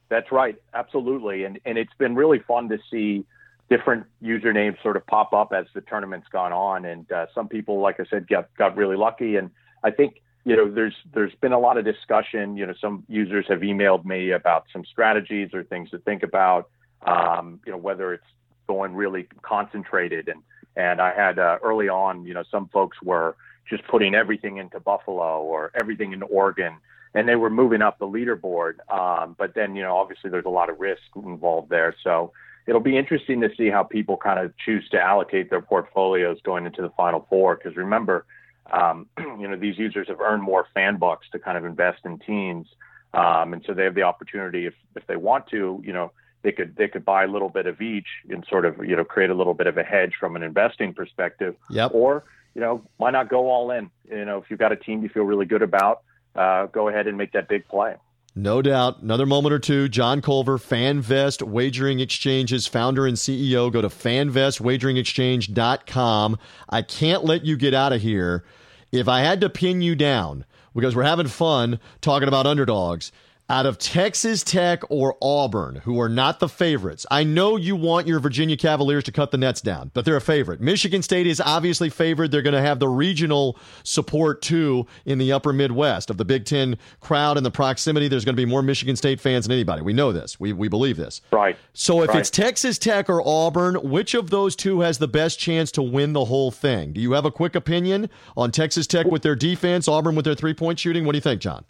That's 0.10 0.32
right, 0.32 0.56
absolutely, 0.74 1.44
and 1.44 1.60
and 1.66 1.78
it's 1.78 1.94
been 1.98 2.16
really 2.16 2.40
fun 2.40 2.70
to 2.70 2.80
see 2.90 3.26
different 3.70 4.06
usernames 4.22 4.82
sort 4.84 4.98
of 4.98 5.06
pop 5.08 5.34
up 5.34 5.54
as 5.54 5.66
the 5.74 5.82
tournament's 5.82 6.28
gone 6.30 6.54
on, 6.54 6.86
and 6.86 7.12
uh, 7.12 7.28
some 7.34 7.48
people, 7.48 7.80
like 7.80 8.00
I 8.00 8.06
said, 8.10 8.28
got 8.28 8.50
got 8.56 8.76
really 8.76 8.98
lucky, 8.98 9.36
and 9.36 9.52
I 9.84 9.92
think 9.92 10.22
you 10.46 10.56
know, 10.56 10.70
there's 10.70 10.96
there's 11.14 11.34
been 11.36 11.54
a 11.54 11.60
lot 11.60 11.78
of 11.78 11.86
discussion. 11.86 12.58
You 12.58 12.66
know, 12.66 12.74
some 12.80 13.04
users 13.08 13.46
have 13.48 13.60
emailed 13.60 14.06
me 14.06 14.32
about 14.32 14.66
some 14.74 14.84
strategies 14.86 15.54
or 15.54 15.64
things 15.64 15.90
to 15.92 16.00
think 16.00 16.24
about. 16.24 16.70
Um, 17.06 17.60
you 17.66 17.72
know, 17.72 17.78
whether 17.78 18.14
it's 18.14 18.24
going 18.68 18.94
really 18.94 19.28
concentrated 19.42 20.28
and 20.30 20.42
and 20.76 21.00
I 21.00 21.14
had 21.14 21.38
uh, 21.38 21.58
early 21.64 21.88
on, 21.88 22.26
you 22.26 22.34
know, 22.34 22.44
some 22.50 22.68
folks 22.70 22.98
were 23.04 23.36
just 23.70 23.88
putting 23.88 24.16
everything 24.16 24.58
into 24.58 24.80
Buffalo 24.80 25.42
or 25.42 25.72
everything 25.80 26.14
in 26.14 26.24
Oregon, 26.24 26.78
and 27.14 27.28
they 27.28 27.36
were 27.36 27.50
moving 27.50 27.82
up 27.82 28.00
the 28.00 28.08
leaderboard. 28.08 28.76
Um, 28.92 29.36
but 29.38 29.54
then, 29.54 29.76
you 29.76 29.84
know, 29.84 29.96
obviously 29.96 30.30
there's 30.30 30.46
a 30.46 30.50
lot 30.50 30.70
of 30.70 30.80
risk 30.80 31.02
involved 31.16 31.70
there. 31.70 31.96
So 32.04 32.34
it'll 32.66 32.82
be 32.82 32.98
interesting 32.98 33.42
to 33.42 33.50
see 33.56 33.70
how 33.70 33.84
people 33.84 34.18
kind 34.18 34.40
of 34.40 34.52
choose 34.58 34.88
to 34.90 35.00
allocate 35.00 35.50
their 35.50 35.62
portfolios 35.62 36.40
going 36.44 36.66
into 36.66 36.82
the 36.82 36.90
Final 36.98 37.26
Four. 37.30 37.56
Because 37.56 37.78
remember, 37.78 38.26
um, 38.72 39.08
you 39.18 39.48
know, 39.48 39.56
these 39.56 39.78
users 39.78 40.08
have 40.08 40.22
earned 40.22 40.44
more 40.44 40.68
fan 40.74 40.98
bucks 40.98 41.28
to 41.32 41.40
kind 41.40 41.58
of 41.58 41.66
invest 41.66 42.00
in 42.06 42.20
teams. 42.20 42.68
Um, 43.14 43.54
and 43.54 43.64
so 43.66 43.74
they 43.74 43.84
have 43.84 43.96
the 43.96 44.04
opportunity, 44.04 44.66
if, 44.66 44.74
if 44.96 45.06
they 45.06 45.16
want 45.16 45.48
to, 45.48 45.82
you 45.86 45.94
know, 45.94 46.12
they 46.44 46.52
could 46.52 46.76
they 46.76 46.88
could 46.88 47.04
buy 47.04 47.24
a 47.24 47.28
little 47.28 47.50
bit 47.50 47.66
of 47.66 47.82
each 47.82 48.08
and 48.30 48.46
sort 48.50 48.66
of 48.66 48.86
you 48.86 48.96
know 48.96 49.04
create 49.04 49.30
a 49.30 49.34
little 49.34 49.54
bit 49.54 49.66
of 49.66 49.78
a 49.78 49.84
hedge 49.84 50.14
from 50.20 50.36
an 50.36 50.44
investing 50.44 50.94
perspective. 50.94 51.56
Yep. 51.70 51.92
Or 51.94 52.26
you 52.54 52.62
know 52.62 52.84
why 52.98 53.12
not 53.12 53.30
go 53.30 53.50
all 53.50 53.72
in? 53.72 53.90
You 54.10 54.26
know 54.26 54.38
if 54.38 54.46
you've 54.50 54.60
got 54.60 54.72
a 54.72 54.76
team 54.76 55.02
you 55.02 55.10
feel 55.10 55.24
really 55.24 55.46
good 55.46 55.62
about, 55.62 56.02
uh, 56.36 56.68
go 56.68 56.90
ahead 56.90 57.08
and 57.08 57.18
make 57.18 57.32
that 57.32 57.48
big 57.48 57.68
play. 57.68 57.96
No 58.36 58.64
doubt. 58.64 59.04
Another 59.04 59.28
moment 59.28 59.54
or 59.54 59.60
two. 59.60 59.88
John 59.88 60.20
Culver, 60.20 60.58
FanVest 60.58 61.44
Wagering 61.44 62.00
Exchange's 62.00 62.66
founder 62.66 63.06
and 63.06 63.16
CEO. 63.16 63.72
Go 63.72 63.82
to 63.82 63.90
fanvestwageringexchange.com. 63.90 66.40
I 66.68 66.82
can't 66.82 67.24
let 67.24 67.46
you 67.46 67.56
get 67.58 67.76
out 67.76 67.94
of 67.94 68.02
here. 68.02 68.44
If 68.92 69.08
I 69.08 69.20
had 69.20 69.40
to 69.42 69.52
pin 69.52 69.84
you 69.84 69.94
down, 69.96 70.46
because 70.74 70.96
we're 70.96 71.04
having 71.04 71.28
fun 71.28 71.80
talking 72.02 72.28
about 72.28 72.48
underdogs, 72.48 73.12
out 73.50 73.66
of 73.66 73.78
Texas 73.78 74.42
Tech 74.44 74.82
or 74.90 75.16
Auburn, 75.22 75.76
who 75.84 76.00
are 76.00 76.10
not 76.10 76.40
the 76.40 76.48
favorites. 76.48 77.06
I 77.12 77.24
know 77.24 77.58
you 77.58 77.76
want 77.76 78.08
your 78.08 78.20
Virginia 78.20 78.56
Cavaliers 78.56 79.04
to 79.06 79.12
cut 79.12 79.32
the 79.32 79.38
nets 79.38 79.62
down, 79.62 79.92
but 79.94 80.06
they're 80.06 80.16
a 80.16 80.22
favorite. 80.22 80.62
Michigan 80.62 81.02
State 81.02 81.28
is 81.28 81.42
obviously 81.42 81.90
favored. 81.90 82.32
They're 82.32 82.42
going 82.42 82.54
to 82.54 82.62
have 82.62 82.80
the 82.80 82.88
regional 82.88 83.60
support 83.84 84.42
too 84.42 84.88
in 85.06 85.18
the 85.18 85.32
upper 85.34 85.52
Midwest 85.52 86.10
of 86.10 86.18
the 86.18 86.26
Big 86.26 86.46
Ten 86.46 86.78
crowd 87.02 87.36
and 87.38 87.46
the 87.46 87.52
proximity. 87.52 88.08
There's 88.08 88.26
going 88.26 88.36
to 88.36 88.42
be 88.42 88.50
more 88.50 88.62
Michigan 88.62 88.96
State 88.96 89.20
fans 89.20 89.46
than 89.46 89.52
anybody. 89.52 89.82
We 89.82 89.94
know 89.94 90.12
this. 90.12 90.40
We, 90.40 90.54
we 90.54 90.70
believe 90.70 90.98
this. 90.98 91.22
Right. 91.32 91.58
So 91.74 92.02
if 92.02 92.10
right. 92.10 92.20
it's 92.20 92.30
Texas 92.30 92.78
Tech 92.78 93.10
or 93.10 93.22
Auburn, 93.26 93.76
which 93.76 94.14
of 94.14 94.30
those 94.30 94.56
two 94.56 94.82
has 94.82 95.00
the 95.00 95.08
best 95.08 95.38
chance 95.38 95.72
to 95.74 95.82
win 95.82 96.14
the 96.14 96.26
whole 96.26 96.52
thing? 96.52 96.94
Do 96.94 97.02
you 97.02 97.12
have 97.12 97.26
a 97.26 97.32
quick 97.32 97.56
opinion 97.56 98.10
on 98.38 98.52
Texas 98.52 98.88
Tech 98.88 99.06
with 99.08 99.22
their 99.22 99.36
defense, 99.36 99.88
Auburn 99.88 100.16
with 100.16 100.26
their 100.26 100.36
three 100.36 100.54
point 100.54 100.80
shooting? 100.80 101.06
What 101.06 101.12
do 101.12 101.18
you 101.18 101.22
think, 101.22 101.42
John? 101.42 101.66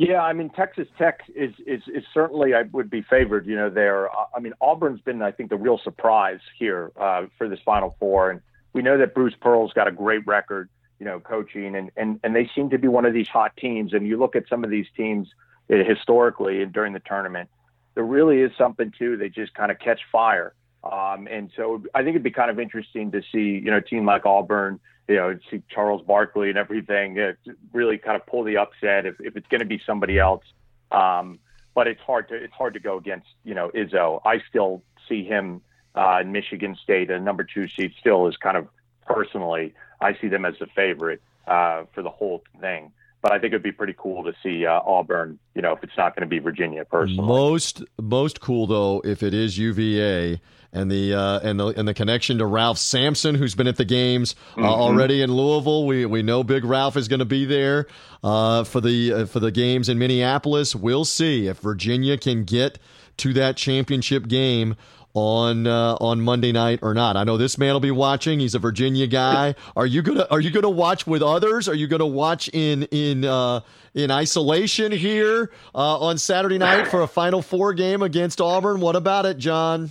Yeah, 0.00 0.22
I 0.22 0.32
mean 0.32 0.48
Texas 0.48 0.88
Tech 0.96 1.20
is 1.36 1.52
is, 1.66 1.82
is 1.86 2.04
certainly 2.14 2.54
I 2.54 2.62
would 2.72 2.88
be 2.88 3.02
favored. 3.02 3.46
You 3.46 3.54
know, 3.54 3.68
there. 3.68 4.08
I 4.10 4.40
mean 4.40 4.54
Auburn's 4.58 5.02
been 5.02 5.20
I 5.20 5.30
think 5.30 5.50
the 5.50 5.58
real 5.58 5.78
surprise 5.84 6.40
here 6.58 6.90
uh, 6.98 7.26
for 7.36 7.50
this 7.50 7.58
Final 7.66 7.94
Four, 8.00 8.30
and 8.30 8.40
we 8.72 8.80
know 8.80 8.96
that 8.96 9.14
Bruce 9.14 9.34
Pearl's 9.38 9.74
got 9.74 9.88
a 9.88 9.92
great 9.92 10.26
record, 10.26 10.70
you 10.98 11.04
know, 11.04 11.20
coaching, 11.20 11.76
and 11.76 11.90
and 11.98 12.18
and 12.24 12.34
they 12.34 12.48
seem 12.54 12.70
to 12.70 12.78
be 12.78 12.88
one 12.88 13.04
of 13.04 13.12
these 13.12 13.28
hot 13.28 13.54
teams. 13.58 13.92
And 13.92 14.06
you 14.06 14.18
look 14.18 14.34
at 14.34 14.44
some 14.48 14.64
of 14.64 14.70
these 14.70 14.86
teams 14.96 15.28
uh, 15.70 15.84
historically 15.86 16.62
and 16.62 16.72
during 16.72 16.94
the 16.94 17.02
tournament, 17.04 17.50
there 17.94 18.04
really 18.04 18.40
is 18.40 18.52
something 18.56 18.90
too. 18.98 19.18
They 19.18 19.28
just 19.28 19.52
kind 19.52 19.70
of 19.70 19.78
catch 19.80 20.00
fire. 20.10 20.54
Um, 20.82 21.28
and 21.30 21.50
so 21.56 21.82
I 21.94 21.98
think 21.98 22.10
it'd 22.10 22.22
be 22.22 22.30
kind 22.30 22.50
of 22.50 22.58
interesting 22.58 23.10
to 23.12 23.22
see, 23.32 23.60
you 23.62 23.70
know, 23.70 23.78
a 23.78 23.82
team 23.82 24.06
like 24.06 24.24
Auburn, 24.24 24.80
you 25.08 25.16
know, 25.16 25.38
see 25.50 25.62
Charles 25.68 26.02
Barkley 26.02 26.48
and 26.48 26.56
everything, 26.56 27.18
uh, 27.18 27.32
really 27.72 27.98
kind 27.98 28.16
of 28.16 28.26
pull 28.26 28.44
the 28.44 28.56
upset 28.56 29.04
if, 29.04 29.20
if 29.20 29.36
it's 29.36 29.46
going 29.48 29.60
to 29.60 29.66
be 29.66 29.80
somebody 29.84 30.18
else. 30.18 30.44
Um, 30.90 31.38
but 31.74 31.86
it's 31.86 32.00
hard 32.00 32.28
to 32.28 32.34
it's 32.34 32.54
hard 32.54 32.74
to 32.74 32.80
go 32.80 32.96
against, 32.96 33.28
you 33.44 33.54
know, 33.54 33.70
Izzo. 33.74 34.20
I 34.24 34.42
still 34.48 34.82
see 35.08 35.24
him 35.24 35.60
uh, 35.94 36.18
in 36.22 36.32
Michigan 36.32 36.76
State, 36.82 37.10
a 37.10 37.20
number 37.20 37.44
two 37.44 37.68
seed, 37.68 37.92
still 37.98 38.26
is 38.26 38.36
kind 38.36 38.56
of 38.56 38.68
personally, 39.06 39.74
I 40.00 40.16
see 40.20 40.28
them 40.28 40.44
as 40.44 40.54
the 40.58 40.66
favorite 40.66 41.20
uh, 41.46 41.84
for 41.92 42.02
the 42.02 42.10
whole 42.10 42.42
thing 42.60 42.92
but 43.22 43.32
I 43.32 43.38
think 43.38 43.52
it'd 43.52 43.62
be 43.62 43.72
pretty 43.72 43.94
cool 43.96 44.24
to 44.24 44.32
see 44.42 44.66
uh, 44.66 44.80
Auburn. 44.84 45.38
You 45.54 45.62
know, 45.62 45.72
if 45.72 45.82
it's 45.82 45.96
not 45.96 46.14
going 46.14 46.22
to 46.22 46.28
be 46.28 46.38
Virginia, 46.38 46.84
personally. 46.84 47.26
Most 47.26 47.82
most 48.00 48.40
cool 48.40 48.66
though, 48.66 49.02
if 49.04 49.22
it 49.22 49.34
is 49.34 49.58
UVA 49.58 50.40
and 50.72 50.90
the 50.90 51.14
uh, 51.14 51.40
and 51.40 51.58
the 51.58 51.66
and 51.68 51.86
the 51.86 51.94
connection 51.94 52.38
to 52.38 52.46
Ralph 52.46 52.78
Sampson, 52.78 53.34
who's 53.34 53.54
been 53.54 53.66
at 53.66 53.76
the 53.76 53.84
games 53.84 54.34
uh, 54.52 54.60
mm-hmm. 54.60 54.66
already 54.66 55.22
in 55.22 55.32
Louisville. 55.32 55.86
We 55.86 56.06
we 56.06 56.22
know 56.22 56.44
Big 56.44 56.64
Ralph 56.64 56.96
is 56.96 57.08
going 57.08 57.18
to 57.18 57.24
be 57.24 57.44
there 57.44 57.86
uh, 58.22 58.64
for 58.64 58.80
the 58.80 59.12
uh, 59.12 59.26
for 59.26 59.40
the 59.40 59.50
games 59.50 59.88
in 59.88 59.98
Minneapolis. 59.98 60.74
We'll 60.74 61.04
see 61.04 61.46
if 61.46 61.58
Virginia 61.58 62.16
can 62.16 62.44
get 62.44 62.78
to 63.18 63.32
that 63.34 63.56
championship 63.56 64.28
game 64.28 64.76
on 65.14 65.66
uh, 65.66 65.96
on 66.00 66.20
Monday 66.20 66.52
night 66.52 66.80
or 66.82 66.94
not. 66.94 67.16
I 67.16 67.24
know 67.24 67.36
this 67.36 67.58
man 67.58 67.72
will 67.72 67.80
be 67.80 67.90
watching. 67.90 68.40
He's 68.40 68.54
a 68.54 68.58
Virginia 68.58 69.06
guy. 69.06 69.54
Are 69.76 69.86
you 69.86 70.02
gonna 70.02 70.26
Are 70.30 70.40
you 70.40 70.50
gonna 70.50 70.70
watch 70.70 71.06
with 71.06 71.22
others? 71.22 71.68
Are 71.68 71.74
you 71.74 71.86
gonna 71.86 72.06
watch 72.06 72.48
in 72.52 72.84
in 72.84 73.24
uh, 73.24 73.60
in 73.94 74.10
isolation 74.10 74.92
here 74.92 75.50
uh, 75.74 75.98
on 76.00 76.18
Saturday 76.18 76.58
night 76.58 76.88
for 76.88 77.02
a 77.02 77.06
Final 77.08 77.42
Four 77.42 77.74
game 77.74 78.02
against 78.02 78.40
Auburn? 78.40 78.80
What 78.80 78.96
about 78.96 79.26
it, 79.26 79.38
John? 79.38 79.90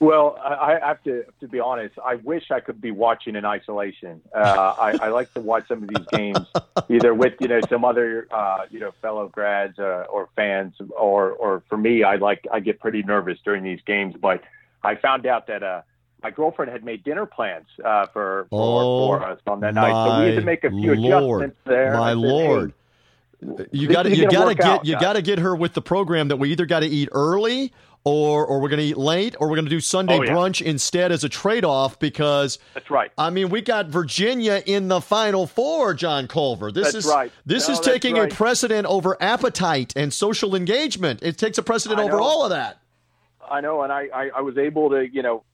Well, 0.00 0.38
I 0.40 0.78
have 0.80 1.02
to 1.04 1.24
to 1.40 1.48
be 1.48 1.58
honest. 1.58 1.98
I 2.04 2.16
wish 2.16 2.52
I 2.52 2.60
could 2.60 2.80
be 2.80 2.92
watching 2.92 3.34
in 3.34 3.44
isolation. 3.44 4.20
Uh, 4.32 4.74
I, 4.78 4.96
I, 5.02 5.08
like 5.08 5.32
to 5.34 5.40
watch 5.40 5.66
some 5.66 5.82
of 5.82 5.88
these 5.88 6.06
games 6.12 6.38
either 6.88 7.12
with 7.14 7.34
you 7.40 7.48
know 7.48 7.60
some 7.68 7.84
other 7.84 8.28
uh, 8.30 8.66
you 8.70 8.78
know 8.78 8.92
fellow 9.02 9.26
grads 9.26 9.76
uh, 9.80 10.06
or 10.08 10.28
fans, 10.36 10.74
or 10.96 11.32
or 11.32 11.64
for 11.68 11.76
me, 11.76 12.04
I 12.04 12.14
like 12.14 12.46
I 12.52 12.60
get 12.60 12.78
pretty 12.78 13.02
nervous 13.02 13.38
during 13.44 13.64
these 13.64 13.80
games. 13.86 14.14
But 14.20 14.42
I 14.84 14.94
found 14.94 15.26
out 15.26 15.48
that 15.48 15.64
uh, 15.64 15.82
my 16.22 16.30
girlfriend 16.30 16.70
had 16.70 16.84
made 16.84 17.02
dinner 17.02 17.26
plans 17.26 17.66
uh, 17.84 18.06
for 18.06 18.46
for, 18.50 18.82
oh, 18.82 19.08
for 19.08 19.24
us 19.24 19.40
on 19.48 19.58
that 19.60 19.74
night, 19.74 19.90
so 19.90 20.20
we 20.20 20.26
had 20.28 20.36
to 20.36 20.46
make 20.46 20.62
a 20.62 20.70
few 20.70 20.94
Lord, 20.94 21.42
adjustments 21.42 21.56
there. 21.66 21.98
My 21.98 22.10
said, 22.10 22.18
lord. 22.18 22.70
Hey, 22.70 22.74
you 23.72 23.88
got 23.88 24.02
to 24.04 24.16
you 24.16 24.28
got 24.28 24.48
to 24.48 24.54
get 24.54 24.64
out, 24.64 24.84
you 24.84 24.98
got 24.98 25.12
to 25.12 25.22
get 25.22 25.38
her 25.38 25.54
with 25.54 25.72
the 25.72 25.82
program 25.82 26.28
that 26.28 26.38
we 26.38 26.50
either 26.50 26.66
got 26.66 26.80
to 26.80 26.86
eat 26.86 27.08
early 27.12 27.72
or 28.08 28.46
or 28.46 28.60
we're 28.60 28.68
going 28.68 28.80
to 28.80 28.84
eat 28.84 28.96
late, 28.96 29.36
or 29.38 29.48
we're 29.48 29.56
going 29.56 29.66
to 29.66 29.70
do 29.70 29.80
Sunday 29.80 30.18
oh, 30.18 30.22
yeah. 30.22 30.30
brunch 30.32 30.62
instead 30.62 31.12
as 31.12 31.24
a 31.24 31.28
trade 31.28 31.64
off 31.64 31.98
because 31.98 32.58
that's 32.74 32.90
right. 32.90 33.10
I 33.18 33.30
mean, 33.30 33.50
we 33.50 33.60
got 33.60 33.86
Virginia 33.86 34.62
in 34.64 34.88
the 34.88 35.00
Final 35.00 35.46
Four, 35.46 35.94
John 35.94 36.28
Culver. 36.28 36.72
This 36.72 36.92
that's 36.92 37.06
is 37.06 37.12
right. 37.12 37.32
This 37.46 37.68
no, 37.68 37.74
is 37.74 37.80
taking 37.80 38.16
right. 38.16 38.32
a 38.32 38.34
precedent 38.34 38.86
over 38.86 39.16
appetite 39.20 39.92
and 39.96 40.12
social 40.12 40.54
engagement. 40.54 41.22
It 41.22 41.38
takes 41.38 41.58
a 41.58 41.62
precedent 41.62 42.00
over 42.00 42.20
all 42.20 42.44
of 42.44 42.50
that. 42.50 42.80
I 43.50 43.60
know, 43.60 43.82
and 43.82 43.92
I, 43.92 44.08
I, 44.14 44.30
I 44.36 44.40
was 44.40 44.58
able 44.58 44.90
to 44.90 45.08
you 45.08 45.22
know 45.22 45.44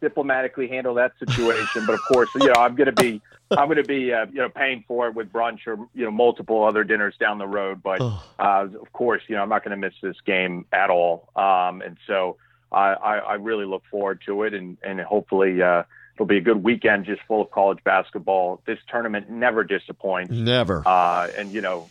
diplomatically 0.00 0.68
handle 0.68 0.94
that 0.94 1.12
situation, 1.18 1.86
but 1.86 1.94
of 1.94 2.00
course, 2.02 2.28
you 2.34 2.46
know, 2.46 2.54
I'm 2.60 2.74
going 2.74 2.86
to 2.86 2.92
be 2.92 3.20
I'm 3.50 3.66
going 3.66 3.76
to 3.76 3.84
be, 3.84 4.12
uh, 4.12 4.26
you 4.26 4.38
know, 4.38 4.48
paying 4.48 4.84
for 4.86 5.08
it 5.08 5.14
with 5.14 5.32
brunch 5.32 5.66
or 5.66 5.76
you 5.94 6.04
know 6.04 6.10
multiple 6.10 6.64
other 6.64 6.84
dinners 6.84 7.14
down 7.18 7.38
the 7.38 7.46
road. 7.46 7.82
But 7.82 8.00
uh, 8.00 8.68
of 8.80 8.92
course, 8.92 9.22
you 9.28 9.36
know, 9.36 9.42
I'm 9.42 9.48
not 9.48 9.64
going 9.64 9.78
to 9.78 9.86
miss 9.86 9.94
this 10.02 10.16
game 10.24 10.66
at 10.72 10.90
all. 10.90 11.28
Um, 11.36 11.82
and 11.82 11.96
so 12.06 12.36
I, 12.72 12.94
I, 12.94 13.16
I 13.16 13.34
really 13.34 13.66
look 13.66 13.82
forward 13.90 14.22
to 14.26 14.42
it, 14.44 14.54
and 14.54 14.78
and 14.82 15.00
hopefully 15.00 15.62
uh, 15.62 15.84
it'll 16.14 16.26
be 16.26 16.38
a 16.38 16.42
good 16.42 16.62
weekend, 16.62 17.04
just 17.04 17.22
full 17.28 17.42
of 17.42 17.50
college 17.50 17.78
basketball. 17.84 18.62
This 18.66 18.78
tournament 18.88 19.30
never 19.30 19.62
disappoints. 19.62 20.32
Never. 20.32 20.82
Uh, 20.86 21.28
and 21.36 21.52
you 21.52 21.60
know, 21.60 21.88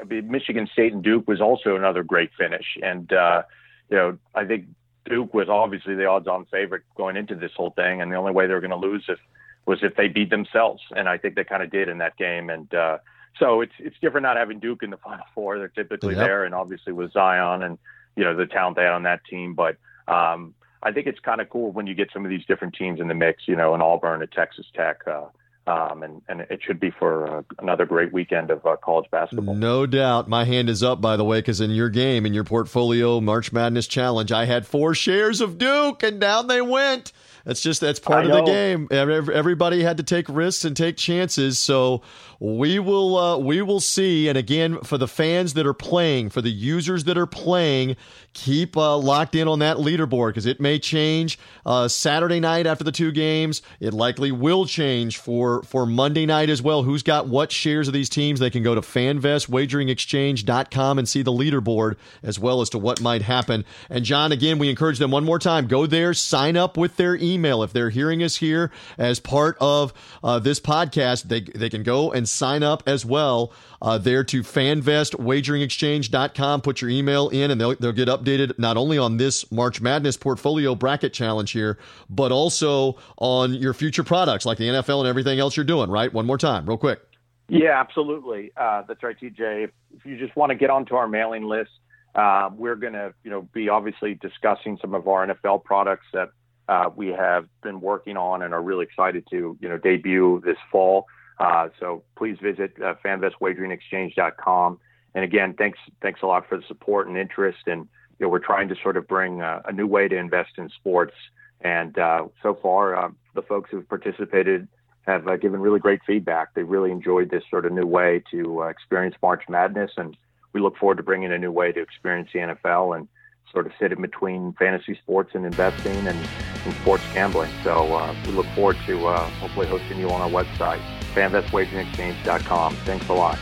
I 0.00 0.04
mean, 0.04 0.30
Michigan 0.30 0.68
State 0.72 0.92
and 0.92 1.02
Duke 1.02 1.26
was 1.26 1.40
also 1.40 1.76
another 1.76 2.02
great 2.02 2.30
finish, 2.38 2.76
and 2.82 3.10
uh, 3.12 3.42
you 3.88 3.96
know, 3.96 4.18
I 4.34 4.44
think 4.44 4.66
Duke 5.06 5.32
was 5.32 5.48
obviously 5.48 5.94
the 5.94 6.06
odds-on 6.06 6.46
favorite 6.46 6.82
going 6.96 7.16
into 7.16 7.34
this 7.34 7.52
whole 7.56 7.70
thing, 7.70 8.02
and 8.02 8.12
the 8.12 8.16
only 8.16 8.32
way 8.32 8.46
they 8.46 8.54
were 8.54 8.60
going 8.60 8.70
to 8.70 8.76
lose 8.76 9.04
if 9.08 9.18
was 9.66 9.80
if 9.82 9.96
they 9.96 10.08
beat 10.08 10.30
themselves, 10.30 10.82
and 10.96 11.08
I 11.08 11.18
think 11.18 11.34
they 11.34 11.44
kind 11.44 11.62
of 11.62 11.70
did 11.70 11.88
in 11.88 11.98
that 11.98 12.16
game. 12.16 12.50
And 12.50 12.72
uh, 12.72 12.98
so 13.38 13.60
it's 13.60 13.72
it's 13.78 13.96
different 14.00 14.22
not 14.22 14.36
having 14.36 14.58
Duke 14.60 14.82
in 14.82 14.90
the 14.90 14.96
Final 14.96 15.24
Four. 15.34 15.58
They're 15.58 15.68
typically 15.68 16.14
yep. 16.14 16.26
there, 16.26 16.44
and 16.44 16.54
obviously 16.54 16.92
with 16.92 17.12
Zion 17.12 17.62
and 17.62 17.78
you 18.16 18.24
know 18.24 18.34
the 18.34 18.46
talent 18.46 18.76
they 18.76 18.82
had 18.82 18.92
on 18.92 19.02
that 19.02 19.24
team. 19.24 19.54
But 19.54 19.76
um, 20.08 20.54
I 20.82 20.92
think 20.92 21.06
it's 21.06 21.20
kind 21.20 21.40
of 21.40 21.50
cool 21.50 21.72
when 21.72 21.86
you 21.86 21.94
get 21.94 22.10
some 22.12 22.24
of 22.24 22.30
these 22.30 22.44
different 22.46 22.74
teams 22.74 23.00
in 23.00 23.08
the 23.08 23.14
mix. 23.14 23.42
You 23.46 23.56
know, 23.56 23.74
an 23.74 23.82
Auburn, 23.82 24.22
a 24.22 24.26
Texas 24.26 24.66
Tech. 24.74 25.06
Uh, 25.06 25.26
Um, 25.68 26.04
and, 26.04 26.22
and 26.28 26.42
it 26.42 26.60
should 26.64 26.78
be 26.78 26.92
for 26.92 27.26
uh, 27.28 27.42
another 27.58 27.86
great 27.86 28.12
weekend 28.12 28.52
of 28.52 28.64
uh, 28.64 28.76
college 28.76 29.10
basketball. 29.10 29.56
No 29.56 29.84
doubt. 29.84 30.28
My 30.28 30.44
hand 30.44 30.70
is 30.70 30.84
up, 30.84 31.00
by 31.00 31.16
the 31.16 31.24
way, 31.24 31.38
because 31.38 31.60
in 31.60 31.72
your 31.72 31.88
game, 31.90 32.24
in 32.24 32.32
your 32.32 32.44
portfolio 32.44 33.20
March 33.20 33.52
Madness 33.52 33.88
Challenge, 33.88 34.30
I 34.30 34.44
had 34.44 34.64
four 34.64 34.94
shares 34.94 35.40
of 35.40 35.58
Duke, 35.58 36.04
and 36.04 36.20
down 36.20 36.46
they 36.46 36.62
went. 36.62 37.12
That's 37.46 37.60
just 37.60 37.80
that's 37.80 38.00
part 38.00 38.26
I 38.26 38.28
of 38.28 38.34
the 38.34 38.42
game. 38.42 38.88
Everybody 38.90 39.84
had 39.84 39.98
to 39.98 40.02
take 40.02 40.28
risks 40.28 40.64
and 40.64 40.76
take 40.76 40.96
chances. 40.96 41.60
So 41.60 42.02
we 42.40 42.80
will 42.80 43.16
uh, 43.16 43.38
we 43.38 43.62
will 43.62 43.78
see. 43.78 44.28
And 44.28 44.36
again, 44.36 44.80
for 44.80 44.98
the 44.98 45.06
fans 45.06 45.54
that 45.54 45.64
are 45.64 45.72
playing, 45.72 46.30
for 46.30 46.42
the 46.42 46.50
users 46.50 47.04
that 47.04 47.16
are 47.16 47.26
playing, 47.26 47.94
keep 48.32 48.76
uh, 48.76 48.98
locked 48.98 49.36
in 49.36 49.46
on 49.46 49.60
that 49.60 49.76
leaderboard 49.76 50.30
because 50.30 50.44
it 50.44 50.60
may 50.60 50.80
change 50.80 51.38
uh, 51.64 51.86
Saturday 51.86 52.40
night 52.40 52.66
after 52.66 52.82
the 52.82 52.90
two 52.90 53.12
games. 53.12 53.62
It 53.78 53.94
likely 53.94 54.32
will 54.32 54.66
change 54.66 55.18
for 55.18 55.62
for 55.62 55.86
Monday 55.86 56.26
night 56.26 56.50
as 56.50 56.60
well. 56.60 56.82
Who's 56.82 57.04
got 57.04 57.28
what 57.28 57.52
shares 57.52 57.86
of 57.86 57.94
these 57.94 58.08
teams? 58.08 58.40
They 58.40 58.50
can 58.50 58.64
go 58.64 58.74
to 58.74 58.80
FanVestWageringExchange.com 58.80 60.98
and 60.98 61.08
see 61.08 61.22
the 61.22 61.30
leaderboard 61.30 61.94
as 62.24 62.40
well 62.40 62.60
as 62.60 62.70
to 62.70 62.78
what 62.78 63.00
might 63.00 63.22
happen. 63.22 63.64
And 63.88 64.04
John, 64.04 64.32
again, 64.32 64.58
we 64.58 64.68
encourage 64.68 64.98
them 64.98 65.12
one 65.12 65.24
more 65.24 65.38
time: 65.38 65.68
go 65.68 65.86
there, 65.86 66.12
sign 66.12 66.56
up 66.56 66.76
with 66.76 66.96
their 66.96 67.14
email 67.14 67.35
if 67.44 67.72
they're 67.72 67.90
hearing 67.90 68.22
us 68.22 68.36
here 68.36 68.70
as 68.98 69.18
part 69.20 69.56
of 69.60 69.92
uh, 70.22 70.38
this 70.38 70.60
podcast. 70.60 71.24
They 71.24 71.40
they 71.40 71.68
can 71.68 71.82
go 71.82 72.12
and 72.12 72.26
sign 72.28 72.62
up 72.62 72.84
as 72.86 73.04
well 73.04 73.52
uh, 73.82 73.98
there 73.98 74.22
to 74.24 74.42
FanVestWageringExchange.com. 74.42 76.62
Put 76.62 76.80
your 76.80 76.90
email 76.90 77.28
in, 77.28 77.50
and 77.50 77.60
they'll 77.60 77.74
they'll 77.76 77.92
get 77.92 78.08
updated 78.08 78.58
not 78.58 78.76
only 78.76 78.98
on 78.98 79.16
this 79.16 79.50
March 79.52 79.80
Madness 79.80 80.16
portfolio 80.16 80.74
bracket 80.74 81.12
challenge 81.12 81.52
here, 81.52 81.78
but 82.08 82.32
also 82.32 82.96
on 83.18 83.54
your 83.54 83.74
future 83.74 84.04
products 84.04 84.46
like 84.46 84.58
the 84.58 84.68
NFL 84.68 85.00
and 85.00 85.08
everything 85.08 85.38
else 85.38 85.56
you're 85.56 85.64
doing. 85.64 85.90
Right? 85.90 86.12
One 86.12 86.26
more 86.26 86.38
time, 86.38 86.66
real 86.66 86.78
quick. 86.78 87.00
Yeah, 87.48 87.78
absolutely. 87.78 88.50
Uh, 88.56 88.82
that's 88.88 89.02
right, 89.02 89.16
TJ. 89.18 89.64
If, 89.64 89.70
if 89.96 90.04
you 90.04 90.18
just 90.18 90.36
want 90.36 90.50
to 90.50 90.56
get 90.56 90.70
onto 90.70 90.96
our 90.96 91.06
mailing 91.06 91.44
list, 91.44 91.70
uh, 92.16 92.50
we're 92.56 92.76
going 92.76 92.94
to, 92.94 93.12
you 93.22 93.30
know, 93.30 93.42
be 93.52 93.68
obviously 93.68 94.14
discussing 94.14 94.78
some 94.80 94.94
of 94.94 95.06
our 95.06 95.26
NFL 95.26 95.64
products 95.64 96.06
that 96.12 96.30
uh, 96.68 96.90
we 96.94 97.08
have 97.08 97.46
been 97.62 97.80
working 97.80 98.16
on 98.16 98.42
and 98.42 98.52
are 98.52 98.62
really 98.62 98.84
excited 98.84 99.26
to, 99.30 99.56
you 99.60 99.68
know, 99.68 99.78
debut 99.78 100.42
this 100.44 100.58
fall. 100.70 101.06
Uh, 101.38 101.68
so 101.78 102.02
please 102.16 102.38
visit 102.42 102.72
uh, 102.82 102.94
fanvestwageringexchange.com. 103.04 104.80
And 105.14 105.24
again, 105.24 105.54
thanks 105.56 105.78
thanks 106.02 106.20
a 106.22 106.26
lot 106.26 106.48
for 106.48 106.58
the 106.58 106.64
support 106.66 107.08
and 107.08 107.16
interest. 107.16 107.60
And 107.66 107.88
you 108.18 108.26
know, 108.26 108.28
we're 108.28 108.38
trying 108.38 108.68
to 108.68 108.76
sort 108.82 108.96
of 108.96 109.06
bring 109.06 109.42
uh, 109.42 109.62
a 109.64 109.72
new 109.72 109.86
way 109.86 110.08
to 110.08 110.16
invest 110.16 110.52
in 110.58 110.68
sports. 110.70 111.14
And 111.60 111.98
uh, 111.98 112.26
so 112.42 112.54
far, 112.54 112.96
uh, 112.96 113.10
the 113.34 113.42
folks 113.42 113.70
who've 113.70 113.88
participated 113.88 114.68
have 115.06 115.24
given 115.40 115.60
really 115.60 115.78
great 115.78 116.00
feedback. 116.06 116.54
They 116.54 116.64
really 116.64 116.90
enjoyed 116.90 117.30
this 117.30 117.44
sort 117.48 117.64
of 117.64 117.72
new 117.72 117.86
way 117.86 118.22
to 118.32 118.62
experience 118.62 119.14
March 119.22 119.44
Madness, 119.48 119.92
and 119.96 120.16
we 120.52 120.60
look 120.60 120.76
forward 120.76 120.96
to 120.96 121.02
bringing 121.02 121.32
a 121.32 121.38
new 121.38 121.52
way 121.52 121.70
to 121.70 121.80
experience 121.80 122.28
the 122.32 122.40
NFL 122.40 122.96
and 122.96 123.08
sort 123.56 123.64
of 123.64 123.72
sit 123.80 123.90
in 123.90 124.02
between 124.02 124.52
fantasy 124.58 124.94
sports 125.02 125.30
and 125.32 125.46
investing 125.46 125.96
and, 126.06 126.28
and 126.66 126.74
sports 126.74 127.02
gambling. 127.14 127.50
So 127.64 127.94
uh, 127.94 128.14
we 128.26 128.32
look 128.32 128.44
forward 128.48 128.76
to 128.84 129.06
uh, 129.06 129.24
hopefully 129.40 129.66
hosting 129.66 129.98
you 129.98 130.10
on 130.10 130.20
our 130.20 130.28
website, 130.28 130.78
fanvestwageringexchange.com. 131.14 132.76
Thanks 132.84 133.08
a 133.08 133.14
lot. 133.14 133.38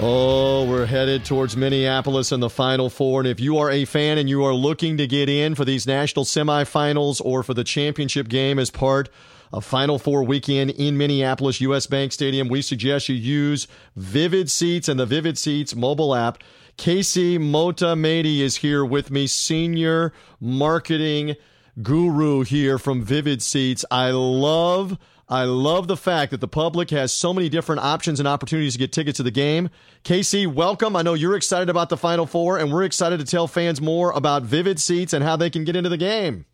Oh, 0.00 0.64
we're 0.68 0.86
headed 0.86 1.24
towards 1.24 1.56
Minneapolis 1.56 2.32
in 2.32 2.40
the 2.40 2.50
Final 2.50 2.90
Four. 2.90 3.20
And 3.20 3.28
if 3.28 3.38
you 3.38 3.58
are 3.58 3.70
a 3.70 3.84
fan 3.84 4.18
and 4.18 4.28
you 4.28 4.42
are 4.44 4.54
looking 4.54 4.96
to 4.96 5.06
get 5.06 5.28
in 5.28 5.54
for 5.54 5.64
these 5.64 5.86
national 5.86 6.24
semifinals 6.24 7.20
or 7.24 7.44
for 7.44 7.54
the 7.54 7.64
championship 7.64 8.26
game 8.26 8.58
as 8.58 8.70
part 8.70 9.08
of 9.52 9.64
Final 9.64 10.00
Four 10.00 10.24
weekend 10.24 10.70
in 10.70 10.98
Minneapolis, 10.98 11.60
U.S. 11.60 11.86
Bank 11.86 12.10
Stadium, 12.10 12.48
we 12.48 12.60
suggest 12.60 13.08
you 13.08 13.14
use 13.14 13.68
Vivid 13.94 14.50
Seats 14.50 14.88
and 14.88 14.98
the 14.98 15.06
Vivid 15.06 15.38
Seats 15.38 15.76
mobile 15.76 16.12
app. 16.12 16.42
Casey 16.78 17.38
Motamedi 17.38 18.38
is 18.38 18.54
here 18.54 18.84
with 18.84 19.10
me, 19.10 19.26
senior 19.26 20.12
marketing 20.40 21.34
guru 21.82 22.44
here 22.44 22.78
from 22.78 23.02
Vivid 23.02 23.42
Seats. 23.42 23.84
I 23.90 24.12
love 24.12 24.96
I 25.28 25.42
love 25.42 25.88
the 25.88 25.96
fact 25.96 26.30
that 26.30 26.40
the 26.40 26.46
public 26.46 26.90
has 26.90 27.12
so 27.12 27.34
many 27.34 27.48
different 27.48 27.82
options 27.82 28.20
and 28.20 28.28
opportunities 28.28 28.74
to 28.74 28.78
get 28.78 28.92
tickets 28.92 29.16
to 29.16 29.24
the 29.24 29.32
game. 29.32 29.70
Casey, 30.04 30.46
welcome. 30.46 30.94
I 30.94 31.02
know 31.02 31.14
you're 31.14 31.34
excited 31.34 31.68
about 31.68 31.88
the 31.88 31.96
Final 31.96 32.26
Four, 32.26 32.58
and 32.58 32.72
we're 32.72 32.84
excited 32.84 33.18
to 33.18 33.26
tell 33.26 33.48
fans 33.48 33.80
more 33.80 34.12
about 34.12 34.44
Vivid 34.44 34.78
Seats 34.78 35.12
and 35.12 35.24
how 35.24 35.34
they 35.34 35.50
can 35.50 35.64
get 35.64 35.74
into 35.74 35.90
the 35.90 35.98
game. 35.98 36.46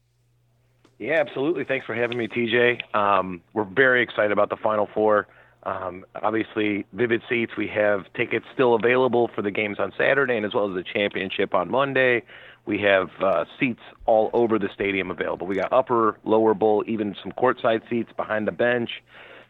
Yeah, 0.99 1.21
absolutely. 1.21 1.65
Thanks 1.65 1.85
for 1.85 1.95
having 1.95 2.17
me, 2.17 2.29
TJ. 2.29 2.95
Um, 2.97 3.43
we're 3.53 3.65
very 3.65 4.03
excited 4.03 4.33
about 4.33 4.49
the 4.49 4.57
Final 4.57 4.89
Four. 4.95 5.29
Um, 5.65 6.05
obviously, 6.23 6.85
Vivid 6.93 7.23
Seats, 7.29 7.53
we 7.57 7.69
have 7.69 8.05
tickets 8.15 8.45
still 8.53 8.75
available 8.75 9.31
for 9.35 9.43
the 9.43 9.51
games 9.51 9.79
on 9.79 9.93
Saturday 9.97 10.37
and 10.37 10.45
as 10.45 10.53
well 10.53 10.69
as 10.69 10.75
the 10.75 10.83
championship 10.83 11.55
on 11.55 11.71
Monday. 11.71 12.23
We 12.67 12.81
have 12.81 13.11
uh, 13.21 13.45
seats 13.59 13.83
all 14.07 14.31
over 14.33 14.59
the 14.59 14.69
stadium 14.75 15.11
available. 15.11 15.47
We 15.47 15.57
got 15.57 15.73
upper, 15.73 16.19
lower 16.25 16.55
bowl, 16.55 16.85
even 16.87 17.15
some 17.23 17.33
courtside 17.33 17.89
seats 17.89 18.11
behind 18.17 18.47
the 18.47 18.53
bench. 18.53 19.03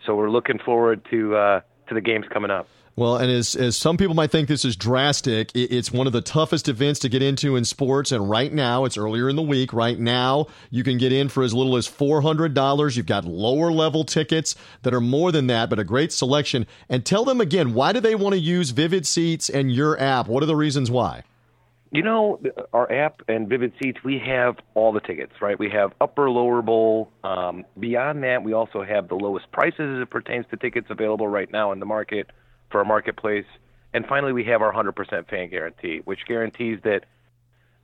So 0.05 0.15
we're 0.15 0.31
looking 0.31 0.59
forward 0.59 1.05
to 1.11 1.37
uh, 1.37 1.61
to 1.89 1.95
the 1.95 2.01
games 2.01 2.27
coming 2.33 2.51
up. 2.51 2.69
Well, 2.97 3.17
and 3.17 3.29
as, 3.29 3.57
as 3.57 3.77
some 3.77 3.97
people 3.97 4.15
might 4.15 4.31
think 4.31 4.47
this 4.47 4.65
is 4.65 4.77
drastic, 4.77 5.51
it, 5.53 5.75
it's 5.75 5.91
one 5.91 6.07
of 6.07 6.13
the 6.13 6.21
toughest 6.21 6.69
events 6.69 7.01
to 7.01 7.09
get 7.09 7.23
into 7.23 7.57
in 7.57 7.65
sports. 7.65 8.13
And 8.13 8.31
right 8.31 8.53
now, 8.53 8.85
it's 8.85 8.97
earlier 8.97 9.29
in 9.29 9.35
the 9.35 9.43
week. 9.43 9.73
Right 9.73 9.99
now, 9.99 10.47
you 10.71 10.85
can 10.85 10.97
get 10.97 11.13
in 11.13 11.29
for 11.29 11.43
as 11.43 11.53
little 11.53 11.77
as 11.77 11.89
$400. 11.89 12.97
You've 12.97 13.07
got 13.07 13.25
lower 13.25 13.73
level 13.73 14.05
tickets 14.05 14.55
that 14.83 14.95
are 14.95 15.01
more 15.01 15.33
than 15.33 15.49
that, 15.49 15.71
but 15.71 15.81
a 15.81 15.85
great 15.85 16.13
selection. 16.13 16.69
And 16.89 17.05
tell 17.05 17.25
them 17.25 17.41
again, 17.41 17.75
why 17.75 17.93
do 17.93 17.99
they 17.99 18.15
want 18.15 18.35
to 18.35 18.41
use 18.41 18.71
Vivid 18.71 19.07
Seats 19.09 19.51
and 19.51 19.73
your 19.73 20.01
app? 20.01 20.29
What 20.29 20.45
are 20.45 20.47
the 20.47 20.57
reasons 20.57 20.89
why? 20.89 21.25
You 21.91 22.03
know, 22.03 22.41
our 22.73 22.91
app 22.93 23.23
and 23.29 23.49
Vivid 23.49 23.73
Seats, 23.83 23.99
we 24.05 24.21
have 24.25 24.57
all 24.75 24.93
the 24.93 25.01
tickets, 25.01 25.33
right? 25.41 25.59
We 25.59 25.71
have 25.71 25.93
upper, 26.01 26.31
lower 26.31 26.63
bowl. 26.63 27.11
Um, 27.25 27.65
beyond 27.79 28.23
that, 28.23 28.45
we 28.45 28.53
also 28.53 28.85
have 28.85 29.09
the 29.09 29.15
lowest 29.17 29.51
prices 29.51 29.97
as 29.97 30.03
it 30.03 30.11
pertains 30.11 30.47
to 30.51 30.57
tickets 30.57 30.89
available 30.91 31.27
right 31.27 31.51
now 31.51 31.73
in 31.73 31.81
the 31.81 31.87
market 31.87 32.31
for 32.75 32.81
our 32.81 32.85
marketplace. 32.85 33.47
And 33.93 34.05
finally, 34.05 34.33
we 34.33 34.43
have 34.47 34.61
our 34.61 34.72
100% 34.72 35.31
fan 35.31 35.49
guarantee, 35.49 36.01
which 36.05 36.27
guarantees 36.27 36.81
that, 36.83 37.05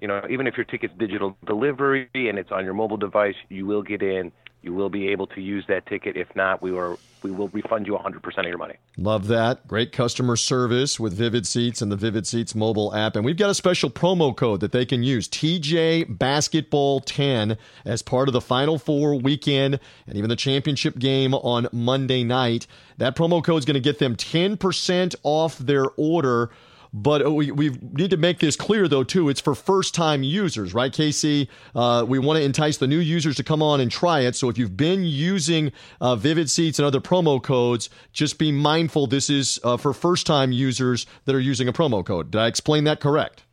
you 0.00 0.08
know, 0.08 0.26
even 0.28 0.48
if 0.48 0.56
your 0.56 0.64
ticket's 0.64 0.94
digital 0.98 1.36
delivery 1.46 2.08
and 2.12 2.40
it's 2.40 2.50
on 2.50 2.64
your 2.64 2.74
mobile 2.74 2.96
device, 2.96 3.36
you 3.48 3.66
will 3.66 3.82
get 3.82 4.02
in. 4.02 4.32
You 4.62 4.74
will 4.74 4.90
be 4.90 5.08
able 5.08 5.26
to 5.28 5.40
use 5.40 5.64
that 5.68 5.86
ticket. 5.86 6.16
If 6.16 6.34
not, 6.36 6.62
we 6.62 6.76
are 6.76 6.96
we 7.22 7.30
will 7.30 7.48
refund 7.48 7.86
you 7.86 7.92
100% 7.94 8.38
of 8.38 8.46
your 8.46 8.58
money. 8.58 8.76
Love 8.96 9.26
that. 9.28 9.66
Great 9.66 9.92
customer 9.92 10.36
service 10.36 10.98
with 10.98 11.12
Vivid 11.12 11.46
Seats 11.46 11.82
and 11.82 11.90
the 11.92 11.96
Vivid 11.96 12.26
Seats 12.26 12.54
mobile 12.54 12.94
app. 12.94 13.16
And 13.16 13.24
we've 13.24 13.36
got 13.36 13.50
a 13.50 13.54
special 13.54 13.90
promo 13.90 14.34
code 14.34 14.60
that 14.60 14.72
they 14.72 14.86
can 14.86 15.02
use 15.02 15.28
TJ 15.28 16.18
Basketball 16.18 17.00
10 17.00 17.58
as 17.84 18.02
part 18.02 18.28
of 18.28 18.32
the 18.32 18.40
Final 18.40 18.78
Four 18.78 19.16
weekend 19.16 19.78
and 20.06 20.16
even 20.16 20.30
the 20.30 20.36
championship 20.36 20.98
game 20.98 21.34
on 21.34 21.68
Monday 21.72 22.24
night. 22.24 22.66
That 22.98 23.16
promo 23.16 23.42
code 23.42 23.58
is 23.58 23.64
going 23.64 23.74
to 23.74 23.80
get 23.80 23.98
them 23.98 24.16
10% 24.16 25.14
off 25.22 25.58
their 25.58 25.86
order. 25.96 26.50
But 26.92 27.32
we, 27.32 27.52
we 27.52 27.70
need 27.92 28.10
to 28.10 28.16
make 28.16 28.40
this 28.40 28.56
clear, 28.56 28.88
though, 28.88 29.04
too. 29.04 29.28
It's 29.28 29.40
for 29.40 29.54
first 29.54 29.94
time 29.94 30.22
users, 30.22 30.74
right, 30.74 30.92
Casey? 30.92 31.48
Uh, 31.74 32.04
we 32.06 32.18
want 32.18 32.38
to 32.38 32.42
entice 32.42 32.78
the 32.78 32.88
new 32.88 32.98
users 32.98 33.36
to 33.36 33.44
come 33.44 33.62
on 33.62 33.80
and 33.80 33.90
try 33.90 34.20
it. 34.20 34.34
So 34.34 34.48
if 34.48 34.58
you've 34.58 34.76
been 34.76 35.04
using 35.04 35.72
uh, 36.00 36.16
Vivid 36.16 36.50
Seats 36.50 36.78
and 36.78 36.86
other 36.86 37.00
promo 37.00 37.40
codes, 37.40 37.90
just 38.12 38.38
be 38.38 38.50
mindful 38.50 39.06
this 39.06 39.30
is 39.30 39.60
uh, 39.62 39.76
for 39.76 39.92
first 39.92 40.26
time 40.26 40.50
users 40.50 41.06
that 41.26 41.34
are 41.34 41.40
using 41.40 41.68
a 41.68 41.72
promo 41.72 42.04
code. 42.04 42.32
Did 42.32 42.40
I 42.40 42.46
explain 42.48 42.84
that 42.84 43.00
correct? 43.00 43.44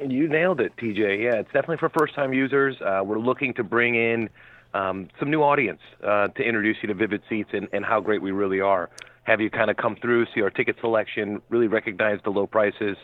You 0.00 0.28
nailed 0.28 0.60
it, 0.60 0.72
TJ. 0.76 1.22
Yeah, 1.22 1.40
it's 1.40 1.52
definitely 1.52 1.76
for 1.76 1.90
first 1.90 2.14
time 2.14 2.32
users. 2.32 2.76
Uh, 2.80 3.02
we're 3.04 3.18
looking 3.18 3.54
to 3.54 3.62
bring 3.62 3.94
in 3.94 4.30
um, 4.72 5.08
some 5.18 5.30
new 5.30 5.42
audience 5.42 5.80
uh, 6.02 6.28
to 6.28 6.42
introduce 6.42 6.78
you 6.82 6.88
to 6.88 6.94
Vivid 6.94 7.22
Seats 7.28 7.50
and, 7.52 7.68
and 7.72 7.84
how 7.84 8.00
great 8.00 8.22
we 8.22 8.30
really 8.30 8.60
are 8.60 8.88
have 9.24 9.40
you 9.40 9.50
kind 9.50 9.70
of 9.70 9.76
come 9.76 9.96
through, 9.96 10.26
see 10.34 10.42
our 10.42 10.50
ticket 10.50 10.76
selection, 10.80 11.40
really 11.48 11.68
recognize 11.68 12.18
the 12.24 12.30
low 12.30 12.46
prices, 12.46 12.96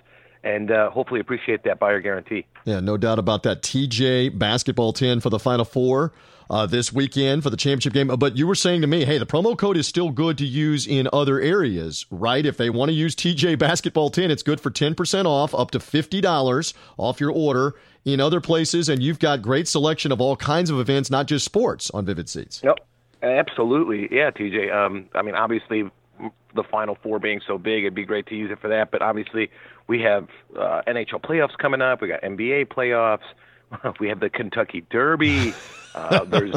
and 0.43 0.71
uh, 0.71 0.91
hopefully 0.91 1.21
appreciate 1.21 1.65
that 1.65 1.79
buyer 1.79 2.01
guarantee. 2.01 2.47
Yeah, 2.65 2.81
no 2.81 2.97
doubt 2.97 3.19
about 3.19 3.43
that. 3.43 3.63
TJ 3.63 4.39
basketball 4.39 4.93
10 4.93 5.21
for 5.21 5.31
the 5.31 5.39
Final 5.39 5.65
Four. 5.65 6.13
Uh, 6.49 6.65
this 6.65 6.93
weekend 6.93 7.43
for 7.43 7.51
the 7.51 7.57
championship 7.57 7.93
game. 7.93 8.07
But 8.07 8.37
you 8.37 8.47
were 8.47 8.55
saying 8.55 8.83
to 8.83 8.87
me, 8.87 9.05
hey, 9.05 9.19
the 9.19 9.27
promo 9.27 9.59
code 9.59 9.77
is 9.77 9.89
still 9.89 10.11
good 10.11 10.39
to 10.39 10.47
use 10.47 10.87
in 10.87 11.09
other 11.13 11.41
areas, 11.41 12.07
right? 12.09 12.47
If 12.47 12.57
they 12.57 12.71
want 12.71 12.91
to 12.91 12.93
use 12.93 13.17
TJ 13.17 13.59
Basketball 13.59 14.11
10, 14.11 14.31
it's 14.31 14.45
good 14.45 14.61
for 14.61 14.71
10% 14.71 15.25
off, 15.25 15.53
up 15.57 15.73
to 15.73 15.81
$50 15.81 16.75
off 16.99 17.21
your 17.21 17.33
order 17.33 17.75
in 18.05 18.21
other 18.21 18.41
places. 18.41 18.89
And 18.89 19.03
you've 19.03 19.19
got 19.19 19.43
great 19.43 19.67
selection 19.67 20.13
of 20.13 20.21
all 20.21 20.37
kinds 20.37 20.71
of 20.71 20.79
events, 20.79 21.11
not 21.11 21.27
just 21.27 21.45
sports, 21.45 21.91
on 21.91 22.05
Vivid 22.07 22.29
Seats. 22.29 22.63
Yep, 22.63 22.79
absolutely. 23.25 24.09
Yeah, 24.13 24.31
TJ. 24.31 24.73
Um, 24.73 25.09
I 25.17 25.23
mean, 25.23 25.35
obviously, 25.35 25.91
the 26.55 26.63
Final 26.63 26.97
Four 27.03 27.19
being 27.19 27.41
so 27.47 27.59
big, 27.59 27.85
it'd 27.85 27.95
be 27.95 28.05
great 28.05 28.27
to 28.27 28.35
use 28.35 28.51
it 28.51 28.61
for 28.61 28.69
that. 28.69 28.91
But 28.91 29.03
obviously, 29.03 29.51
we 29.87 30.01
have 30.03 30.29
uh, 30.57 30.83
NHL 30.87 31.23
playoffs 31.23 31.57
coming 31.59 31.83
up. 31.83 32.01
We 32.01 32.09
got 32.09 32.23
NBA 32.23 32.69
playoffs. 32.69 33.27
We 33.99 34.09
have 34.09 34.21
the 34.21 34.31
Kentucky 34.31 34.87
Derby. 34.91 35.53
Uh, 35.93 36.25
there's 36.29 36.55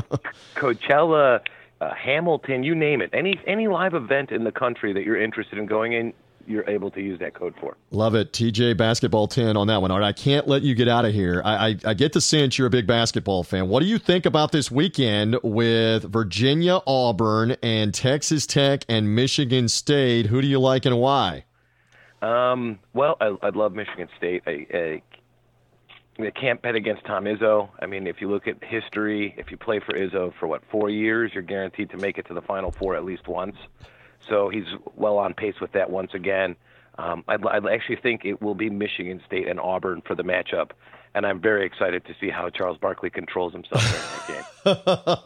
Coachella. 0.56 1.40
uh, 1.82 1.94
Hamilton, 1.94 2.64
you 2.64 2.76
name 2.76 3.02
it. 3.02 3.10
Any 3.14 3.40
any 3.48 3.68
live 3.68 3.94
event 3.94 4.32
in 4.32 4.44
the 4.44 4.52
country 4.52 4.94
that 4.94 5.04
you're 5.04 5.20
interested 5.20 5.58
in 5.58 5.66
going 5.66 5.94
in, 5.94 6.14
you're 6.50 6.68
able 6.68 6.90
to 6.92 7.02
use 7.02 7.20
that 7.20 7.36
code 7.36 7.54
for. 7.62 7.78
Love 7.92 8.16
it. 8.16 8.34
TJ 8.34 8.76
Basketball 8.76 9.28
10 9.28 9.56
on 9.56 9.68
that 9.68 9.82
one. 9.82 9.92
All 9.92 10.00
right, 10.00 10.08
I 10.08 10.14
can't 10.14 10.48
let 10.48 10.64
you 10.64 10.74
get 10.74 10.88
out 10.88 11.06
of 11.06 11.14
here. 11.14 11.42
I, 11.46 11.70
I, 11.70 11.76
I, 11.86 11.94
get 11.94 12.14
the 12.14 12.22
sense 12.22 12.58
you're 12.58 12.68
a 12.68 12.72
big 12.72 12.88
basketball 12.88 13.44
fan. 13.44 13.70
What 13.70 13.82
do 13.82 13.86
you 13.86 14.00
think 14.00 14.26
about 14.26 14.52
this 14.52 14.72
weekend 14.72 15.38
with 15.44 16.04
Virginia, 16.04 16.80
Auburn, 16.88 17.56
and 17.62 17.94
Texas 17.94 18.48
Tech 18.48 18.84
and 18.90 19.16
Michigan 19.16 19.68
State? 19.68 20.26
Who 20.26 20.42
do 20.42 20.48
you 20.48 20.60
like 20.60 20.86
and 20.86 20.98
why? 20.98 21.46
Um, 22.24 22.80
well, 22.94 23.16
I, 23.22 23.36
I 23.44 23.50
love 23.50 23.74
Michigan 23.74 24.10
State. 24.18 24.42
I, 24.48 24.66
I, 24.74 25.02
I 26.20 26.32
can't 26.32 26.62
bet 26.62 26.74
against 26.74 27.06
Tom 27.06 27.26
Izzo. 27.26 27.70
I 27.80 27.86
mean, 27.86 28.08
if 28.08 28.22
you 28.22 28.30
look 28.30 28.48
at 28.48 28.62
history, 28.64 29.36
if 29.38 29.52
you 29.52 29.58
play 29.58 29.80
for 29.80 29.94
Izzo 29.94 30.34
for 30.40 30.48
what 30.48 30.64
four 30.72 30.90
years, 30.90 31.32
you're 31.34 31.44
guaranteed 31.44 31.92
to 31.92 31.98
make 31.98 32.18
it 32.18 32.28
to 32.28 32.34
the 32.34 32.42
Final 32.42 32.72
Four 32.72 32.96
at 32.96 33.06
least 33.06 33.28
once. 33.28 33.56
So 34.28 34.50
he's 34.50 34.66
well 34.96 35.18
on 35.18 35.34
pace 35.34 35.56
with 35.62 35.72
that 35.74 35.90
once 35.90 36.14
again. 36.14 36.56
Um, 36.98 37.24
I'd 37.28 37.46
actually 37.68 37.96
think 37.96 38.26
it 38.26 38.42
will 38.42 38.56
be 38.56 38.70
Michigan 38.70 39.22
State 39.26 39.48
and 39.48 39.60
Auburn 39.60 40.02
for 40.06 40.16
the 40.16 40.24
matchup, 40.24 40.72
and 41.16 41.26
I'm 41.26 41.40
very 41.40 41.66
excited 41.66 42.06
to 42.06 42.16
see 42.20 42.30
how 42.30 42.50
Charles 42.50 42.78
Barkley 42.78 43.10
controls 43.10 43.54
himself 43.54 43.82
during 43.82 44.44
that 44.66 45.16
game. 45.16 45.18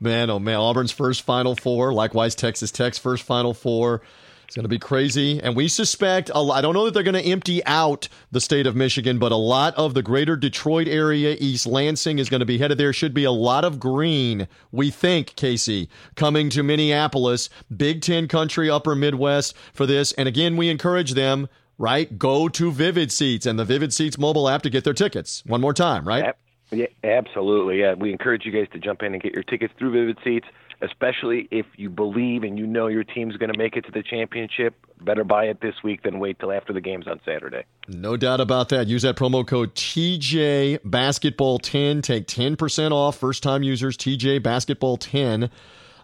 man, 0.00 0.30
oh 0.30 0.40
man, 0.40 0.56
Auburn's 0.56 0.90
first 0.90 1.22
Final 1.22 1.54
Four, 1.54 1.92
likewise 1.92 2.34
Texas 2.34 2.72
Tech's 2.72 2.98
first 2.98 3.22
Final 3.22 3.54
Four. 3.54 4.02
It's 4.50 4.56
going 4.56 4.64
to 4.64 4.68
be 4.68 4.80
crazy. 4.80 5.40
And 5.40 5.54
we 5.54 5.68
suspect, 5.68 6.28
I 6.34 6.60
don't 6.60 6.74
know 6.74 6.84
that 6.86 6.92
they're 6.92 7.04
going 7.04 7.14
to 7.14 7.22
empty 7.22 7.64
out 7.66 8.08
the 8.32 8.40
state 8.40 8.66
of 8.66 8.74
Michigan, 8.74 9.20
but 9.20 9.30
a 9.30 9.36
lot 9.36 9.76
of 9.76 9.94
the 9.94 10.02
greater 10.02 10.34
Detroit 10.34 10.88
area, 10.88 11.36
East 11.38 11.68
Lansing 11.68 12.18
is 12.18 12.28
going 12.28 12.40
to 12.40 12.46
be 12.46 12.58
headed 12.58 12.76
there. 12.76 12.92
Should 12.92 13.14
be 13.14 13.22
a 13.22 13.30
lot 13.30 13.64
of 13.64 13.78
green, 13.78 14.48
we 14.72 14.90
think, 14.90 15.36
Casey, 15.36 15.88
coming 16.16 16.50
to 16.50 16.64
Minneapolis, 16.64 17.48
Big 17.76 18.02
Ten 18.02 18.26
country, 18.26 18.68
upper 18.68 18.96
Midwest 18.96 19.54
for 19.72 19.86
this. 19.86 20.10
And 20.14 20.26
again, 20.26 20.56
we 20.56 20.68
encourage 20.68 21.14
them, 21.14 21.48
right? 21.78 22.18
Go 22.18 22.48
to 22.48 22.72
Vivid 22.72 23.12
Seats 23.12 23.46
and 23.46 23.56
the 23.56 23.64
Vivid 23.64 23.94
Seats 23.94 24.18
mobile 24.18 24.48
app 24.48 24.62
to 24.62 24.70
get 24.70 24.82
their 24.82 24.94
tickets. 24.94 25.44
One 25.46 25.60
more 25.60 25.74
time, 25.74 26.08
right? 26.08 26.34
Yeah, 26.72 26.86
absolutely. 27.04 27.78
Yeah, 27.78 27.94
we 27.94 28.10
encourage 28.10 28.44
you 28.44 28.50
guys 28.50 28.66
to 28.72 28.80
jump 28.80 29.04
in 29.04 29.12
and 29.12 29.22
get 29.22 29.32
your 29.32 29.44
tickets 29.44 29.72
through 29.78 29.92
Vivid 29.92 30.18
Seats 30.24 30.48
especially 30.82 31.48
if 31.50 31.66
you 31.76 31.90
believe 31.90 32.42
and 32.42 32.58
you 32.58 32.66
know 32.66 32.86
your 32.86 33.04
team's 33.04 33.36
going 33.36 33.52
to 33.52 33.58
make 33.58 33.76
it 33.76 33.84
to 33.86 33.92
the 33.92 34.02
championship. 34.02 34.74
Better 35.00 35.24
buy 35.24 35.44
it 35.44 35.60
this 35.60 35.74
week 35.82 36.02
than 36.02 36.18
wait 36.18 36.38
till 36.38 36.52
after 36.52 36.72
the 36.72 36.80
games 36.80 37.06
on 37.06 37.20
Saturday. 37.24 37.64
No 37.88 38.16
doubt 38.16 38.40
about 38.40 38.68
that. 38.70 38.86
Use 38.86 39.02
that 39.02 39.16
promo 39.16 39.46
code 39.46 39.74
TJ 39.74 40.80
Basketball 40.84 41.58
10. 41.58 42.02
Take 42.02 42.26
10% 42.26 42.92
off. 42.92 43.16
First 43.16 43.42
time 43.42 43.62
users, 43.62 43.96
TJ 43.96 44.42
Basketball 44.42 44.96
10. 44.96 45.50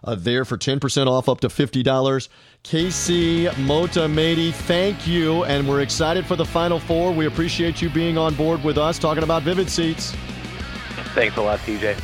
Uh, 0.03 0.15
there 0.15 0.45
for 0.45 0.57
10% 0.57 1.07
off 1.07 1.27
up 1.27 1.41
to 1.41 1.47
$50. 1.47 2.29
Casey 2.63 3.45
Motamedi, 3.45 4.53
thank 4.53 5.07
you. 5.07 5.43
And 5.45 5.67
we're 5.67 5.81
excited 5.81 6.25
for 6.25 6.35
the 6.35 6.45
Final 6.45 6.79
Four. 6.79 7.13
We 7.13 7.25
appreciate 7.25 7.81
you 7.81 7.89
being 7.89 8.17
on 8.17 8.35
board 8.35 8.63
with 8.63 8.77
us 8.77 8.99
talking 8.99 9.23
about 9.23 9.43
Vivid 9.43 9.69
Seats. 9.69 10.11
Thanks 11.13 11.35
a 11.37 11.41
lot, 11.41 11.59
TJ. 11.59 11.99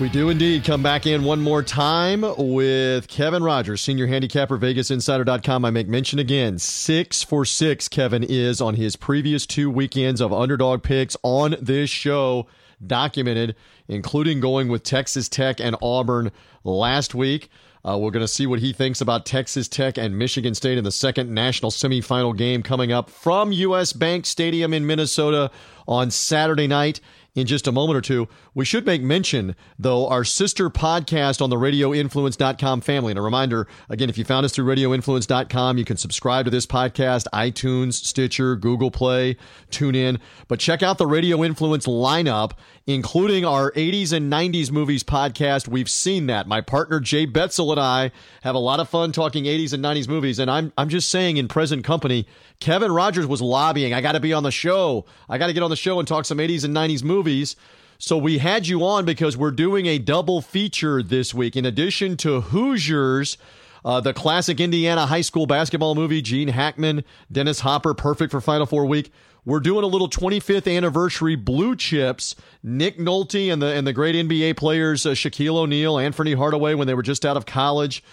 We 0.00 0.08
do 0.08 0.28
indeed 0.28 0.62
come 0.62 0.80
back 0.80 1.06
in 1.06 1.24
one 1.24 1.40
more 1.40 1.60
time 1.60 2.24
with 2.38 3.08
Kevin 3.08 3.42
Rogers, 3.42 3.80
senior 3.80 4.06
handicapper, 4.06 4.56
VegasInsider.com. 4.56 5.64
I 5.64 5.70
make 5.70 5.88
mention 5.88 6.20
again, 6.20 6.60
six 6.60 7.24
for 7.24 7.44
six, 7.44 7.88
Kevin 7.88 8.22
is 8.22 8.60
on 8.60 8.76
his 8.76 8.94
previous 8.94 9.44
two 9.44 9.68
weekends 9.68 10.20
of 10.20 10.32
underdog 10.32 10.84
picks 10.84 11.16
on 11.24 11.56
this 11.60 11.90
show, 11.90 12.46
documented, 12.86 13.56
including 13.88 14.38
going 14.38 14.68
with 14.68 14.84
Texas 14.84 15.28
Tech 15.28 15.58
and 15.58 15.74
Auburn 15.82 16.30
last 16.62 17.12
week. 17.12 17.50
Uh, 17.84 17.98
we're 17.98 18.12
going 18.12 18.24
to 18.24 18.28
see 18.28 18.46
what 18.46 18.60
he 18.60 18.72
thinks 18.72 19.00
about 19.00 19.26
Texas 19.26 19.66
Tech 19.66 19.98
and 19.98 20.16
Michigan 20.16 20.54
State 20.54 20.78
in 20.78 20.84
the 20.84 20.92
second 20.92 21.28
national 21.34 21.72
semifinal 21.72 22.36
game 22.36 22.62
coming 22.62 22.92
up 22.92 23.10
from 23.10 23.50
U.S. 23.50 23.92
Bank 23.92 24.26
Stadium 24.26 24.72
in 24.72 24.86
Minnesota 24.86 25.50
on 25.88 26.12
Saturday 26.12 26.68
night 26.68 27.00
in 27.38 27.46
just 27.46 27.66
a 27.66 27.72
moment 27.72 27.96
or 27.96 28.00
two. 28.00 28.28
We 28.54 28.64
should 28.64 28.84
make 28.84 29.02
mention, 29.02 29.54
though, 29.78 30.08
our 30.08 30.24
sister 30.24 30.68
podcast 30.68 31.40
on 31.40 31.50
the 31.50 31.56
radioinfluence.com 31.56 32.80
family. 32.80 33.12
And 33.12 33.18
a 33.18 33.22
reminder, 33.22 33.66
again, 33.88 34.10
if 34.10 34.18
you 34.18 34.24
found 34.24 34.44
us 34.44 34.52
through 34.52 34.66
radioinfluence.com, 34.74 35.78
you 35.78 35.84
can 35.84 35.96
subscribe 35.96 36.44
to 36.44 36.50
this 36.50 36.66
podcast, 36.66 37.26
iTunes, 37.32 37.94
Stitcher, 37.94 38.56
Google 38.56 38.90
Play, 38.90 39.36
tune 39.70 39.94
in. 39.94 40.18
But 40.48 40.60
check 40.60 40.82
out 40.82 40.98
the 40.98 41.06
Radio 41.06 41.42
Influence 41.44 41.86
lineup, 41.86 42.52
including 42.88 43.44
our 43.44 43.70
80s 43.72 44.14
and 44.14 44.32
90s 44.32 44.72
movies 44.72 45.04
podcast. 45.04 45.68
We've 45.68 45.90
seen 45.90 46.26
that. 46.28 46.48
My 46.48 46.62
partner 46.62 47.00
Jay 47.00 47.26
Betzel 47.26 47.70
and 47.70 47.78
I 47.78 48.10
have 48.40 48.54
a 48.54 48.58
lot 48.58 48.80
of 48.80 48.88
fun 48.88 49.12
talking 49.12 49.44
80s 49.44 49.74
and 49.74 49.84
90s 49.84 50.08
movies. 50.08 50.38
And 50.38 50.50
I'm, 50.50 50.72
I'm 50.78 50.88
just 50.88 51.10
saying, 51.10 51.36
in 51.36 51.48
present 51.48 51.84
company, 51.84 52.26
Kevin 52.60 52.90
Rogers 52.90 53.26
was 53.26 53.42
lobbying. 53.42 53.92
I 53.92 54.00
got 54.00 54.12
to 54.12 54.20
be 54.20 54.32
on 54.32 54.42
the 54.42 54.50
show. 54.50 55.04
I 55.28 55.36
got 55.36 55.48
to 55.48 55.52
get 55.52 55.62
on 55.62 55.68
the 55.68 55.76
show 55.76 55.98
and 55.98 56.08
talk 56.08 56.24
some 56.24 56.38
80s 56.38 56.64
and 56.64 56.74
90s 56.74 57.04
movies. 57.04 57.56
So 57.98 58.16
we 58.16 58.38
had 58.38 58.66
you 58.66 58.82
on 58.82 59.04
because 59.04 59.36
we're 59.36 59.50
doing 59.50 59.84
a 59.84 59.98
double 59.98 60.40
feature 60.40 61.02
this 61.02 61.34
week. 61.34 61.56
In 61.56 61.66
addition 61.66 62.16
to 62.18 62.40
Hoosiers, 62.40 63.36
uh, 63.84 64.00
the 64.00 64.14
classic 64.14 64.60
Indiana 64.60 65.04
high 65.04 65.20
school 65.20 65.44
basketball 65.44 65.94
movie, 65.94 66.22
Gene 66.22 66.48
Hackman, 66.48 67.04
Dennis 67.30 67.60
Hopper, 67.60 67.92
perfect 67.92 68.30
for 68.30 68.40
Final 68.40 68.64
Four 68.64 68.86
week. 68.86 69.12
We're 69.48 69.60
doing 69.60 69.82
a 69.82 69.86
little 69.86 70.10
25th 70.10 70.70
anniversary 70.70 71.34
blue 71.34 71.74
chips. 71.74 72.36
Nick 72.62 72.98
Nolte 72.98 73.50
and 73.50 73.62
the 73.62 73.68
and 73.68 73.86
the 73.86 73.94
great 73.94 74.14
NBA 74.14 74.58
players 74.58 75.06
uh, 75.06 75.12
Shaquille 75.12 75.56
O'Neal, 75.56 75.98
Anthony 75.98 76.34
Hardaway 76.34 76.74
when 76.74 76.86
they 76.86 76.92
were 76.92 77.02
just 77.02 77.24
out 77.24 77.38
of 77.38 77.46
college. 77.46 78.04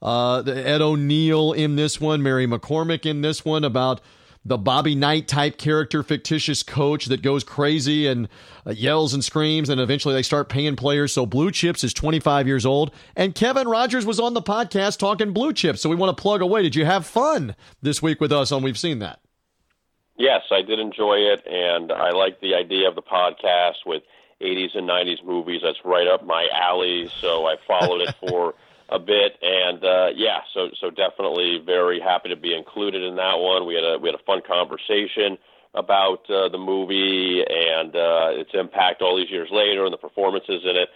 Uh, 0.00 0.44
Ed 0.46 0.80
O'Neill 0.80 1.52
in 1.52 1.74
this 1.74 2.00
one, 2.00 2.22
Mary 2.22 2.46
McCormick 2.46 3.06
in 3.06 3.22
this 3.22 3.44
one 3.44 3.64
about 3.64 4.02
the 4.44 4.56
Bobby 4.56 4.94
Knight 4.94 5.26
type 5.26 5.58
character, 5.58 6.04
fictitious 6.04 6.62
coach 6.62 7.06
that 7.06 7.22
goes 7.22 7.42
crazy 7.42 8.06
and 8.06 8.28
uh, 8.64 8.70
yells 8.70 9.14
and 9.14 9.24
screams, 9.24 9.68
and 9.68 9.80
eventually 9.80 10.14
they 10.14 10.22
start 10.22 10.48
paying 10.48 10.76
players. 10.76 11.12
So 11.12 11.26
Blue 11.26 11.50
Chips 11.50 11.82
is 11.82 11.92
25 11.92 12.46
years 12.46 12.64
old, 12.64 12.92
and 13.16 13.34
Kevin 13.34 13.66
Rogers 13.66 14.06
was 14.06 14.20
on 14.20 14.34
the 14.34 14.42
podcast 14.42 14.98
talking 14.98 15.32
Blue 15.32 15.52
Chips. 15.52 15.80
So 15.80 15.90
we 15.90 15.96
want 15.96 16.16
to 16.16 16.22
plug 16.22 16.40
away. 16.40 16.62
Did 16.62 16.76
you 16.76 16.84
have 16.84 17.04
fun 17.04 17.56
this 17.82 18.00
week 18.00 18.20
with 18.20 18.30
us 18.30 18.52
on 18.52 18.62
We've 18.62 18.78
Seen 18.78 19.00
That? 19.00 19.23
Yes, 20.16 20.42
I 20.50 20.62
did 20.62 20.78
enjoy 20.78 21.16
it, 21.16 21.44
and 21.46 21.90
I 21.90 22.10
like 22.10 22.40
the 22.40 22.54
idea 22.54 22.88
of 22.88 22.94
the 22.94 23.02
podcast 23.02 23.84
with 23.84 24.02
80s 24.40 24.76
and 24.76 24.88
90s 24.88 25.24
movies. 25.24 25.60
That's 25.62 25.78
right 25.84 26.06
up 26.06 26.24
my 26.24 26.48
alley. 26.52 27.10
So 27.20 27.46
I 27.46 27.56
followed 27.66 28.02
it 28.02 28.14
for 28.20 28.54
a 28.88 28.98
bit, 28.98 29.38
and 29.42 29.84
uh, 29.84 30.08
yeah, 30.14 30.40
so 30.52 30.68
so 30.80 30.90
definitely 30.90 31.58
very 31.64 32.00
happy 32.00 32.28
to 32.28 32.36
be 32.36 32.54
included 32.54 33.02
in 33.02 33.16
that 33.16 33.38
one. 33.38 33.66
We 33.66 33.74
had 33.74 33.84
a 33.84 33.98
we 33.98 34.08
had 34.08 34.14
a 34.14 34.22
fun 34.24 34.42
conversation 34.46 35.38
about 35.74 36.28
uh, 36.30 36.48
the 36.48 36.58
movie 36.58 37.42
and 37.42 37.96
uh, 37.96 38.28
its 38.30 38.50
impact 38.54 39.02
all 39.02 39.16
these 39.16 39.30
years 39.30 39.48
later 39.50 39.84
and 39.84 39.92
the 39.92 39.98
performances 39.98 40.62
in 40.62 40.76
it. 40.76 40.88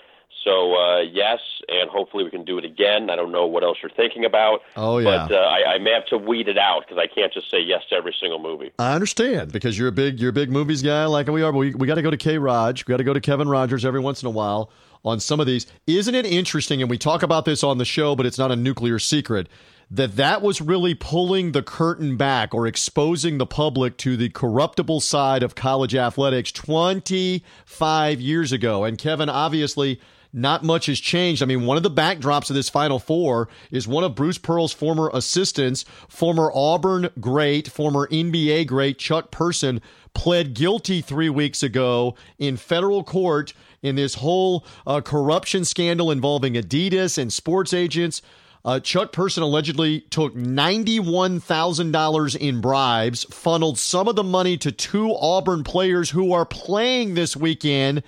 So 0.45 0.74
uh, 0.76 1.01
yes, 1.01 1.41
and 1.68 1.91
hopefully 1.91 2.24
we 2.24 2.31
can 2.31 2.45
do 2.45 2.59
it 2.59 2.64
again. 2.64 3.11
I 3.11 3.16
don't 3.16 3.33
know 3.33 3.47
what 3.47 3.62
else 3.62 3.79
you're 3.83 3.91
thinking 3.91 4.24
about. 4.24 4.61
Oh 4.76 4.99
yeah, 4.99 5.26
but 5.29 5.35
uh, 5.35 5.39
I, 5.39 5.74
I 5.74 5.79
may 5.79 5.93
have 5.93 6.07
to 6.07 6.18
weed 6.18 6.49
it 6.49 6.57
out 6.57 6.85
because 6.87 6.97
I 6.99 7.07
can't 7.12 7.33
just 7.33 7.51
say 7.51 7.61
yes 7.61 7.83
to 7.91 7.97
every 7.97 8.14
single 8.18 8.39
movie. 8.39 8.72
I 8.79 8.95
understand 8.95 9.53
because 9.53 9.79
you're 9.79 9.89
a 9.89 9.93
big 9.93 10.20
you're 10.20 10.31
a 10.31 10.35
big 10.35 10.51
movies 10.51 10.83
guy 10.83 11.05
like 11.07 11.26
we 11.26 11.43
are. 11.43 11.53
But 11.53 11.59
we 11.59 11.74
we 11.74 11.87
got 11.87 11.97
to 11.97 12.03
go 12.03 12.11
to 12.11 12.16
K. 12.16 12.39
Raj. 12.39 12.87
We 12.87 12.93
got 12.93 12.99
to 12.99 13.05
go 13.05 13.12
to 13.12 13.20
Kevin 13.20 13.49
Rogers 13.49 13.85
every 13.85 14.01
once 14.01 14.22
in 14.22 14.26
a 14.26 14.31
while 14.31 14.70
on 15.05 15.20
some 15.20 15.41
of 15.41 15.47
these. 15.47 15.66
Isn't 15.87 16.14
it 16.14 16.24
interesting? 16.24 16.81
And 16.81 16.91
we 16.91 16.99
talk 16.99 17.22
about 17.22 17.45
this 17.45 17.62
on 17.62 17.79
the 17.79 17.85
show, 17.85 18.16
but 18.16 18.24
it's 18.24 18.39
not 18.39 18.53
a 18.53 18.57
nuclear 18.57 18.99
secret 18.99 19.49
that 19.91 20.16
that 20.16 20.43
was 20.43 20.61
really 20.61 20.95
pulling 20.95 21.53
the 21.53 21.62
curtain 21.62 22.16
back 22.16 22.53
or 22.53 22.66
exposing 22.66 23.39
the 23.39 23.47
public 23.47 23.97
to 23.99 24.16
the 24.16 24.29
corruptible 24.29 25.01
side 25.01 25.43
of 25.43 25.55
college 25.55 25.95
athletics 25.95 26.53
25 26.53 28.20
years 28.20 28.53
ago. 28.53 28.85
And 28.85 28.99
Kevin, 28.99 29.31
obviously, 29.31 29.99
not 30.33 30.62
much 30.62 30.87
has 30.87 31.01
changed. 31.01 31.43
I 31.43 31.47
mean, 31.47 31.64
one 31.64 31.76
of 31.76 31.83
the 31.83 31.91
backdrops 31.91 32.51
of 32.51 32.57
this 32.57 32.68
Final 32.68 32.99
Four 32.99 33.49
is 33.70 33.89
one 33.89 34.05
of 34.05 34.14
Bruce 34.14 34.39
Pearl's 34.39 34.72
former 34.72 35.11
assistants, 35.12 35.85
former 36.09 36.51
Auburn 36.55 37.11
great, 37.20 37.68
former 37.68 38.07
NBA 38.09 38.66
great 38.66 38.99
Chuck 38.99 39.31
Person, 39.31 39.81
pled 40.14 40.55
guilty 40.55 41.01
three 41.01 41.31
weeks 41.31 41.62
ago 41.62 42.14
in 42.39 42.57
federal 42.57 43.05
court 43.05 43.53
in 43.83 43.97
this 43.97 44.14
whole 44.14 44.64
uh, 44.87 45.01
corruption 45.01 45.64
scandal 45.64 46.11
involving 46.11 46.55
Adidas 46.55 47.18
and 47.18 47.33
sports 47.33 47.72
agents. 47.72 48.22
Uh, 48.69 48.79
Chuck 48.79 49.11
Person 49.12 49.43
allegedly 49.43 50.01
took 50.11 50.35
$91,000 50.35 52.37
in 52.37 52.61
bribes, 52.61 53.25
funneled 53.31 53.79
some 53.79 54.09
of 54.09 54.14
the 54.14 54.23
money 54.23 54.59
to 54.59 54.71
two 54.71 55.14
Auburn 55.14 55.64
players 55.64 56.11
who 56.11 56.35
are 56.35 56.45
playing 56.45 57.14
this 57.14 57.35
weekend. 57.35 58.03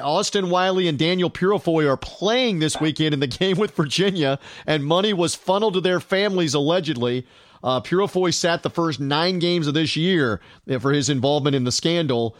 Austin 0.00 0.50
Wiley 0.50 0.86
and 0.86 0.96
Danjel 0.96 1.32
Purifoy 1.32 1.90
are 1.90 1.96
playing 1.96 2.60
this 2.60 2.80
weekend 2.80 3.12
in 3.12 3.18
the 3.18 3.26
game 3.40 3.58
with 3.58 3.74
Virginia, 3.74 4.38
and 4.68 4.84
money 4.84 5.12
was 5.12 5.34
funneled 5.34 5.74
to 5.74 5.80
their 5.80 5.98
families 5.98 6.54
allegedly. 6.54 7.26
Uh, 7.64 7.80
Purifoy 7.80 8.32
sat 8.32 8.62
the 8.62 8.70
first 8.70 9.00
nine 9.00 9.40
games 9.40 9.66
of 9.66 9.74
this 9.74 9.96
year 9.96 10.40
for 10.78 10.92
his 10.92 11.10
involvement 11.10 11.56
in 11.56 11.64
the 11.64 11.72
scandal. 11.72 12.36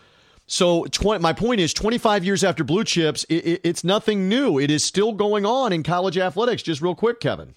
So, 0.46 0.84
tw- 0.84 1.20
my 1.20 1.32
point 1.32 1.60
is 1.60 1.74
25 1.74 2.24
years 2.24 2.44
after 2.44 2.62
Blue 2.62 2.84
Chips, 2.84 3.26
it, 3.28 3.44
it, 3.44 3.62
it's 3.64 3.82
nothing 3.82 4.28
new. 4.28 4.60
It 4.60 4.70
is 4.70 4.84
still 4.84 5.12
going 5.12 5.44
on 5.44 5.72
in 5.72 5.82
college 5.82 6.16
athletics. 6.16 6.62
Just 6.62 6.80
real 6.80 6.94
quick, 6.94 7.18
Kevin. 7.18 7.56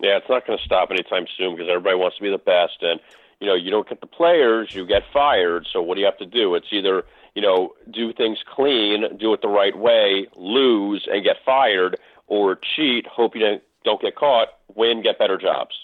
Yeah, 0.00 0.18
it's 0.18 0.28
not 0.28 0.46
going 0.46 0.58
to 0.58 0.64
stop 0.64 0.90
anytime 0.90 1.26
soon 1.36 1.56
because 1.56 1.68
everybody 1.70 1.96
wants 1.96 2.16
to 2.18 2.22
be 2.22 2.30
the 2.30 2.38
best. 2.38 2.82
And, 2.82 3.00
you 3.40 3.46
know, 3.46 3.54
you 3.54 3.70
don't 3.70 3.88
get 3.88 4.00
the 4.00 4.06
players, 4.06 4.74
you 4.74 4.86
get 4.86 5.02
fired. 5.12 5.66
So, 5.72 5.80
what 5.80 5.94
do 5.94 6.00
you 6.00 6.06
have 6.06 6.18
to 6.18 6.26
do? 6.26 6.54
It's 6.54 6.66
either, 6.70 7.04
you 7.34 7.42
know, 7.42 7.74
do 7.90 8.12
things 8.12 8.38
clean, 8.54 9.16
do 9.18 9.32
it 9.32 9.42
the 9.42 9.48
right 9.48 9.76
way, 9.76 10.26
lose, 10.36 11.06
and 11.10 11.24
get 11.24 11.36
fired, 11.44 11.98
or 12.26 12.58
cheat, 12.76 13.06
hope 13.06 13.34
you 13.34 13.40
don't, 13.40 13.62
don't 13.84 14.00
get 14.00 14.16
caught, 14.16 14.48
win, 14.74 15.02
get 15.02 15.18
better 15.18 15.38
jobs. 15.38 15.74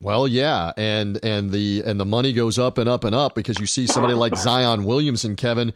Well, 0.00 0.28
yeah, 0.28 0.72
and 0.76 1.18
and 1.24 1.50
the 1.50 1.82
and 1.86 1.98
the 1.98 2.04
money 2.04 2.34
goes 2.34 2.58
up 2.58 2.76
and 2.76 2.88
up 2.88 3.02
and 3.04 3.14
up 3.14 3.34
because 3.34 3.58
you 3.58 3.66
see 3.66 3.86
somebody 3.86 4.12
like 4.12 4.36
Zion 4.36 4.84
Williamson, 4.84 5.36
Kevin, 5.36 5.72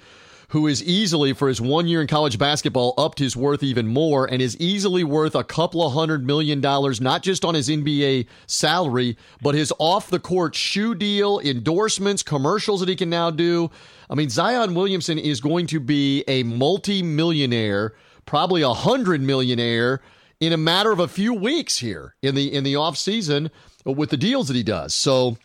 who 0.50 0.66
is 0.66 0.82
easily 0.82 1.32
for 1.32 1.48
his 1.48 1.60
one 1.60 1.86
year 1.86 2.00
in 2.00 2.08
college 2.08 2.36
basketball 2.36 2.92
upped 2.98 3.20
his 3.20 3.36
worth 3.36 3.62
even 3.62 3.86
more 3.86 4.26
and 4.26 4.42
is 4.42 4.56
easily 4.58 5.04
worth 5.04 5.34
a 5.34 5.44
couple 5.44 5.84
of 5.84 5.92
hundred 5.92 6.26
million 6.26 6.60
dollars, 6.60 7.00
not 7.00 7.22
just 7.22 7.44
on 7.44 7.54
his 7.54 7.68
NBA 7.68 8.26
salary, 8.46 9.16
but 9.40 9.54
his 9.54 9.72
off 9.78 10.10
the 10.10 10.18
court 10.18 10.56
shoe 10.56 10.94
deal, 10.94 11.38
endorsements, 11.38 12.24
commercials 12.24 12.80
that 12.80 12.88
he 12.88 12.96
can 12.96 13.08
now 13.08 13.30
do. 13.30 13.70
I 14.08 14.16
mean, 14.16 14.28
Zion 14.28 14.74
Williamson 14.74 15.18
is 15.18 15.40
going 15.40 15.68
to 15.68 15.78
be 15.78 16.24
a 16.26 16.42
multi 16.42 17.00
millionaire, 17.00 17.94
probably 18.26 18.62
a 18.62 18.74
hundred 18.74 19.20
millionaire 19.20 20.00
in 20.40 20.52
a 20.52 20.56
matter 20.56 20.90
of 20.90 20.98
a 20.98 21.06
few 21.06 21.32
weeks 21.32 21.78
here 21.78 22.16
in 22.22 22.34
the 22.34 22.52
in 22.52 22.64
the 22.64 22.74
off 22.74 22.96
season 22.98 23.52
with 23.84 24.10
the 24.10 24.16
deals 24.16 24.48
that 24.48 24.56
he 24.56 24.64
does. 24.64 24.94
So 24.94 25.36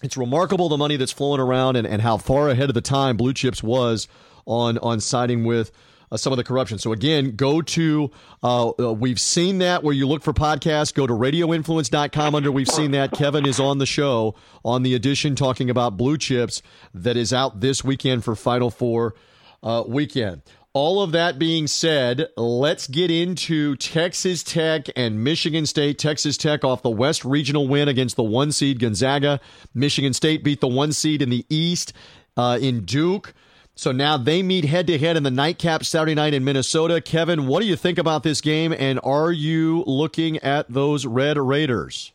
it's 0.00 0.16
remarkable 0.16 0.68
the 0.68 0.76
money 0.76 0.96
that's 0.96 1.10
flowing 1.10 1.40
around 1.40 1.74
and, 1.74 1.88
and 1.88 2.02
how 2.02 2.18
far 2.18 2.48
ahead 2.48 2.70
of 2.70 2.74
the 2.74 2.80
time 2.80 3.16
Blue 3.16 3.34
Chips 3.34 3.64
was 3.64 4.06
on 4.48 4.78
on 4.78 5.00
siding 5.00 5.44
with 5.44 5.70
uh, 6.10 6.16
some 6.16 6.32
of 6.32 6.36
the 6.36 6.44
corruption. 6.44 6.78
So 6.78 6.92
again, 6.92 7.36
go 7.36 7.62
to 7.62 8.10
uh, 8.42 8.70
uh, 8.70 8.92
we've 8.92 9.20
seen 9.20 9.58
that 9.58 9.84
where 9.84 9.94
you 9.94 10.08
look 10.08 10.22
for 10.22 10.32
podcasts. 10.32 10.92
Go 10.92 11.06
to 11.06 11.12
radioinfluence.com 11.12 12.34
under 12.34 12.50
we've 12.50 12.68
seen 12.68 12.92
that. 12.92 13.12
Kevin 13.12 13.46
is 13.46 13.60
on 13.60 13.78
the 13.78 13.86
show 13.86 14.34
on 14.64 14.82
the 14.82 14.94
edition 14.94 15.36
talking 15.36 15.70
about 15.70 15.96
Blue 15.96 16.18
Chips 16.18 16.62
that 16.94 17.16
is 17.16 17.32
out 17.32 17.60
this 17.60 17.84
weekend 17.84 18.24
for 18.24 18.34
Final 18.34 18.70
Four 18.70 19.14
uh, 19.62 19.84
weekend. 19.86 20.42
All 20.74 21.02
of 21.02 21.12
that 21.12 21.38
being 21.38 21.66
said, 21.66 22.28
let's 22.36 22.86
get 22.86 23.10
into 23.10 23.74
Texas 23.76 24.42
Tech 24.44 24.86
and 24.94 25.24
Michigan 25.24 25.66
State. 25.66 25.98
Texas 25.98 26.36
Tech 26.36 26.62
off 26.62 26.82
the 26.82 26.90
West 26.90 27.24
Regional 27.24 27.66
win 27.66 27.88
against 27.88 28.16
the 28.16 28.22
one 28.22 28.52
seed 28.52 28.78
Gonzaga. 28.78 29.40
Michigan 29.74 30.12
State 30.12 30.44
beat 30.44 30.60
the 30.60 30.68
one 30.68 30.92
seed 30.92 31.20
in 31.20 31.30
the 31.30 31.44
East 31.48 31.94
uh, 32.36 32.58
in 32.60 32.84
Duke. 32.84 33.34
So 33.78 33.92
now 33.92 34.16
they 34.16 34.42
meet 34.42 34.64
head 34.64 34.88
to 34.88 34.98
head 34.98 35.16
in 35.16 35.22
the 35.22 35.30
nightcap 35.30 35.84
Saturday 35.84 36.16
night 36.16 36.34
in 36.34 36.42
Minnesota. 36.42 37.00
Kevin, 37.00 37.46
what 37.46 37.60
do 37.60 37.66
you 37.66 37.76
think 37.76 37.96
about 37.96 38.24
this 38.24 38.40
game? 38.40 38.74
And 38.76 38.98
are 39.04 39.30
you 39.30 39.84
looking 39.86 40.38
at 40.38 40.68
those 40.68 41.06
Red 41.06 41.38
Raiders? 41.38 42.12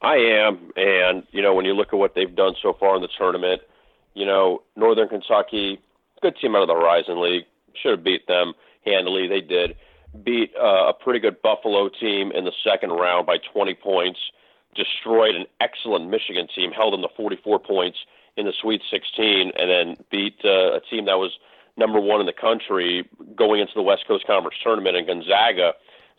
I 0.00 0.14
am. 0.14 0.72
And, 0.76 1.24
you 1.30 1.42
know, 1.42 1.52
when 1.52 1.66
you 1.66 1.74
look 1.74 1.88
at 1.92 1.96
what 1.96 2.14
they've 2.14 2.34
done 2.34 2.54
so 2.62 2.72
far 2.72 2.96
in 2.96 3.02
the 3.02 3.08
tournament, 3.18 3.60
you 4.14 4.24
know, 4.24 4.62
Northern 4.76 5.08
Kentucky 5.08 5.78
good 6.22 6.36
team 6.40 6.56
out 6.56 6.62
of 6.62 6.68
the 6.68 6.74
Horizon 6.74 7.20
League. 7.20 7.44
Should 7.82 7.90
have 7.90 8.04
beat 8.04 8.26
them 8.26 8.54
handily. 8.86 9.28
They 9.28 9.42
did. 9.42 9.76
Beat 10.24 10.54
uh, 10.56 10.88
a 10.88 10.92
pretty 10.94 11.20
good 11.20 11.42
Buffalo 11.42 11.90
team 12.00 12.32
in 12.32 12.44
the 12.44 12.52
second 12.66 12.90
round 12.90 13.26
by 13.26 13.36
20 13.52 13.74
points. 13.74 14.18
Destroyed 14.74 15.34
an 15.34 15.44
excellent 15.60 16.08
Michigan 16.08 16.48
team, 16.54 16.72
held 16.72 16.94
them 16.94 17.02
to 17.02 17.08
44 17.14 17.58
points 17.58 17.98
in 18.36 18.46
the 18.46 18.52
Sweet 18.60 18.82
16, 18.90 19.52
and 19.56 19.70
then 19.70 19.96
beat 20.10 20.36
uh, 20.44 20.76
a 20.76 20.80
team 20.90 21.06
that 21.06 21.18
was 21.18 21.32
number 21.76 22.00
one 22.00 22.20
in 22.20 22.26
the 22.26 22.32
country 22.32 23.08
going 23.36 23.60
into 23.60 23.72
the 23.74 23.82
West 23.82 24.06
Coast 24.06 24.26
Conference 24.26 24.56
tournament 24.62 24.96
in 24.96 25.06
Gonzaga. 25.06 25.72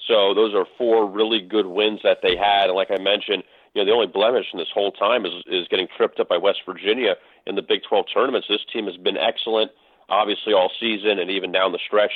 So 0.07 0.33
those 0.33 0.53
are 0.53 0.65
four 0.77 1.09
really 1.09 1.41
good 1.41 1.67
wins 1.67 2.01
that 2.03 2.19
they 2.21 2.35
had. 2.35 2.67
And 2.67 2.75
like 2.75 2.91
I 2.91 3.01
mentioned, 3.01 3.43
you 3.73 3.81
know, 3.81 3.85
the 3.85 3.91
only 3.91 4.07
blemish 4.07 4.47
in 4.53 4.59
this 4.59 4.71
whole 4.73 4.91
time 4.91 5.25
is 5.25 5.33
is 5.47 5.67
getting 5.69 5.87
tripped 5.95 6.19
up 6.19 6.29
by 6.29 6.37
West 6.37 6.59
Virginia 6.65 7.15
in 7.45 7.55
the 7.55 7.61
Big 7.61 7.81
12 7.87 8.05
tournaments. 8.13 8.47
This 8.49 8.65
team 8.71 8.85
has 8.85 8.97
been 8.97 9.17
excellent 9.17 9.71
obviously 10.09 10.53
all 10.53 10.71
season 10.79 11.19
and 11.19 11.31
even 11.31 11.51
down 11.51 11.71
the 11.71 11.79
stretch. 11.85 12.11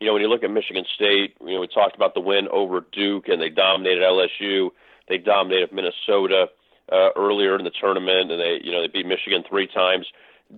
You 0.00 0.06
know, 0.08 0.14
when 0.14 0.22
you 0.22 0.28
look 0.28 0.42
at 0.42 0.50
Michigan 0.50 0.84
State, 0.94 1.36
you 1.40 1.54
know, 1.54 1.60
we 1.60 1.68
talked 1.68 1.94
about 1.94 2.14
the 2.14 2.20
win 2.20 2.48
over 2.48 2.84
Duke 2.92 3.28
and 3.28 3.40
they 3.40 3.48
dominated 3.48 4.02
LSU. 4.02 4.70
They 5.08 5.18
dominated 5.18 5.72
Minnesota 5.72 6.46
uh, 6.92 7.10
earlier 7.16 7.56
in 7.58 7.64
the 7.64 7.70
tournament, 7.70 8.30
and 8.30 8.40
they, 8.40 8.60
you 8.62 8.72
know, 8.72 8.80
they 8.80 8.88
beat 8.88 9.06
Michigan 9.06 9.42
three 9.48 9.66
times 9.66 10.06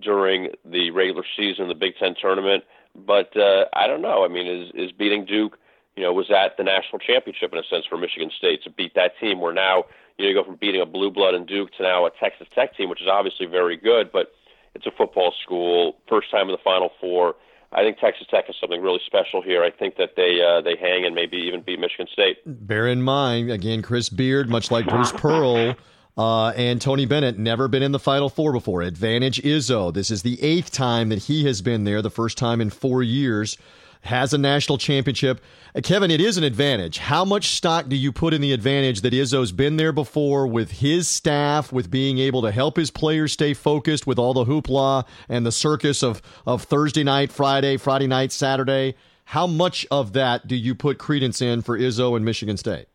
during 0.01 0.49
the 0.65 0.91
regular 0.91 1.25
season, 1.37 1.69
the 1.69 1.75
Big 1.75 1.95
Ten 1.99 2.15
tournament. 2.21 2.65
But 2.95 3.37
uh, 3.37 3.67
I 3.75 3.87
don't 3.87 4.03
know. 4.03 4.25
I 4.25 4.29
mean, 4.29 4.47
is 4.47 4.71
is 4.75 4.93
beating 4.93 5.25
Duke? 5.25 5.59
You 5.97 6.03
know, 6.03 6.13
was 6.13 6.27
that 6.29 6.57
the 6.57 6.65
national 6.65 6.99
championship 6.99 7.53
in 7.53 7.59
a 7.59 7.65
sense 7.65 7.85
for 7.89 7.97
Michigan 7.97 8.31
State 8.37 8.63
to 8.65 8.71
beat 8.71 8.95
that 8.95 9.13
team? 9.21 9.41
Where 9.41 9.53
now 9.53 9.85
you 10.17 10.25
know 10.25 10.29
you 10.29 10.35
go 10.35 10.45
from 10.45 10.57
beating 10.57 10.81
a 10.81 10.87
blue 10.87 11.11
blood 11.11 11.35
and 11.35 11.47
Duke 11.47 11.73
to 11.77 11.83
now 11.83 12.07
a 12.07 12.11
Texas 12.11 12.49
Tech 12.55 12.77
team, 12.77 12.89
which 12.89 13.03
is 13.03 13.09
obviously 13.09 13.47
very 13.47 13.77
good, 13.77 14.11
but 14.13 14.33
it's 14.75 14.87
a 14.87 14.91
football 14.91 15.33
school, 15.43 15.97
first 16.09 16.31
time 16.31 16.49
in 16.49 16.53
the 16.53 16.63
Final 16.65 16.91
Four. 17.01 17.35
I 17.73 17.83
think 17.83 17.99
Texas 17.99 18.27
Tech 18.31 18.49
is 18.49 18.57
something 18.61 18.81
really 18.81 19.01
special 19.05 19.43
here. 19.43 19.63
I 19.63 19.71
think 19.71 19.97
that 19.97 20.11
they 20.17 20.41
uh, 20.41 20.63
they 20.63 20.77
hang 20.77 21.05
and 21.05 21.15
maybe 21.15 21.37
even 21.37 21.63
beat 21.63 21.79
Michigan 21.81 22.07
State. 22.13 22.39
Bear 22.47 22.87
in 22.87 23.03
mind, 23.03 23.51
again, 23.51 23.83
Chris 23.83 24.09
Beard, 24.09 24.49
much 24.49 24.71
like 24.71 24.87
Bruce 24.87 25.13
Pearl 25.13 25.75
uh, 26.17 26.49
and 26.51 26.81
Tony 26.81 27.05
Bennett, 27.05 27.39
never 27.39 27.69
been 27.69 27.83
in 27.83 27.93
the 27.93 27.99
Final 27.99 28.29
Four 28.29 28.53
before. 28.53 28.83
Advantage 28.83 29.43
Izzo. 29.43 29.93
This 29.93 30.11
is 30.11 30.23
the 30.23 30.43
eighth 30.43 30.71
time 30.71 31.11
that 31.11 31.25
he 31.25 31.45
has 31.45 31.61
been 31.61 31.85
there. 31.85 32.01
The 32.01 32.11
first 32.11 32.39
time 32.39 32.61
in 32.61 32.71
four 32.71 33.03
years 33.03 33.59
has 34.03 34.33
a 34.33 34.39
national 34.39 34.79
championship. 34.79 35.41
Uh, 35.75 35.81
Kevin, 35.83 36.11
it 36.11 36.21
is 36.21 36.39
an 36.39 36.45
advantage. 36.45 36.99
How 36.99 37.25
much 37.25 37.49
stock 37.49 37.89
do 37.89 37.97
you 37.97 38.13
put 38.13 38.33
in 38.33 38.41
the 38.41 38.53
advantage 38.53 39.03
that 39.03 39.13
Izzo's 39.13 39.53
been 39.53 39.77
there 39.77 39.93
before 39.93 40.47
with 40.47 40.71
his 40.71 41.09
staff, 41.09 41.73
with 41.73 41.91
being 41.91 42.19
able 42.19 42.43
to 42.43 42.51
help 42.51 42.77
his 42.77 42.91
players 42.91 43.33
stay 43.33 43.53
focused 43.53 44.07
with 44.07 44.19
all 44.19 44.33
the 44.33 44.45
hoopla 44.45 45.05
and 45.29 45.45
the 45.45 45.53
circus 45.53 46.03
of, 46.03 46.23
of 46.47 46.63
Thursday 46.63 47.05
night, 47.05 47.31
Friday, 47.31 47.77
Friday 47.77 48.07
night, 48.07 48.33
Saturday? 48.33 48.95
How 49.25 49.47
much 49.47 49.87
of 49.91 50.13
that 50.13 50.47
do 50.47 50.55
you 50.55 50.75
put 50.75 50.99
credence 50.99 51.43
in 51.43 51.61
for 51.61 51.77
Izzo 51.77 52.15
and 52.17 52.25
Michigan 52.25 52.57
State? 52.57 52.87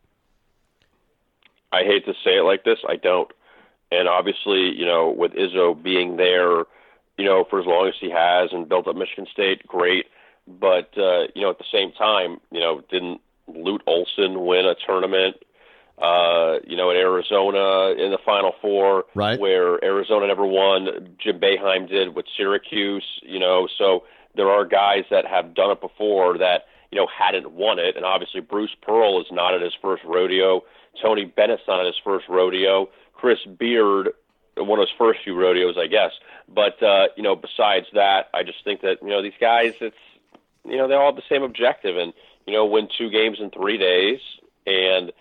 I 1.72 1.84
hate 1.84 2.06
to 2.06 2.14
say 2.24 2.38
it 2.38 2.44
like 2.44 2.64
this, 2.64 2.80
I 2.88 2.96
don't. 2.96 3.32
And 3.92 4.08
obviously, 4.08 4.72
you 4.78 4.86
know, 4.86 5.10
with 5.10 5.34
Izzo 5.34 5.82
being 5.82 6.18
there, 6.18 6.64
you 7.18 7.26
know, 7.26 7.46
for 7.50 7.60
as 7.60 7.66
long 7.66 7.88
as 7.88 7.94
he 8.00 8.10
has 8.10 8.50
and 8.52 8.68
built 8.70 8.88
up 8.88 8.96
Michigan 8.96 9.28
State, 9.32 9.68
great 9.68 10.06
but 10.48 10.98
uh, 10.98 11.28
you 11.36 11.42
know, 11.42 11.50
at 11.50 11.58
the 11.58 11.66
same 11.72 11.92
time, 11.92 12.40
you 12.52 12.60
know, 12.60 12.82
didn't 12.90 13.22
Lute 13.48 13.84
Olson 13.88 14.46
win 14.46 14.66
a 14.66 14.76
tournament? 14.86 15.38
Uh, 15.98 16.58
you 16.66 16.76
know, 16.76 16.90
in 16.90 16.98
Arizona 16.98 17.92
in 17.92 18.12
the 18.12 18.18
Final 18.26 18.54
Four, 18.60 19.06
right. 19.14 19.40
where 19.40 19.84
Arizona 19.84 20.28
never 20.28 20.46
won. 20.46 21.16
Jim 21.20 21.40
Boeheim 21.40 21.88
did 21.88 22.16
with 22.16 22.26
Syracuse. 22.36 23.06
You 23.22 23.40
know, 23.40 23.68
so 23.78 24.04
there 24.36 24.50
are 24.50 24.66
guys 24.66 25.04
that 25.12 25.26
have 25.28 25.54
done 25.54 25.70
it 25.70 25.80
before 25.80 26.38
that 26.40 26.66
you 26.92 27.00
know 27.00 27.08
hadn't 27.08 27.52
won 27.52 27.78
it, 27.78 27.96
and 27.96 28.04
obviously 28.04 28.42
Bruce 28.42 28.76
Pearl 28.82 29.22
is 29.22 29.28
not 29.32 29.54
at 29.54 29.62
his 29.62 29.74
first 29.80 30.04
rodeo. 30.04 30.64
Tony 31.02 31.26
Bennett's 31.26 31.64
not 31.68 31.80
at 31.80 31.86
his 31.86 32.00
first 32.04 32.28
rodeo. 32.28 32.90
Chris 33.14 33.40
Beard, 33.46 34.10
one 34.58 34.80
of 34.80 34.88
his 34.88 34.96
first 34.98 35.20
few 35.24 35.36
rodeos, 35.36 35.78
I 35.78 35.88
guess. 35.88 36.12
But 36.48 36.82
uh, 36.82 37.08
you 37.16 37.24
know, 37.24 37.36
besides 37.36 37.86
that, 37.94 38.30
I 38.34 38.44
just 38.44 38.64
think 38.64 38.82
that 38.82 38.98
you 39.02 39.10
know 39.10 39.22
these 39.22 39.34
guys, 39.40 39.74
it's 39.80 39.96
you 40.66 40.78
know, 40.78 40.88
they 40.88 40.94
all 40.94 41.08
have 41.08 41.16
the 41.16 41.24
same 41.30 41.44
objective 41.44 41.98
and, 41.98 42.14
you 42.46 42.54
know, 42.54 42.66
win 42.66 42.88
two 42.98 43.10
games 43.10 43.40
in 43.40 43.50
three 43.50 43.78
days. 43.78 44.20
And, 44.66 45.12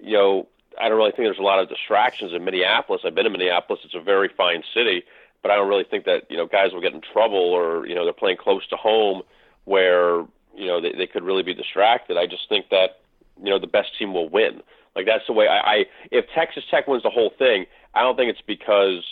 you 0.00 0.12
know, 0.12 0.48
I 0.80 0.88
don't 0.88 0.98
really 0.98 1.12
think 1.12 1.26
there's 1.26 1.38
a 1.38 1.42
lot 1.42 1.60
of 1.60 1.68
distractions 1.68 2.32
in 2.32 2.44
Minneapolis. 2.44 3.02
I've 3.04 3.14
been 3.14 3.26
in 3.26 3.32
Minneapolis. 3.32 3.80
It's 3.84 3.94
a 3.94 4.00
very 4.00 4.28
fine 4.28 4.62
city, 4.72 5.04
but 5.42 5.50
I 5.50 5.56
don't 5.56 5.68
really 5.68 5.84
think 5.84 6.04
that, 6.04 6.30
you 6.30 6.36
know, 6.36 6.46
guys 6.46 6.72
will 6.72 6.80
get 6.80 6.94
in 6.94 7.00
trouble 7.00 7.38
or, 7.38 7.86
you 7.86 7.94
know, 7.94 8.04
they're 8.04 8.12
playing 8.12 8.36
close 8.36 8.66
to 8.68 8.76
home 8.76 9.22
where, 9.64 10.18
you 10.54 10.66
know, 10.66 10.80
they, 10.80 10.92
they 10.92 11.06
could 11.06 11.24
really 11.24 11.42
be 11.42 11.54
distracted. 11.54 12.16
I 12.16 12.26
just 12.26 12.48
think 12.48 12.68
that, 12.70 13.00
you 13.42 13.50
know, 13.50 13.58
the 13.58 13.66
best 13.66 13.98
team 13.98 14.14
will 14.14 14.28
win. 14.28 14.62
Like 14.96 15.06
that's 15.06 15.26
the 15.26 15.32
way 15.32 15.48
I, 15.48 15.58
I 15.58 15.84
if 16.10 16.26
Texas 16.34 16.64
Tech 16.70 16.86
wins 16.86 17.02
the 17.02 17.10
whole 17.10 17.32
thing, 17.38 17.66
I 17.94 18.02
don't 18.02 18.16
think 18.16 18.30
it's 18.30 18.42
because 18.46 19.02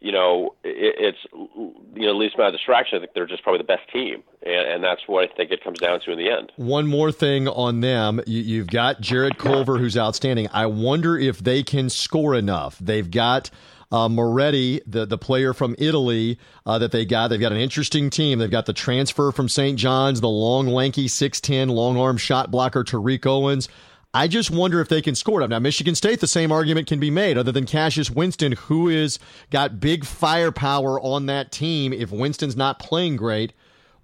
you 0.00 0.12
know, 0.12 0.54
it, 0.62 0.94
it's 0.98 1.18
you 1.32 2.06
know 2.06 2.12
least 2.12 2.34
amount 2.34 2.54
of 2.54 2.58
distraction. 2.58 2.98
I 2.98 3.00
think 3.00 3.12
they're 3.14 3.26
just 3.26 3.42
probably 3.42 3.58
the 3.58 3.64
best 3.64 3.90
team, 3.92 4.22
and, 4.42 4.68
and, 4.68 4.84
that's 4.84 5.00
what 5.06 5.28
I 5.28 5.34
think 5.34 5.50
it 5.50 5.64
comes 5.64 5.78
down 5.78 6.00
to 6.00 6.12
in 6.12 6.18
the 6.18 6.30
end. 6.30 6.52
One 6.56 6.86
more 6.86 7.10
thing 7.10 7.48
on 7.48 7.80
them, 7.80 8.20
you, 8.26 8.60
have 8.60 8.68
got 8.68 9.00
Jarrett 9.00 9.38
Culver, 9.38 9.78
who's 9.78 9.96
outstanding. 9.96 10.48
I 10.52 10.66
wonder 10.66 11.18
if 11.18 11.38
they 11.38 11.62
can 11.62 11.88
score 11.88 12.34
enough. 12.34 12.78
They've 12.78 13.10
got. 13.10 13.50
Uh, 13.92 14.08
Moretti, 14.08 14.80
the, 14.84 15.06
the 15.06 15.16
player 15.16 15.54
from 15.54 15.76
Italy 15.78 16.40
uh, 16.66 16.76
that 16.80 16.90
they 16.90 17.04
got. 17.04 17.28
They've 17.28 17.38
got 17.38 17.52
an 17.52 17.58
interesting 17.58 18.10
team. 18.10 18.40
They've 18.40 18.50
got 18.50 18.66
the 18.66 18.72
transfer 18.72 19.30
from 19.30 19.48
St. 19.48 19.78
John's, 19.78 20.20
the 20.20 20.28
long, 20.28 20.66
lanky, 20.66 21.06
6'10, 21.06 21.70
long 21.70 21.96
arm 21.96 22.16
shot 22.16 22.50
blocker 22.50 22.82
Tariq 22.82 23.24
Owens. 23.26 23.68
I 24.16 24.28
just 24.28 24.50
wonder 24.50 24.80
if 24.80 24.88
they 24.88 25.02
can 25.02 25.14
score 25.14 25.42
it. 25.42 25.44
Up. 25.44 25.50
Now, 25.50 25.58
Michigan 25.58 25.94
State, 25.94 26.20
the 26.20 26.26
same 26.26 26.50
argument 26.50 26.86
can 26.86 26.98
be 26.98 27.10
made, 27.10 27.36
other 27.36 27.52
than 27.52 27.66
Cassius 27.66 28.10
Winston, 28.10 28.52
who 28.52 28.88
is 28.88 29.18
got 29.50 29.78
big 29.78 30.06
firepower 30.06 30.98
on 30.98 31.26
that 31.26 31.52
team. 31.52 31.92
If 31.92 32.10
Winston's 32.10 32.56
not 32.56 32.78
playing 32.78 33.16
great, 33.16 33.52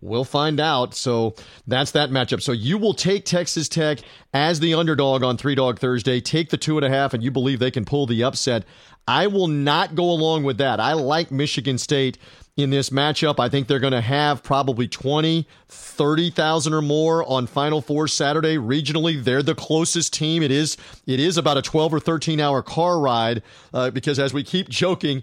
we'll 0.03 0.25
find 0.25 0.61
out. 0.61 0.95
So 0.95 1.35
that's 1.67 1.93
that 1.93 2.11
matchup. 2.11 2.43
So 2.43 2.53
you 2.53 2.77
will 2.77 2.93
take 2.93 3.25
Texas 3.25 3.71
Tech 3.71 4.01
as 4.35 4.61
the 4.61 4.75
underdog 4.75 5.25
on 5.25 5.39
Three 5.39 5.55
Dog 5.55 5.79
Thursday. 5.79 6.21
Take 6.21 6.51
the 6.51 6.59
two 6.59 6.77
and 6.77 6.85
a 6.85 6.91
half, 6.91 7.15
and 7.15 7.23
you 7.23 7.31
believe 7.31 7.59
they 7.59 7.71
can 7.71 7.87
pull 7.87 8.05
the 8.05 8.23
upset. 8.23 8.65
I 9.07 9.27
will 9.27 9.49
not 9.49 9.95
go 9.95 10.05
along 10.05 10.45
with 10.45 10.59
that. 10.59 10.81
I 10.81 10.93
like 10.93 11.31
Michigan 11.31 11.79
State 11.79 12.19
in 12.57 12.71
this 12.71 12.91
matchup. 12.91 13.41
I 13.41 13.49
think 13.49 13.67
they're 13.67 13.81
going 13.81 13.93
to 13.95 14.01
have 14.01 14.43
probably 14.43 14.87
20, 14.87 15.47
30,000 15.69 16.75
or 16.75 16.83
more 16.83 17.25
on 17.25 17.47
Final 17.47 17.81
Four 17.81 18.09
Saturday. 18.09 18.57
Regionally, 18.57 19.23
they're 19.23 19.43
the 19.43 19.55
closest 19.55 20.13
team. 20.13 20.43
It 20.43 20.51
is 20.51 20.77
it 21.07 21.19
is 21.19 21.39
about 21.39 21.57
a 21.57 21.63
12 21.63 21.95
or 21.95 22.01
13 22.01 22.41
hour 22.41 22.63
car 22.63 23.01
ride 23.01 23.43
uh, 23.73 23.91
because 23.91 24.19
as 24.19 24.35
we 24.35 24.45
keep 24.45 24.69
joking, 24.69 25.23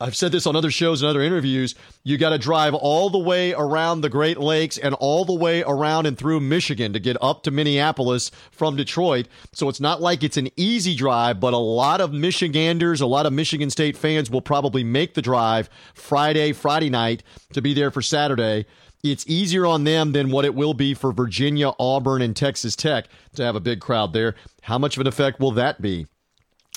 I've 0.00 0.16
said 0.16 0.32
this 0.32 0.46
on 0.46 0.56
other 0.56 0.70
shows 0.70 1.02
and 1.02 1.08
other 1.08 1.22
interviews, 1.22 1.74
you 2.02 2.18
got 2.18 2.30
to 2.30 2.38
drive 2.38 2.74
all 2.74 3.10
the 3.10 3.18
way 3.18 3.52
around 3.52 4.00
the 4.00 4.08
Great 4.08 4.38
Lakes 4.38 4.78
and 4.78 4.94
all 4.94 5.24
the 5.24 5.34
way 5.34 5.62
around 5.62 6.06
and 6.06 6.16
through 6.16 6.40
Michigan 6.40 6.92
to 6.92 7.00
get 7.00 7.16
up 7.20 7.42
to 7.44 7.50
Minneapolis 7.50 8.30
from 8.50 8.76
Detroit. 8.76 9.26
So 9.52 9.68
it's 9.68 9.80
not 9.80 10.00
like 10.00 10.22
it's 10.22 10.36
an 10.36 10.48
easy 10.56 10.94
drive, 10.94 11.40
but 11.40 11.52
a 11.52 11.58
lot 11.58 12.00
of 12.00 12.12
Michiganders, 12.12 13.00
a 13.00 13.06
lot 13.06 13.19
of 13.26 13.32
Michigan 13.32 13.70
State 13.70 13.96
fans 13.96 14.30
will 14.30 14.42
probably 14.42 14.84
make 14.84 15.14
the 15.14 15.22
drive 15.22 15.70
Friday, 15.94 16.52
Friday 16.52 16.90
night 16.90 17.22
to 17.52 17.62
be 17.62 17.74
there 17.74 17.90
for 17.90 18.02
Saturday 18.02 18.66
it's 19.02 19.26
easier 19.26 19.66
on 19.66 19.84
them 19.84 20.12
than 20.12 20.30
what 20.30 20.44
it 20.44 20.54
will 20.54 20.74
be 20.74 20.94
for 20.94 21.12
Virginia, 21.12 21.72
Auburn, 21.78 22.22
and 22.22 22.36
Texas 22.36 22.76
Tech 22.76 23.06
to 23.34 23.42
have 23.42 23.56
a 23.56 23.60
big 23.60 23.80
crowd 23.80 24.12
there. 24.12 24.34
How 24.62 24.78
much 24.78 24.96
of 24.96 25.00
an 25.00 25.06
effect 25.06 25.40
will 25.40 25.52
that 25.52 25.80
be 25.80 26.06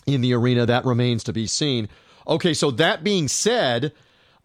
in 0.05 0.21
the 0.21 0.33
arena? 0.33 0.65
That 0.65 0.85
remains 0.85 1.23
to 1.25 1.33
be 1.33 1.47
seen. 1.47 1.89
Okay, 2.25 2.53
so 2.53 2.71
that 2.71 3.03
being 3.03 3.27
said, 3.27 3.91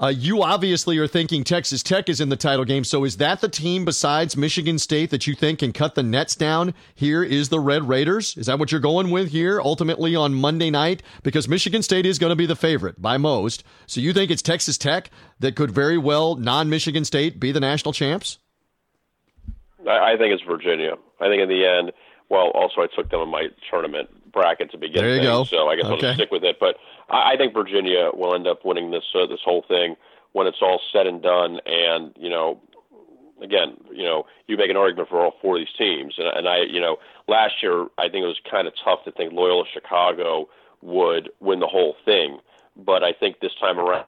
uh, 0.00 0.08
you 0.08 0.42
obviously 0.42 0.96
are 0.98 1.08
thinking 1.08 1.42
Texas 1.42 1.82
Tech 1.82 2.08
is 2.08 2.20
in 2.20 2.28
the 2.28 2.36
title 2.36 2.64
game. 2.64 2.84
So 2.84 3.04
is 3.04 3.16
that 3.16 3.40
the 3.40 3.48
team 3.48 3.84
besides 3.84 4.36
Michigan 4.36 4.78
State 4.78 5.10
that 5.10 5.26
you 5.26 5.34
think 5.34 5.58
can 5.58 5.72
cut 5.72 5.96
the 5.96 6.04
nets 6.04 6.36
down? 6.36 6.72
Here 6.94 7.24
is 7.24 7.48
the 7.48 7.58
Red 7.58 7.88
Raiders. 7.88 8.36
Is 8.36 8.46
that 8.46 8.58
what 8.60 8.70
you're 8.70 8.80
going 8.80 9.10
with 9.10 9.30
here 9.30 9.60
ultimately 9.60 10.14
on 10.14 10.34
Monday 10.34 10.70
night? 10.70 11.02
Because 11.24 11.48
Michigan 11.48 11.82
State 11.82 12.06
is 12.06 12.18
going 12.18 12.30
to 12.30 12.36
be 12.36 12.46
the 12.46 12.56
favorite 12.56 13.02
by 13.02 13.16
most. 13.16 13.64
So 13.86 14.00
you 14.00 14.12
think 14.12 14.30
it's 14.30 14.42
Texas 14.42 14.78
Tech 14.78 15.10
that 15.40 15.56
could 15.56 15.72
very 15.72 15.98
well, 15.98 16.36
non 16.36 16.70
Michigan 16.70 17.04
State, 17.04 17.40
be 17.40 17.50
the 17.50 17.60
national 17.60 17.92
champs? 17.92 18.38
I 19.88 20.16
think 20.16 20.32
it's 20.32 20.42
Virginia. 20.42 20.96
I 21.20 21.28
think 21.28 21.42
in 21.42 21.48
the 21.48 21.66
end, 21.66 21.92
well, 22.28 22.50
also 22.54 22.82
I 22.82 22.86
took 22.94 23.10
them 23.10 23.20
in 23.20 23.28
my 23.30 23.48
tournament 23.70 24.10
bracket 24.32 24.70
to 24.72 24.78
begin. 24.78 25.02
There 25.02 25.14
you 25.14 25.16
things, 25.16 25.26
go. 25.26 25.44
So 25.44 25.68
I 25.68 25.76
guess 25.76 25.86
okay. 25.86 26.08
I'll 26.08 26.14
stick 26.14 26.30
with 26.30 26.44
it. 26.44 26.58
But 26.60 26.76
I, 27.08 27.32
I 27.32 27.36
think 27.36 27.54
Virginia 27.54 28.10
will 28.14 28.34
end 28.34 28.46
up 28.46 28.64
winning 28.64 28.90
this 28.90 29.04
uh, 29.14 29.26
this 29.26 29.40
whole 29.44 29.64
thing 29.66 29.96
when 30.32 30.46
it's 30.46 30.62
all 30.62 30.80
said 30.92 31.06
and 31.06 31.22
done. 31.22 31.60
And 31.66 32.12
you 32.16 32.28
know, 32.28 32.60
again, 33.42 33.76
you 33.92 34.04
know, 34.04 34.26
you 34.46 34.56
make 34.56 34.70
an 34.70 34.76
argument 34.76 35.08
for 35.08 35.20
all 35.20 35.34
four 35.40 35.56
of 35.56 35.60
these 35.60 35.74
teams. 35.76 36.14
And, 36.18 36.28
and 36.28 36.48
I, 36.48 36.62
you 36.62 36.80
know, 36.80 36.98
last 37.26 37.62
year 37.62 37.86
I 37.98 38.08
think 38.08 38.24
it 38.24 38.26
was 38.26 38.40
kind 38.50 38.66
of 38.66 38.74
tough 38.84 39.04
to 39.04 39.12
think 39.12 39.32
Loyola 39.32 39.64
Chicago 39.72 40.48
would 40.82 41.30
win 41.40 41.60
the 41.60 41.66
whole 41.66 41.96
thing. 42.04 42.38
But 42.76 43.02
I 43.02 43.12
think 43.12 43.40
this 43.40 43.54
time 43.60 43.78
around, 43.78 44.06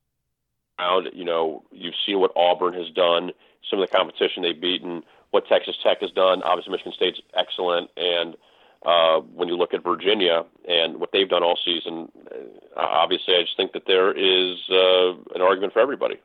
you 1.12 1.24
know, 1.24 1.64
you've 1.72 1.94
seen 2.06 2.20
what 2.20 2.32
Auburn 2.36 2.74
has 2.74 2.88
done, 2.90 3.32
some 3.68 3.80
of 3.80 3.88
the 3.88 3.96
competition 3.96 4.42
they've 4.42 4.60
beaten, 4.60 5.02
what 5.30 5.46
Texas 5.48 5.76
Tech 5.82 6.00
has 6.00 6.10
done. 6.12 6.42
Obviously, 6.42 6.72
Michigan 6.72 6.92
State's 6.94 7.20
excellent, 7.36 7.90
and 7.96 8.36
uh, 8.84 9.20
when 9.20 9.48
you 9.48 9.56
look 9.56 9.74
at 9.74 9.82
Virginia 9.84 10.44
and 10.68 10.98
what 10.98 11.10
they've 11.12 11.28
done 11.28 11.42
all 11.42 11.58
season, 11.64 12.10
uh, 12.30 12.80
obviously, 12.80 13.34
I 13.34 13.42
just 13.42 13.56
think 13.56 13.72
that 13.72 13.86
there 13.86 14.12
is 14.12 14.58
uh, 14.70 15.12
an 15.34 15.42
argument 15.42 15.72
for 15.72 15.80
everybody. 15.80 16.16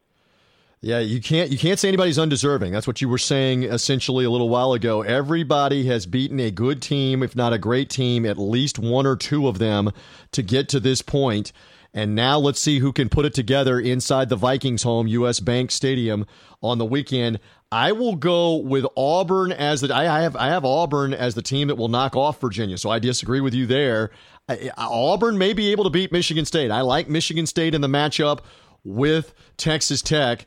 Yeah, 0.81 0.99
you 0.99 1.19
can't 1.19 1.49
you 1.49 1.57
can't 1.57 1.79
say 1.79 1.87
anybody's 1.87 2.19
undeserving. 2.19 2.71
That's 2.71 2.85
what 2.85 3.01
you 3.01 3.09
were 3.09 3.17
saying 3.17 3.63
essentially 3.63 4.23
a 4.23 4.29
little 4.29 4.49
while 4.49 4.73
ago. 4.73 5.01
Everybody 5.01 5.87
has 5.87 6.05
beaten 6.05 6.39
a 6.39 6.51
good 6.51 6.81
team, 6.81 7.23
if 7.23 7.35
not 7.35 7.53
a 7.53 7.57
great 7.57 7.89
team, 7.89 8.25
at 8.25 8.37
least 8.37 8.77
one 8.77 9.07
or 9.07 9.15
two 9.15 9.47
of 9.47 9.57
them 9.57 9.91
to 10.31 10.43
get 10.43 10.69
to 10.69 10.79
this 10.79 11.01
point. 11.01 11.51
And 11.95 12.13
now 12.13 12.37
let's 12.37 12.59
see 12.59 12.79
who 12.79 12.91
can 12.91 13.07
put 13.07 13.25
it 13.25 13.33
together 13.33 13.79
inside 13.79 14.27
the 14.27 14.35
Vikings 14.35 14.83
home, 14.83 15.07
US 15.07 15.39
Bank 15.39 15.71
Stadium 15.71 16.27
on 16.61 16.77
the 16.77 16.85
weekend. 16.85 17.39
I 17.71 17.93
will 17.93 18.17
go 18.17 18.57
with 18.57 18.85
Auburn 18.97 19.53
as 19.53 19.79
the 19.79 19.95
I 19.95 20.21
have 20.21 20.35
I 20.35 20.49
have 20.49 20.65
Auburn 20.65 21.13
as 21.13 21.35
the 21.35 21.41
team 21.41 21.69
that 21.69 21.75
will 21.75 21.87
knock 21.87 22.15
off 22.15 22.41
Virginia. 22.41 22.77
So 22.77 22.89
I 22.89 22.99
disagree 22.99 23.39
with 23.39 23.53
you 23.53 23.65
there. 23.65 24.11
I, 24.49 24.71
Auburn 24.77 25.37
may 25.37 25.53
be 25.53 25.71
able 25.71 25.85
to 25.85 25.89
beat 25.89 26.11
Michigan 26.11 26.43
State. 26.43 26.69
I 26.69 26.81
like 26.81 27.07
Michigan 27.07 27.45
State 27.45 27.73
in 27.73 27.79
the 27.79 27.87
matchup 27.87 28.41
with 28.83 29.33
Texas 29.55 30.01
Tech. 30.01 30.45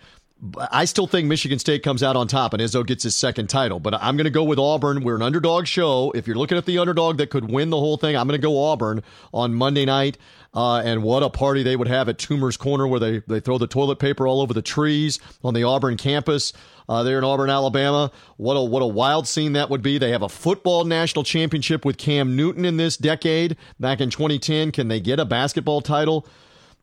I 0.70 0.84
still 0.84 1.08
think 1.08 1.26
Michigan 1.26 1.58
State 1.58 1.82
comes 1.82 2.02
out 2.02 2.14
on 2.14 2.28
top 2.28 2.52
and 2.52 2.62
Izzo 2.62 2.86
gets 2.86 3.02
his 3.02 3.16
second 3.16 3.48
title. 3.48 3.80
But 3.80 3.94
I'm 3.94 4.16
going 4.16 4.24
to 4.24 4.30
go 4.30 4.44
with 4.44 4.58
Auburn. 4.58 5.02
We're 5.02 5.16
an 5.16 5.22
underdog 5.22 5.66
show. 5.66 6.12
If 6.12 6.26
you're 6.26 6.36
looking 6.36 6.56
at 6.56 6.64
the 6.64 6.78
underdog 6.78 7.18
that 7.18 7.30
could 7.30 7.50
win 7.50 7.70
the 7.70 7.78
whole 7.78 7.96
thing, 7.96 8.16
I'm 8.16 8.28
going 8.28 8.40
to 8.40 8.46
go 8.46 8.62
Auburn 8.62 9.02
on 9.34 9.54
Monday 9.54 9.84
night. 9.84 10.16
Uh, 10.54 10.78
and 10.78 11.02
what 11.02 11.22
a 11.22 11.28
party 11.28 11.62
they 11.62 11.76
would 11.76 11.88
have 11.88 12.08
at 12.08 12.18
Toomer's 12.18 12.56
Corner 12.56 12.86
where 12.86 13.00
they, 13.00 13.18
they 13.26 13.40
throw 13.40 13.58
the 13.58 13.66
toilet 13.66 13.98
paper 13.98 14.26
all 14.26 14.40
over 14.40 14.54
the 14.54 14.62
trees 14.62 15.18
on 15.42 15.54
the 15.54 15.64
Auburn 15.64 15.96
campus 15.96 16.52
uh, 16.88 17.02
there 17.02 17.18
in 17.18 17.24
Auburn, 17.24 17.50
Alabama. 17.50 18.10
What 18.36 18.54
a, 18.54 18.62
what 18.62 18.82
a 18.82 18.86
wild 18.86 19.28
scene 19.28 19.52
that 19.54 19.68
would 19.70 19.82
be. 19.82 19.98
They 19.98 20.10
have 20.10 20.22
a 20.22 20.28
football 20.28 20.84
national 20.84 21.24
championship 21.24 21.84
with 21.84 21.98
Cam 21.98 22.34
Newton 22.34 22.64
in 22.64 22.76
this 22.76 22.96
decade 22.96 23.56
back 23.78 24.00
in 24.00 24.08
2010. 24.08 24.72
Can 24.72 24.88
they 24.88 25.00
get 25.00 25.20
a 25.20 25.24
basketball 25.24 25.80
title? 25.80 26.26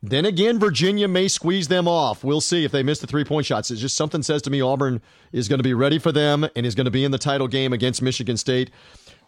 Then 0.02 0.24
again, 0.24 0.58
Virginia 0.58 1.08
may 1.08 1.26
squeeze 1.26 1.68
them 1.68 1.88
off. 1.88 2.22
We'll 2.22 2.40
see 2.40 2.64
if 2.64 2.72
they 2.72 2.82
miss 2.82 3.00
the 3.00 3.06
three 3.06 3.24
point 3.24 3.46
shots. 3.46 3.70
It's 3.70 3.80
just 3.80 3.96
something 3.96 4.22
says 4.22 4.42
to 4.42 4.50
me 4.50 4.60
Auburn 4.60 5.00
is 5.32 5.48
going 5.48 5.58
to 5.58 5.64
be 5.64 5.74
ready 5.74 5.98
for 5.98 6.12
them 6.12 6.46
and 6.54 6.66
is 6.66 6.74
going 6.74 6.84
to 6.84 6.90
be 6.90 7.04
in 7.04 7.10
the 7.10 7.18
title 7.18 7.48
game 7.48 7.72
against 7.72 8.02
Michigan 8.02 8.36
State. 8.36 8.70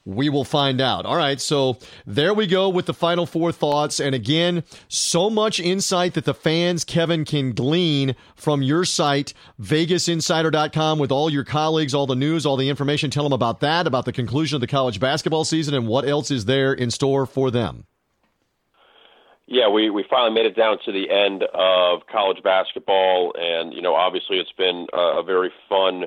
We 0.05 0.29
will 0.29 0.45
find 0.45 0.81
out. 0.81 1.05
All 1.05 1.17
right, 1.17 1.39
so 1.41 1.77
there 2.07 2.33
we 2.33 2.47
go 2.47 2.69
with 2.69 2.87
the 2.87 2.95
final 2.95 3.27
four 3.27 3.53
thoughts. 3.53 4.01
And 4.01 4.15
again, 4.15 4.63
so 4.87 5.29
much 5.29 5.61
insight 5.61 6.15
that 6.15 6.25
the 6.25 6.33
fans, 6.33 6.85
Kevin, 6.85 7.25
can 7.25 7.53
glean 7.53 8.15
from 8.35 8.63
your 8.63 8.85
site, 8.85 9.35
vegasinsider.com, 9.61 10.99
with 10.99 11.13
all 11.13 11.29
your 11.29 11.45
colleagues, 11.45 11.93
all 11.93 12.07
the 12.07 12.15
news, 12.15 12.47
all 12.47 12.57
the 12.57 12.71
information. 12.71 13.11
Tell 13.11 13.25
them 13.25 13.35
about 13.35 13.61
that, 13.61 13.87
about 13.87 14.07
the 14.07 14.13
conclusion 14.13 14.55
of 14.55 14.61
the 14.61 14.67
college 14.67 15.01
basketball 15.01 15.45
season, 15.45 15.75
and 15.75 15.87
what 15.87 16.09
else 16.09 16.31
is 16.31 16.47
there 16.47 16.73
in 16.73 16.91
store 16.91 17.27
for 17.27 17.51
them. 17.51 17.85
Yeah, 19.51 19.71
we, 19.71 19.89
we 19.89 20.05
finally 20.11 20.35
made 20.35 20.45
it 20.45 20.55
down 20.55 20.77
to 20.85 20.93
the 20.93 21.09
end 21.09 21.43
of 21.55 22.07
college 22.13 22.43
basketball, 22.43 23.33
and 23.35 23.73
you 23.73 23.81
know, 23.81 23.95
obviously, 23.95 24.37
it's 24.37 24.53
been 24.53 24.87
a, 24.93 25.21
a 25.21 25.23
very 25.23 25.51
fun 25.71 26.05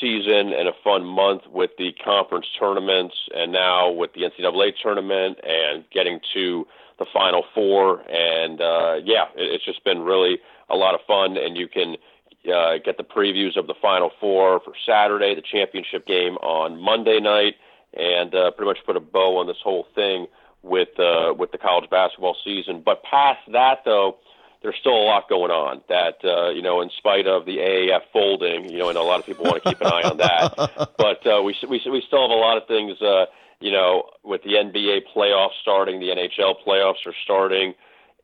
season 0.00 0.52
and 0.52 0.66
a 0.66 0.72
fun 0.82 1.04
month 1.04 1.42
with 1.48 1.70
the 1.78 1.92
conference 2.04 2.46
tournaments, 2.58 3.14
and 3.36 3.52
now 3.52 3.88
with 3.88 4.10
the 4.14 4.22
NCAA 4.22 4.72
tournament, 4.82 5.38
and 5.44 5.84
getting 5.92 6.18
to 6.34 6.66
the 6.98 7.06
Final 7.12 7.44
Four, 7.54 8.00
and 8.10 8.60
uh, 8.60 8.94
yeah, 9.04 9.26
it, 9.36 9.52
it's 9.52 9.64
just 9.64 9.84
been 9.84 10.00
really 10.00 10.38
a 10.68 10.74
lot 10.74 10.94
of 10.96 11.00
fun, 11.06 11.36
and 11.36 11.56
you 11.56 11.68
can. 11.68 11.96
Uh, 12.52 12.78
get 12.84 12.96
the 12.96 13.04
previews 13.04 13.56
of 13.56 13.68
the 13.68 13.74
Final 13.80 14.10
Four 14.18 14.58
for 14.64 14.72
Saturday, 14.84 15.32
the 15.32 15.42
championship 15.42 16.04
game 16.08 16.34
on 16.38 16.76
Monday 16.76 17.20
night, 17.20 17.54
and 17.94 18.34
uh, 18.34 18.50
pretty 18.50 18.68
much 18.68 18.78
put 18.84 18.96
a 18.96 19.00
bow 19.00 19.38
on 19.38 19.46
this 19.46 19.58
whole 19.62 19.86
thing 19.94 20.26
with 20.62 20.98
uh, 20.98 21.34
with 21.36 21.52
the 21.52 21.58
college 21.58 21.88
basketball 21.90 22.36
season. 22.44 22.82
But 22.84 23.02
past 23.02 23.40
that, 23.52 23.80
though, 23.84 24.18
there's 24.62 24.76
still 24.80 24.94
a 24.94 25.04
lot 25.04 25.28
going 25.28 25.50
on. 25.50 25.82
That 25.88 26.18
uh, 26.24 26.50
you 26.50 26.62
know, 26.62 26.80
in 26.80 26.90
spite 26.98 27.26
of 27.26 27.44
the 27.44 27.58
AAF 27.58 28.02
folding, 28.12 28.70
you 28.70 28.78
know, 28.78 28.88
and 28.88 28.98
a 28.98 29.02
lot 29.02 29.20
of 29.20 29.26
people 29.26 29.44
want 29.44 29.62
to 29.62 29.68
keep 29.68 29.80
an 29.80 29.88
eye 29.88 30.02
on 30.02 30.16
that. 30.18 30.90
But 30.96 31.26
uh, 31.26 31.42
we 31.42 31.56
we 31.68 31.82
we 31.90 32.02
still 32.06 32.22
have 32.22 32.30
a 32.30 32.40
lot 32.40 32.56
of 32.56 32.66
things. 32.68 33.00
Uh, 33.02 33.26
you 33.60 33.70
know, 33.70 34.10
with 34.24 34.42
the 34.42 34.54
NBA 34.54 35.02
playoffs 35.14 35.60
starting, 35.60 36.00
the 36.00 36.08
NHL 36.08 36.54
playoffs 36.66 37.06
are 37.06 37.14
starting, 37.24 37.74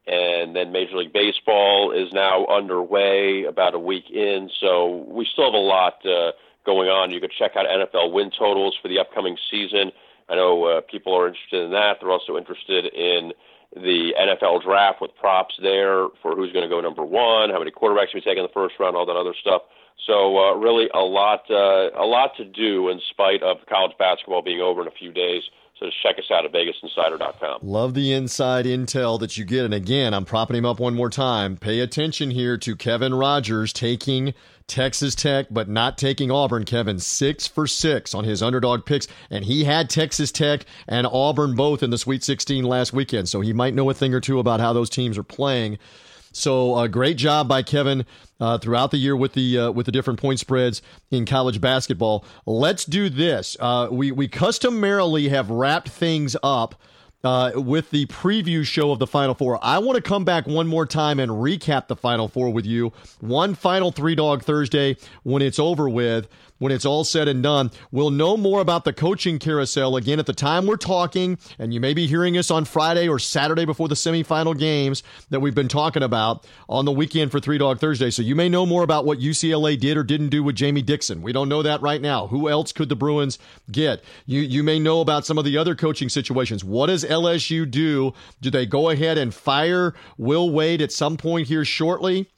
and 0.06 0.54
then 0.54 0.72
Major 0.72 0.96
League 0.96 1.12
Baseball 1.12 1.92
is 1.92 2.12
now 2.12 2.46
underway, 2.46 3.44
about 3.44 3.74
a 3.74 3.78
week 3.78 4.10
in. 4.10 4.50
So 4.60 5.06
we 5.08 5.26
still 5.32 5.46
have 5.46 5.54
a 5.54 5.58
lot 5.58 6.04
uh, 6.04 6.32
going 6.66 6.88
on. 6.88 7.10
You 7.10 7.20
could 7.20 7.32
check 7.38 7.52
out 7.56 7.66
NFL 7.66 8.12
win 8.12 8.30
totals 8.36 8.76
for 8.80 8.88
the 8.88 8.98
upcoming 8.98 9.36
season. 9.50 9.92
I 10.28 10.36
know 10.36 10.64
uh, 10.64 10.80
people 10.82 11.16
are 11.16 11.28
interested 11.28 11.64
in 11.64 11.70
that. 11.72 11.98
They're 12.00 12.10
also 12.10 12.36
interested 12.36 12.86
in 12.86 13.32
the 13.74 14.14
NFL 14.18 14.62
draft 14.62 15.00
with 15.00 15.14
props 15.16 15.54
there 15.62 16.08
for 16.22 16.34
who's 16.34 16.52
going 16.52 16.64
to 16.64 16.68
go 16.68 16.80
number 16.80 17.04
one, 17.04 17.50
how 17.50 17.58
many 17.58 17.70
quarterbacks 17.70 18.14
we 18.14 18.20
take 18.20 18.36
in 18.36 18.42
the 18.42 18.52
first 18.54 18.74
round, 18.78 18.96
all 18.96 19.06
that 19.06 19.16
other 19.16 19.34
stuff. 19.40 19.62
So 20.06 20.38
uh, 20.38 20.54
really 20.54 20.88
a 20.94 21.00
lot, 21.00 21.44
uh, 21.50 21.90
a 21.96 22.06
lot 22.06 22.36
to 22.36 22.44
do 22.44 22.88
in 22.88 23.00
spite 23.10 23.42
of 23.42 23.58
college 23.68 23.92
basketball 23.98 24.42
being 24.42 24.60
over 24.60 24.80
in 24.80 24.88
a 24.88 24.92
few 24.92 25.12
days. 25.12 25.42
So 25.78 25.86
just 25.86 26.02
check 26.02 26.18
us 26.18 26.30
out 26.32 26.44
at 26.44 26.52
VegasInsider.com. 26.52 27.60
Love 27.62 27.94
the 27.94 28.12
inside 28.12 28.64
intel 28.64 29.20
that 29.20 29.36
you 29.36 29.44
get. 29.44 29.64
And 29.64 29.74
again, 29.74 30.12
I'm 30.12 30.24
propping 30.24 30.56
him 30.56 30.64
up 30.64 30.80
one 30.80 30.94
more 30.94 31.10
time. 31.10 31.56
Pay 31.56 31.80
attention 31.80 32.30
here 32.30 32.56
to 32.58 32.74
Kevin 32.74 33.14
Rogers 33.14 33.72
taking 33.72 34.34
Texas 34.68 35.14
Tech, 35.14 35.46
but 35.50 35.68
not 35.68 35.98
taking 35.98 36.30
Auburn. 36.30 36.64
Kevin, 36.64 36.98
six 37.00 37.46
for 37.46 37.66
six 37.66 38.14
on 38.14 38.24
his 38.24 38.42
underdog 38.42 38.84
picks. 38.84 39.08
And 39.30 39.44
he 39.44 39.64
had 39.64 39.90
Texas 39.90 40.30
Tech 40.30 40.64
and 40.86 41.06
Auburn 41.06 41.56
both 41.56 41.82
in 41.82 41.90
the 41.90 41.98
Sweet 41.98 42.22
16 42.22 42.64
last 42.64 42.92
weekend. 42.92 43.28
So 43.28 43.40
he 43.40 43.52
might 43.52 43.74
know 43.74 43.90
a 43.90 43.94
thing 43.94 44.14
or 44.14 44.20
two 44.20 44.38
about 44.38 44.60
how 44.60 44.72
those 44.72 44.90
teams 44.90 45.18
are 45.18 45.24
playing. 45.24 45.78
So 46.32 46.74
uh, 46.74 46.86
great 46.86 47.16
job 47.16 47.48
by 47.48 47.62
Kevin 47.62 48.04
uh, 48.38 48.58
throughout 48.58 48.90
the 48.90 48.98
year 48.98 49.16
with 49.16 49.32
the 49.32 49.58
uh, 49.58 49.70
with 49.72 49.86
the 49.86 49.92
different 49.92 50.20
point 50.20 50.38
spreads 50.38 50.82
in 51.10 51.24
college 51.24 51.60
basketball. 51.60 52.24
Let's 52.46 52.84
do 52.84 53.08
this. 53.08 53.56
Uh, 53.58 53.88
we 53.90 54.12
we 54.12 54.28
customarily 54.28 55.30
have 55.30 55.50
wrapped 55.50 55.88
things 55.88 56.36
up. 56.42 56.80
Uh, 57.24 57.50
with 57.56 57.90
the 57.90 58.06
preview 58.06 58.64
show 58.64 58.92
of 58.92 59.00
the 59.00 59.06
Final 59.06 59.34
Four. 59.34 59.58
I 59.60 59.78
want 59.78 59.96
to 59.96 60.02
come 60.02 60.24
back 60.24 60.46
one 60.46 60.68
more 60.68 60.86
time 60.86 61.18
and 61.18 61.32
recap 61.32 61.88
the 61.88 61.96
Final 61.96 62.28
Four 62.28 62.52
with 62.52 62.64
you. 62.64 62.92
One 63.18 63.56
final 63.56 63.90
Three 63.90 64.14
Dog 64.14 64.44
Thursday 64.44 64.96
when 65.24 65.42
it's 65.42 65.58
over 65.58 65.88
with 65.88 66.28
when 66.58 66.72
it's 66.72 66.84
all 66.84 67.04
said 67.04 67.28
and 67.28 67.42
done. 67.42 67.70
We'll 67.90 68.10
know 68.10 68.36
more 68.36 68.60
about 68.60 68.84
the 68.84 68.92
coaching 68.92 69.38
carousel 69.38 69.96
again 69.96 70.18
at 70.18 70.26
the 70.26 70.32
time 70.32 70.66
we're 70.66 70.76
talking, 70.76 71.38
and 71.58 71.72
you 71.72 71.80
may 71.80 71.94
be 71.94 72.06
hearing 72.06 72.36
us 72.36 72.50
on 72.50 72.64
Friday 72.64 73.08
or 73.08 73.18
Saturday 73.18 73.64
before 73.64 73.88
the 73.88 73.94
semifinal 73.94 74.58
games 74.58 75.02
that 75.30 75.40
we've 75.40 75.54
been 75.54 75.68
talking 75.68 76.02
about 76.02 76.46
on 76.68 76.84
the 76.84 76.92
weekend 76.92 77.30
for 77.30 77.40
Three 77.40 77.58
Dog 77.58 77.78
Thursday. 77.78 78.10
So 78.10 78.22
you 78.22 78.34
may 78.34 78.48
know 78.48 78.66
more 78.66 78.82
about 78.82 79.04
what 79.04 79.18
UCLA 79.18 79.78
did 79.78 79.96
or 79.96 80.02
didn't 80.02 80.28
do 80.28 80.42
with 80.42 80.56
Jamie 80.56 80.82
Dixon. 80.82 81.22
We 81.22 81.32
don't 81.32 81.48
know 81.48 81.62
that 81.62 81.82
right 81.82 82.00
now. 82.00 82.26
Who 82.26 82.48
else 82.48 82.72
could 82.72 82.88
the 82.88 82.96
Bruins 82.96 83.38
get? 83.70 84.02
You 84.26 84.40
you 84.40 84.62
may 84.62 84.78
know 84.78 85.00
about 85.00 85.26
some 85.26 85.38
of 85.38 85.44
the 85.44 85.56
other 85.58 85.74
coaching 85.74 86.08
situations. 86.08 86.64
What 86.64 86.86
does 86.86 87.04
LSU 87.04 87.70
do? 87.70 88.12
Do 88.40 88.50
they 88.50 88.66
go 88.66 88.90
ahead 88.90 89.18
and 89.18 89.34
fire 89.34 89.94
Will 90.16 90.50
Wade 90.50 90.82
at 90.82 90.92
some 90.92 91.16
point 91.16 91.48
here 91.48 91.64
shortly? 91.64 92.28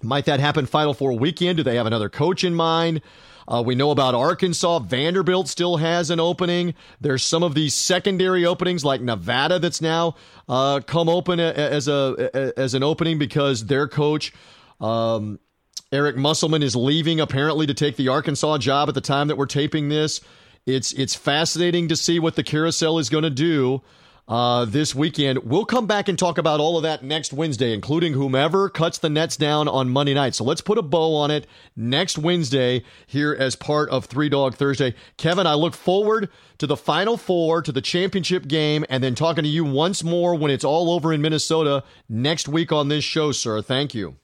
Might 0.00 0.24
that 0.24 0.40
happen 0.40 0.66
Final 0.66 0.94
Four 0.94 1.12
weekend? 1.18 1.58
Do 1.58 1.62
they 1.62 1.76
have 1.76 1.86
another 1.86 2.08
coach 2.08 2.44
in 2.44 2.54
mind? 2.54 3.02
Uh, 3.46 3.62
we 3.64 3.74
know 3.74 3.90
about 3.90 4.14
Arkansas. 4.14 4.78
Vanderbilt 4.80 5.48
still 5.48 5.76
has 5.76 6.10
an 6.10 6.20
opening. 6.20 6.74
There's 7.00 7.22
some 7.22 7.42
of 7.42 7.54
these 7.54 7.74
secondary 7.74 8.46
openings 8.46 8.84
like 8.84 9.00
Nevada 9.00 9.58
that's 9.58 9.80
now 9.80 10.14
uh, 10.48 10.80
come 10.86 11.08
open 11.08 11.40
as 11.40 11.88
a 11.88 12.52
as 12.56 12.74
an 12.74 12.82
opening 12.82 13.18
because 13.18 13.66
their 13.66 13.88
coach. 13.88 14.32
Um, 14.80 15.38
Eric 15.92 16.16
Musselman 16.16 16.62
is 16.62 16.74
leaving 16.74 17.20
apparently 17.20 17.66
to 17.66 17.74
take 17.74 17.96
the 17.96 18.08
Arkansas 18.08 18.58
job 18.58 18.88
at 18.88 18.94
the 18.94 19.02
time 19.02 19.28
that 19.28 19.36
we're 19.36 19.46
taping 19.46 19.90
this. 19.90 20.20
It's 20.64 20.92
it's 20.92 21.14
fascinating 21.14 21.88
to 21.88 21.96
see 21.96 22.18
what 22.18 22.36
the 22.36 22.42
carousel 22.42 22.98
is 22.98 23.10
going 23.10 23.24
to 23.24 23.30
do 23.30 23.82
uh, 24.28 24.64
this 24.64 24.94
weekend. 24.94 25.38
We'll 25.44 25.64
come 25.64 25.86
back 25.86 26.08
and 26.08 26.18
talk 26.18 26.38
about 26.38 26.60
all 26.60 26.76
of 26.76 26.82
that 26.84 27.02
next 27.02 27.32
Wednesday, 27.32 27.72
including 27.72 28.12
whomever 28.12 28.68
cuts 28.68 28.98
the 28.98 29.10
nets 29.10 29.36
down 29.36 29.68
on 29.68 29.90
Monday 29.90 30.14
night. 30.14 30.34
So 30.34 30.44
let's 30.44 30.60
put 30.60 30.78
a 30.78 30.82
bow 30.82 31.14
on 31.16 31.30
it 31.30 31.46
next 31.76 32.18
Wednesday 32.18 32.84
here 33.06 33.36
as 33.38 33.56
part 33.56 33.88
of 33.90 34.06
Three 34.06 34.28
Dog 34.28 34.54
Thursday. 34.54 34.94
Kevin, 35.16 35.46
I 35.46 35.54
look 35.54 35.74
forward 35.74 36.30
to 36.58 36.66
the 36.66 36.76
Final 36.76 37.16
Four, 37.16 37.62
to 37.62 37.72
the 37.72 37.80
championship 37.80 38.46
game, 38.46 38.84
and 38.88 39.02
then 39.02 39.14
talking 39.14 39.44
to 39.44 39.50
you 39.50 39.64
once 39.64 40.04
more 40.04 40.34
when 40.34 40.50
it's 40.50 40.64
all 40.64 40.90
over 40.92 41.12
in 41.12 41.20
Minnesota 41.20 41.84
next 42.08 42.48
week 42.48 42.72
on 42.72 42.88
this 42.88 43.04
show, 43.04 43.32
sir. 43.32 43.60
Thank 43.60 43.94
you. 43.94 44.16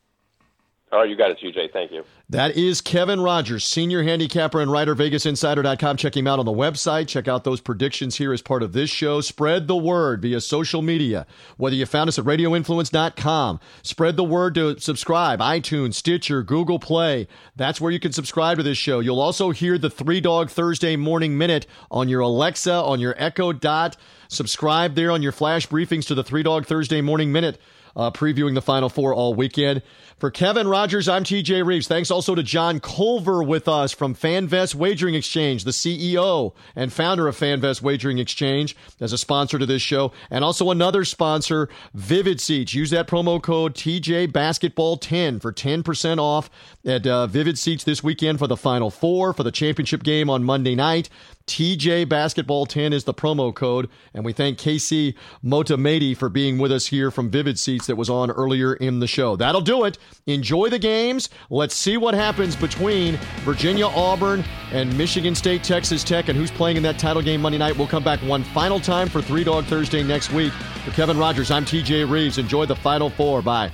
All 0.91 1.01
right, 1.01 1.11
you 1.11 1.16
got 1.16 1.30
it, 1.30 1.39
TJ. 1.39 1.70
Thank 1.70 1.93
you. 1.93 2.03
That 2.30 2.57
is 2.57 2.80
Kevin 2.80 3.20
Rogers, 3.20 3.64
senior 3.64 4.03
handicapper 4.03 4.59
and 4.59 4.72
writer, 4.72 4.95
VegasInsider.com. 4.95 5.99
Check 5.99 6.16
him 6.16 6.26
out 6.26 6.39
on 6.39 6.47
the 6.47 6.53
website. 6.53 7.09
Check 7.09 7.28
out 7.28 7.45
those 7.45 7.61
predictions 7.61 8.16
here 8.16 8.32
as 8.32 8.41
part 8.41 8.62
of 8.62 8.72
this 8.72 8.89
show. 8.89 9.20
Spread 9.20 9.68
the 9.68 9.76
word 9.76 10.22
via 10.22 10.41
social 10.41 10.80
media. 10.80 11.26
Whether 11.59 11.76
you 11.76 11.84
found 11.84 12.09
us 12.09 12.18
at 12.18 12.24
RadioInfluence.com, 12.24 13.61
spread 13.82 14.16
the 14.16 14.24
word 14.24 14.55
to 14.55 14.80
subscribe. 14.80 15.41
iTunes, 15.41 15.95
Stitcher, 15.95 16.43
Google 16.43 16.78
Play. 16.78 17.28
That's 17.55 17.82
where 17.82 17.93
you 17.93 18.01
can 18.01 18.12
subscribe 18.12 18.57
to 18.57 18.62
this 18.62 18.78
show. 18.78 19.01
You'll 19.01 19.20
also 19.20 19.51
hear 19.51 19.76
the 19.76 19.91
Three 19.91 20.22
Dog 20.22 20.49
Thursday 20.49 20.97
Morning 20.97 21.36
Minute 21.36 21.66
on 21.91 22.09
your 22.09 22.20
Alexa, 22.20 22.72
on 22.72 22.99
your 22.99 23.14
Echo 23.18 23.53
Dot. 23.53 23.99
Subscribe 24.28 24.95
there 24.95 25.11
on 25.11 25.22
your 25.22 25.32
flash 25.32 25.68
briefings 25.68 26.07
to 26.07 26.14
the 26.14 26.24
Three 26.24 26.43
Dog 26.43 26.64
Thursday 26.64 27.03
Morning 27.03 27.30
Minute 27.30 27.61
uh, 27.99 28.11
previewing 28.11 28.55
the 28.55 28.62
Final 28.62 28.89
Four 28.89 29.12
all 29.12 29.34
weekend. 29.34 29.82
For 30.18 30.32
Kevin 30.32 30.66
Rogers, 30.66 31.08
I'm 31.08 31.22
TJ 31.22 31.64
Reeves. 31.64 31.86
Thanks 31.86 32.10
also 32.10 32.34
to 32.34 32.42
John 32.42 32.80
Culver 32.80 33.40
with 33.40 33.68
us 33.68 33.92
from 33.92 34.16
FanVest 34.16 34.74
Wagering 34.74 35.14
Exchange, 35.14 35.62
the 35.62 35.70
CEO 35.70 36.54
and 36.74 36.92
founder 36.92 37.28
of 37.28 37.36
FanVest 37.36 37.82
Wagering 37.82 38.18
Exchange, 38.18 38.74
as 39.00 39.12
a 39.12 39.18
sponsor 39.18 39.60
to 39.60 39.66
this 39.66 39.80
show. 39.80 40.10
And 40.28 40.44
also 40.44 40.72
another 40.72 41.04
sponsor, 41.04 41.68
Vivid 41.94 42.40
Seats. 42.40 42.74
Use 42.74 42.90
that 42.90 43.06
promo 43.06 43.40
code 43.40 43.76
TJ 43.76 44.32
Basketball 44.32 44.96
10 44.96 45.38
for 45.38 45.52
10% 45.52 46.18
off 46.18 46.50
at 46.84 47.06
uh, 47.06 47.28
Vivid 47.28 47.56
Seats 47.56 47.84
this 47.84 48.02
weekend 48.02 48.40
for 48.40 48.48
the 48.48 48.56
Final 48.56 48.90
Four, 48.90 49.32
for 49.32 49.44
the 49.44 49.52
championship 49.52 50.02
game 50.02 50.28
on 50.28 50.42
Monday 50.42 50.74
night. 50.74 51.08
TJ 51.46 52.08
Basketball 52.08 52.66
10 52.66 52.92
is 52.92 53.04
the 53.04 53.14
promo 53.14 53.54
code. 53.54 53.88
And 54.12 54.24
we 54.24 54.32
thank 54.32 54.58
Casey 54.58 55.14
Motamedi 55.44 56.16
for 56.16 56.28
being 56.28 56.58
with 56.58 56.70
us 56.70 56.86
here 56.86 57.10
from 57.10 57.30
Vivid 57.30 57.58
Seats 57.58 57.86
that 57.86 57.96
was 57.96 58.10
on 58.10 58.30
earlier 58.30 58.74
in 58.74 59.00
the 59.00 59.06
show. 59.06 59.34
That'll 59.34 59.60
do 59.60 59.84
it. 59.84 59.96
Enjoy 60.26 60.68
the 60.68 60.78
games. 60.78 61.30
Let's 61.48 61.74
see 61.74 61.96
what 61.96 62.14
happens 62.14 62.54
between 62.54 63.16
Virginia 63.44 63.86
Auburn 63.86 64.44
and 64.72 64.96
Michigan 64.98 65.34
State 65.34 65.64
Texas 65.64 66.04
Tech 66.04 66.28
and 66.28 66.38
who's 66.38 66.50
playing 66.50 66.76
in 66.76 66.82
that 66.82 66.98
title 66.98 67.22
game 67.22 67.40
Monday 67.40 67.59
night. 67.59 67.76
We'll 67.76 67.86
come 67.86 68.04
back 68.04 68.20
one 68.20 68.44
final 68.44 68.78
time 68.78 69.09
for 69.09 69.22
Three 69.22 69.44
Dog 69.44 69.64
Thursday 69.64 70.02
next 70.02 70.32
week. 70.32 70.52
For 70.84 70.90
Kevin 70.90 71.18
Rogers, 71.18 71.50
I'm 71.50 71.64
TJ 71.64 72.11
Reeves. 72.11 72.38
Enjoy 72.38 72.66
the 72.66 72.76
Final 72.76 73.11
Four. 73.11 73.42
Bye. 73.42 73.72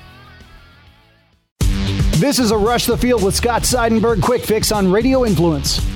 This 2.19 2.39
is 2.39 2.53
a 2.53 2.57
Rush 2.57 2.87
the 2.87 2.97
Field 2.97 3.25
with 3.25 3.35
Scott 3.35 3.63
Seidenberg 3.63 4.23
quick 4.23 4.43
fix 4.43 4.71
on 4.71 4.91
Radio 4.91 5.27
Influence. 5.27 5.94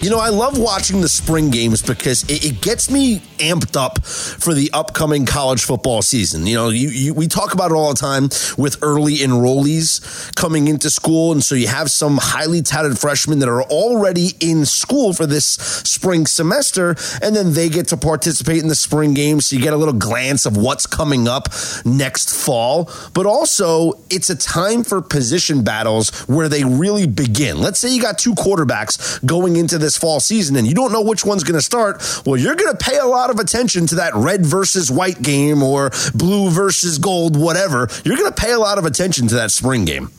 You 0.00 0.10
know, 0.10 0.20
I 0.20 0.28
love 0.28 0.56
watching 0.56 1.00
the 1.00 1.08
spring 1.08 1.50
games 1.50 1.82
because 1.82 2.22
it, 2.30 2.44
it, 2.44 2.60
gets 2.60 2.88
me 2.88 3.18
amped 3.38 3.76
up 3.76 4.04
for 4.06 4.54
the 4.54 4.70
upcoming 4.72 5.26
college 5.26 5.64
football 5.64 6.02
season. 6.02 6.46
You 6.46 6.54
know, 6.54 6.68
you, 6.68 6.88
you, 6.90 7.14
we 7.14 7.26
talk 7.26 7.52
about 7.52 7.72
it 7.72 7.74
all 7.74 7.88
the 7.88 7.98
time 7.98 8.28
with 8.56 8.76
early 8.80 9.16
enrollees 9.16 10.32
coming 10.36 10.68
into 10.68 10.88
school. 10.88 11.32
And 11.32 11.42
so 11.42 11.56
you 11.56 11.66
have 11.66 11.90
some 11.90 12.18
highly 12.18 12.62
touted 12.62 12.96
freshmen 12.96 13.40
that 13.40 13.48
are 13.48 13.62
already 13.64 14.30
in 14.38 14.66
school 14.66 15.14
for 15.14 15.26
this 15.26 15.46
spring 15.46 16.28
semester, 16.28 16.94
and 17.20 17.34
then 17.34 17.54
they 17.54 17.68
get 17.68 17.88
to 17.88 17.96
participate 17.96 18.62
in 18.62 18.68
the 18.68 18.76
spring 18.76 19.14
games. 19.14 19.46
So 19.46 19.56
you 19.56 19.62
get 19.62 19.72
a 19.72 19.76
little 19.76 19.94
glance 19.94 20.46
of 20.46 20.56
what's 20.56 20.86
coming 20.86 21.26
up 21.26 21.48
next 21.84 22.32
fall. 22.32 22.88
But 23.14 23.26
also, 23.26 23.94
it's 24.10 24.30
a 24.30 24.36
time 24.36 24.84
for 24.84 25.02
position 25.02 25.64
battles 25.64 26.10
where 26.28 26.48
they 26.48 26.62
really 26.62 27.08
begin. 27.08 27.60
Let's 27.60 27.80
say 27.80 27.92
you 27.92 28.00
got 28.00 28.16
two 28.18 28.34
quarterbacks 28.34 29.26
going 29.26 29.56
into 29.56 29.76
the 29.76 29.87
this 29.88 29.96
fall 29.96 30.20
season 30.20 30.56
and 30.56 30.66
you 30.66 30.74
don't 30.74 30.92
know 30.92 31.00
which 31.00 31.24
one's 31.24 31.44
going 31.44 31.54
to 31.54 31.62
start, 31.62 32.02
well, 32.26 32.36
you're 32.36 32.54
going 32.54 32.70
to 32.70 32.76
pay 32.76 32.98
a 32.98 33.06
lot 33.06 33.30
of 33.30 33.38
attention 33.38 33.86
to 33.86 33.94
that 33.94 34.14
red 34.14 34.44
versus 34.44 34.90
white 34.90 35.22
game 35.22 35.62
or 35.62 35.90
blue 36.14 36.50
versus 36.50 36.98
gold, 36.98 37.40
whatever. 37.40 37.88
You're 38.04 38.18
going 38.18 38.30
to 38.30 38.40
pay 38.40 38.52
a 38.52 38.58
lot 38.58 38.76
of 38.76 38.84
attention 38.84 39.28
to 39.28 39.34
that 39.36 39.50
spring 39.50 39.86
game. 39.86 40.10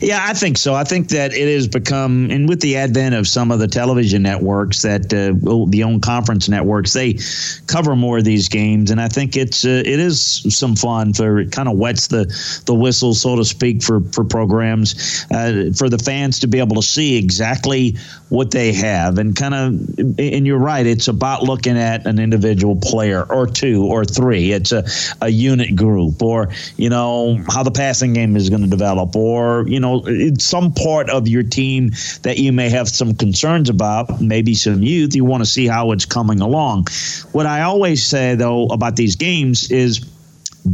Yeah, 0.00 0.24
I 0.26 0.32
think 0.34 0.56
so. 0.56 0.74
I 0.74 0.84
think 0.84 1.08
that 1.08 1.32
it 1.34 1.52
has 1.52 1.68
become, 1.68 2.30
and 2.30 2.48
with 2.48 2.60
the 2.60 2.76
advent 2.76 3.14
of 3.14 3.26
some 3.26 3.50
of 3.50 3.58
the 3.58 3.68
television 3.68 4.22
networks 4.22 4.82
that 4.82 5.12
uh, 5.12 5.66
the 5.68 5.84
own 5.84 6.00
conference 6.00 6.48
networks, 6.48 6.92
they 6.92 7.18
cover 7.66 7.96
more 7.96 8.18
of 8.18 8.24
these 8.24 8.48
games, 8.48 8.90
and 8.90 9.00
I 9.00 9.08
think 9.08 9.36
it's 9.36 9.64
uh, 9.64 9.82
it 9.84 10.00
is 10.00 10.46
some 10.56 10.76
fun 10.76 11.12
for 11.12 11.40
it 11.40 11.52
kind 11.52 11.68
of 11.68 11.76
wets 11.76 12.06
the 12.06 12.24
the 12.66 12.74
whistle, 12.74 13.14
so 13.14 13.36
to 13.36 13.44
speak, 13.44 13.82
for 13.82 14.00
for 14.12 14.24
programs 14.24 15.26
uh, 15.32 15.70
for 15.76 15.88
the 15.88 15.98
fans 15.98 16.38
to 16.40 16.46
be 16.46 16.58
able 16.58 16.76
to 16.76 16.82
see 16.82 17.18
exactly 17.18 17.96
what 18.28 18.50
they 18.50 18.72
have, 18.72 19.16
and 19.18 19.34
kind 19.34 19.54
of, 19.54 19.98
and 20.18 20.46
you're 20.46 20.58
right, 20.58 20.86
it's 20.86 21.08
about 21.08 21.42
looking 21.42 21.78
at 21.78 22.06
an 22.06 22.18
individual 22.18 22.76
player 22.76 23.24
or 23.24 23.46
two 23.46 23.84
or 23.84 24.04
three. 24.04 24.52
It's 24.52 24.72
a 24.72 24.84
a 25.22 25.28
unit 25.30 25.74
group, 25.74 26.22
or 26.22 26.50
you 26.76 26.90
know 26.90 27.42
how 27.48 27.62
the 27.62 27.70
passing 27.70 28.12
game 28.12 28.36
is 28.36 28.50
going 28.50 28.62
to 28.62 28.68
develop, 28.68 29.16
or 29.16 29.64
you 29.66 29.80
know 29.80 30.04
some 30.38 30.72
part 30.72 31.08
of 31.08 31.26
your 31.26 31.42
team 31.42 31.92
that 32.22 32.38
you 32.38 32.52
may 32.52 32.68
have 32.68 32.88
some 32.88 33.14
concerns 33.14 33.70
about, 33.70 34.20
maybe 34.20 34.54
some 34.54 34.82
youth. 34.82 35.14
You 35.14 35.24
want 35.24 35.42
to 35.42 35.50
see 35.50 35.66
how 35.66 35.92
it's 35.92 36.04
coming 36.04 36.40
along. 36.40 36.88
What 37.32 37.46
I 37.46 37.62
always 37.62 38.04
say 38.04 38.34
though 38.34 38.66
about 38.66 38.96
these 38.96 39.16
games 39.16 39.70
is 39.70 40.00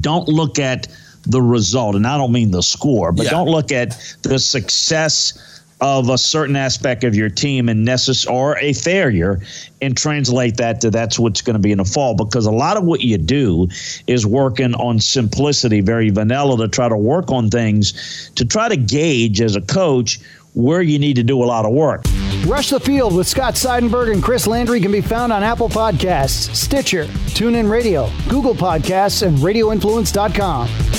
don't 0.01 0.29
look 0.29 0.59
at 0.59 0.89
the 1.27 1.41
result, 1.41 1.95
and 1.95 2.07
I 2.07 2.19
don't 2.19 2.33
mean 2.33 2.51
the 2.51 2.63
score, 2.63 3.13
but 3.13 3.25
yeah. 3.25 3.31
don't 3.31 3.49
look 3.49 3.73
at 3.73 3.91
the 4.23 4.39
success 4.39 5.54
of 5.81 6.09
a 6.09 6.17
certain 6.17 6.57
aspect 6.57 7.05
of 7.05 7.15
your 7.15 7.29
team 7.29 7.69
and 7.69 7.87
necess- 7.87 8.31
or 8.31 8.57
a 8.59 8.73
failure 8.73 9.41
and 9.83 9.97
translate 9.97 10.57
that 10.57 10.81
to 10.81 10.91
that's 10.91 11.19
what's 11.19 11.43
going 11.43 11.55
to 11.55 11.61
be 11.61 11.73
in 11.73 11.79
the 11.79 11.85
fall 11.85 12.15
because 12.15 12.47
a 12.47 12.51
lot 12.51 12.77
of 12.77 12.85
what 12.85 13.01
you 13.01 13.19
do 13.19 13.69
is 14.07 14.25
working 14.27 14.75
on 14.75 14.99
simplicity 15.01 15.81
very 15.81 16.11
vanilla 16.11 16.57
to 16.57 16.69
try 16.69 16.89
to 16.89 16.97
work 16.97 17.31
on 17.31 17.51
things 17.51 18.31
to 18.37 18.45
try 18.45 18.69
to 18.69 18.77
gauge 18.77 19.41
as 19.41 19.57
a 19.57 19.61
coach 19.61 20.21
where 20.55 20.83
you 20.83 20.99
need 20.99 21.17
to 21.17 21.25
do 21.25 21.43
a 21.43 21.47
lot 21.47 21.65
of 21.67 21.73
work 21.73 22.05
Rush 22.47 22.69
the 22.71 22.79
Field 22.79 23.17
with 23.17 23.27
Scott 23.27 23.55
Seidenberg 23.55 24.13
and 24.13 24.23
Chris 24.23 24.47
Landry 24.47 24.79
can 24.79 24.93
be 24.93 25.01
found 25.01 25.33
on 25.33 25.43
Apple 25.43 25.71
Podcasts, 25.71 26.55
Stitcher, 26.55 27.07
TuneIn 27.33 27.71
Radio, 27.71 28.11
Google 28.29 28.55
Podcasts, 28.55 29.27
and 29.27 29.39
RadioInfluence.com. 29.39 30.94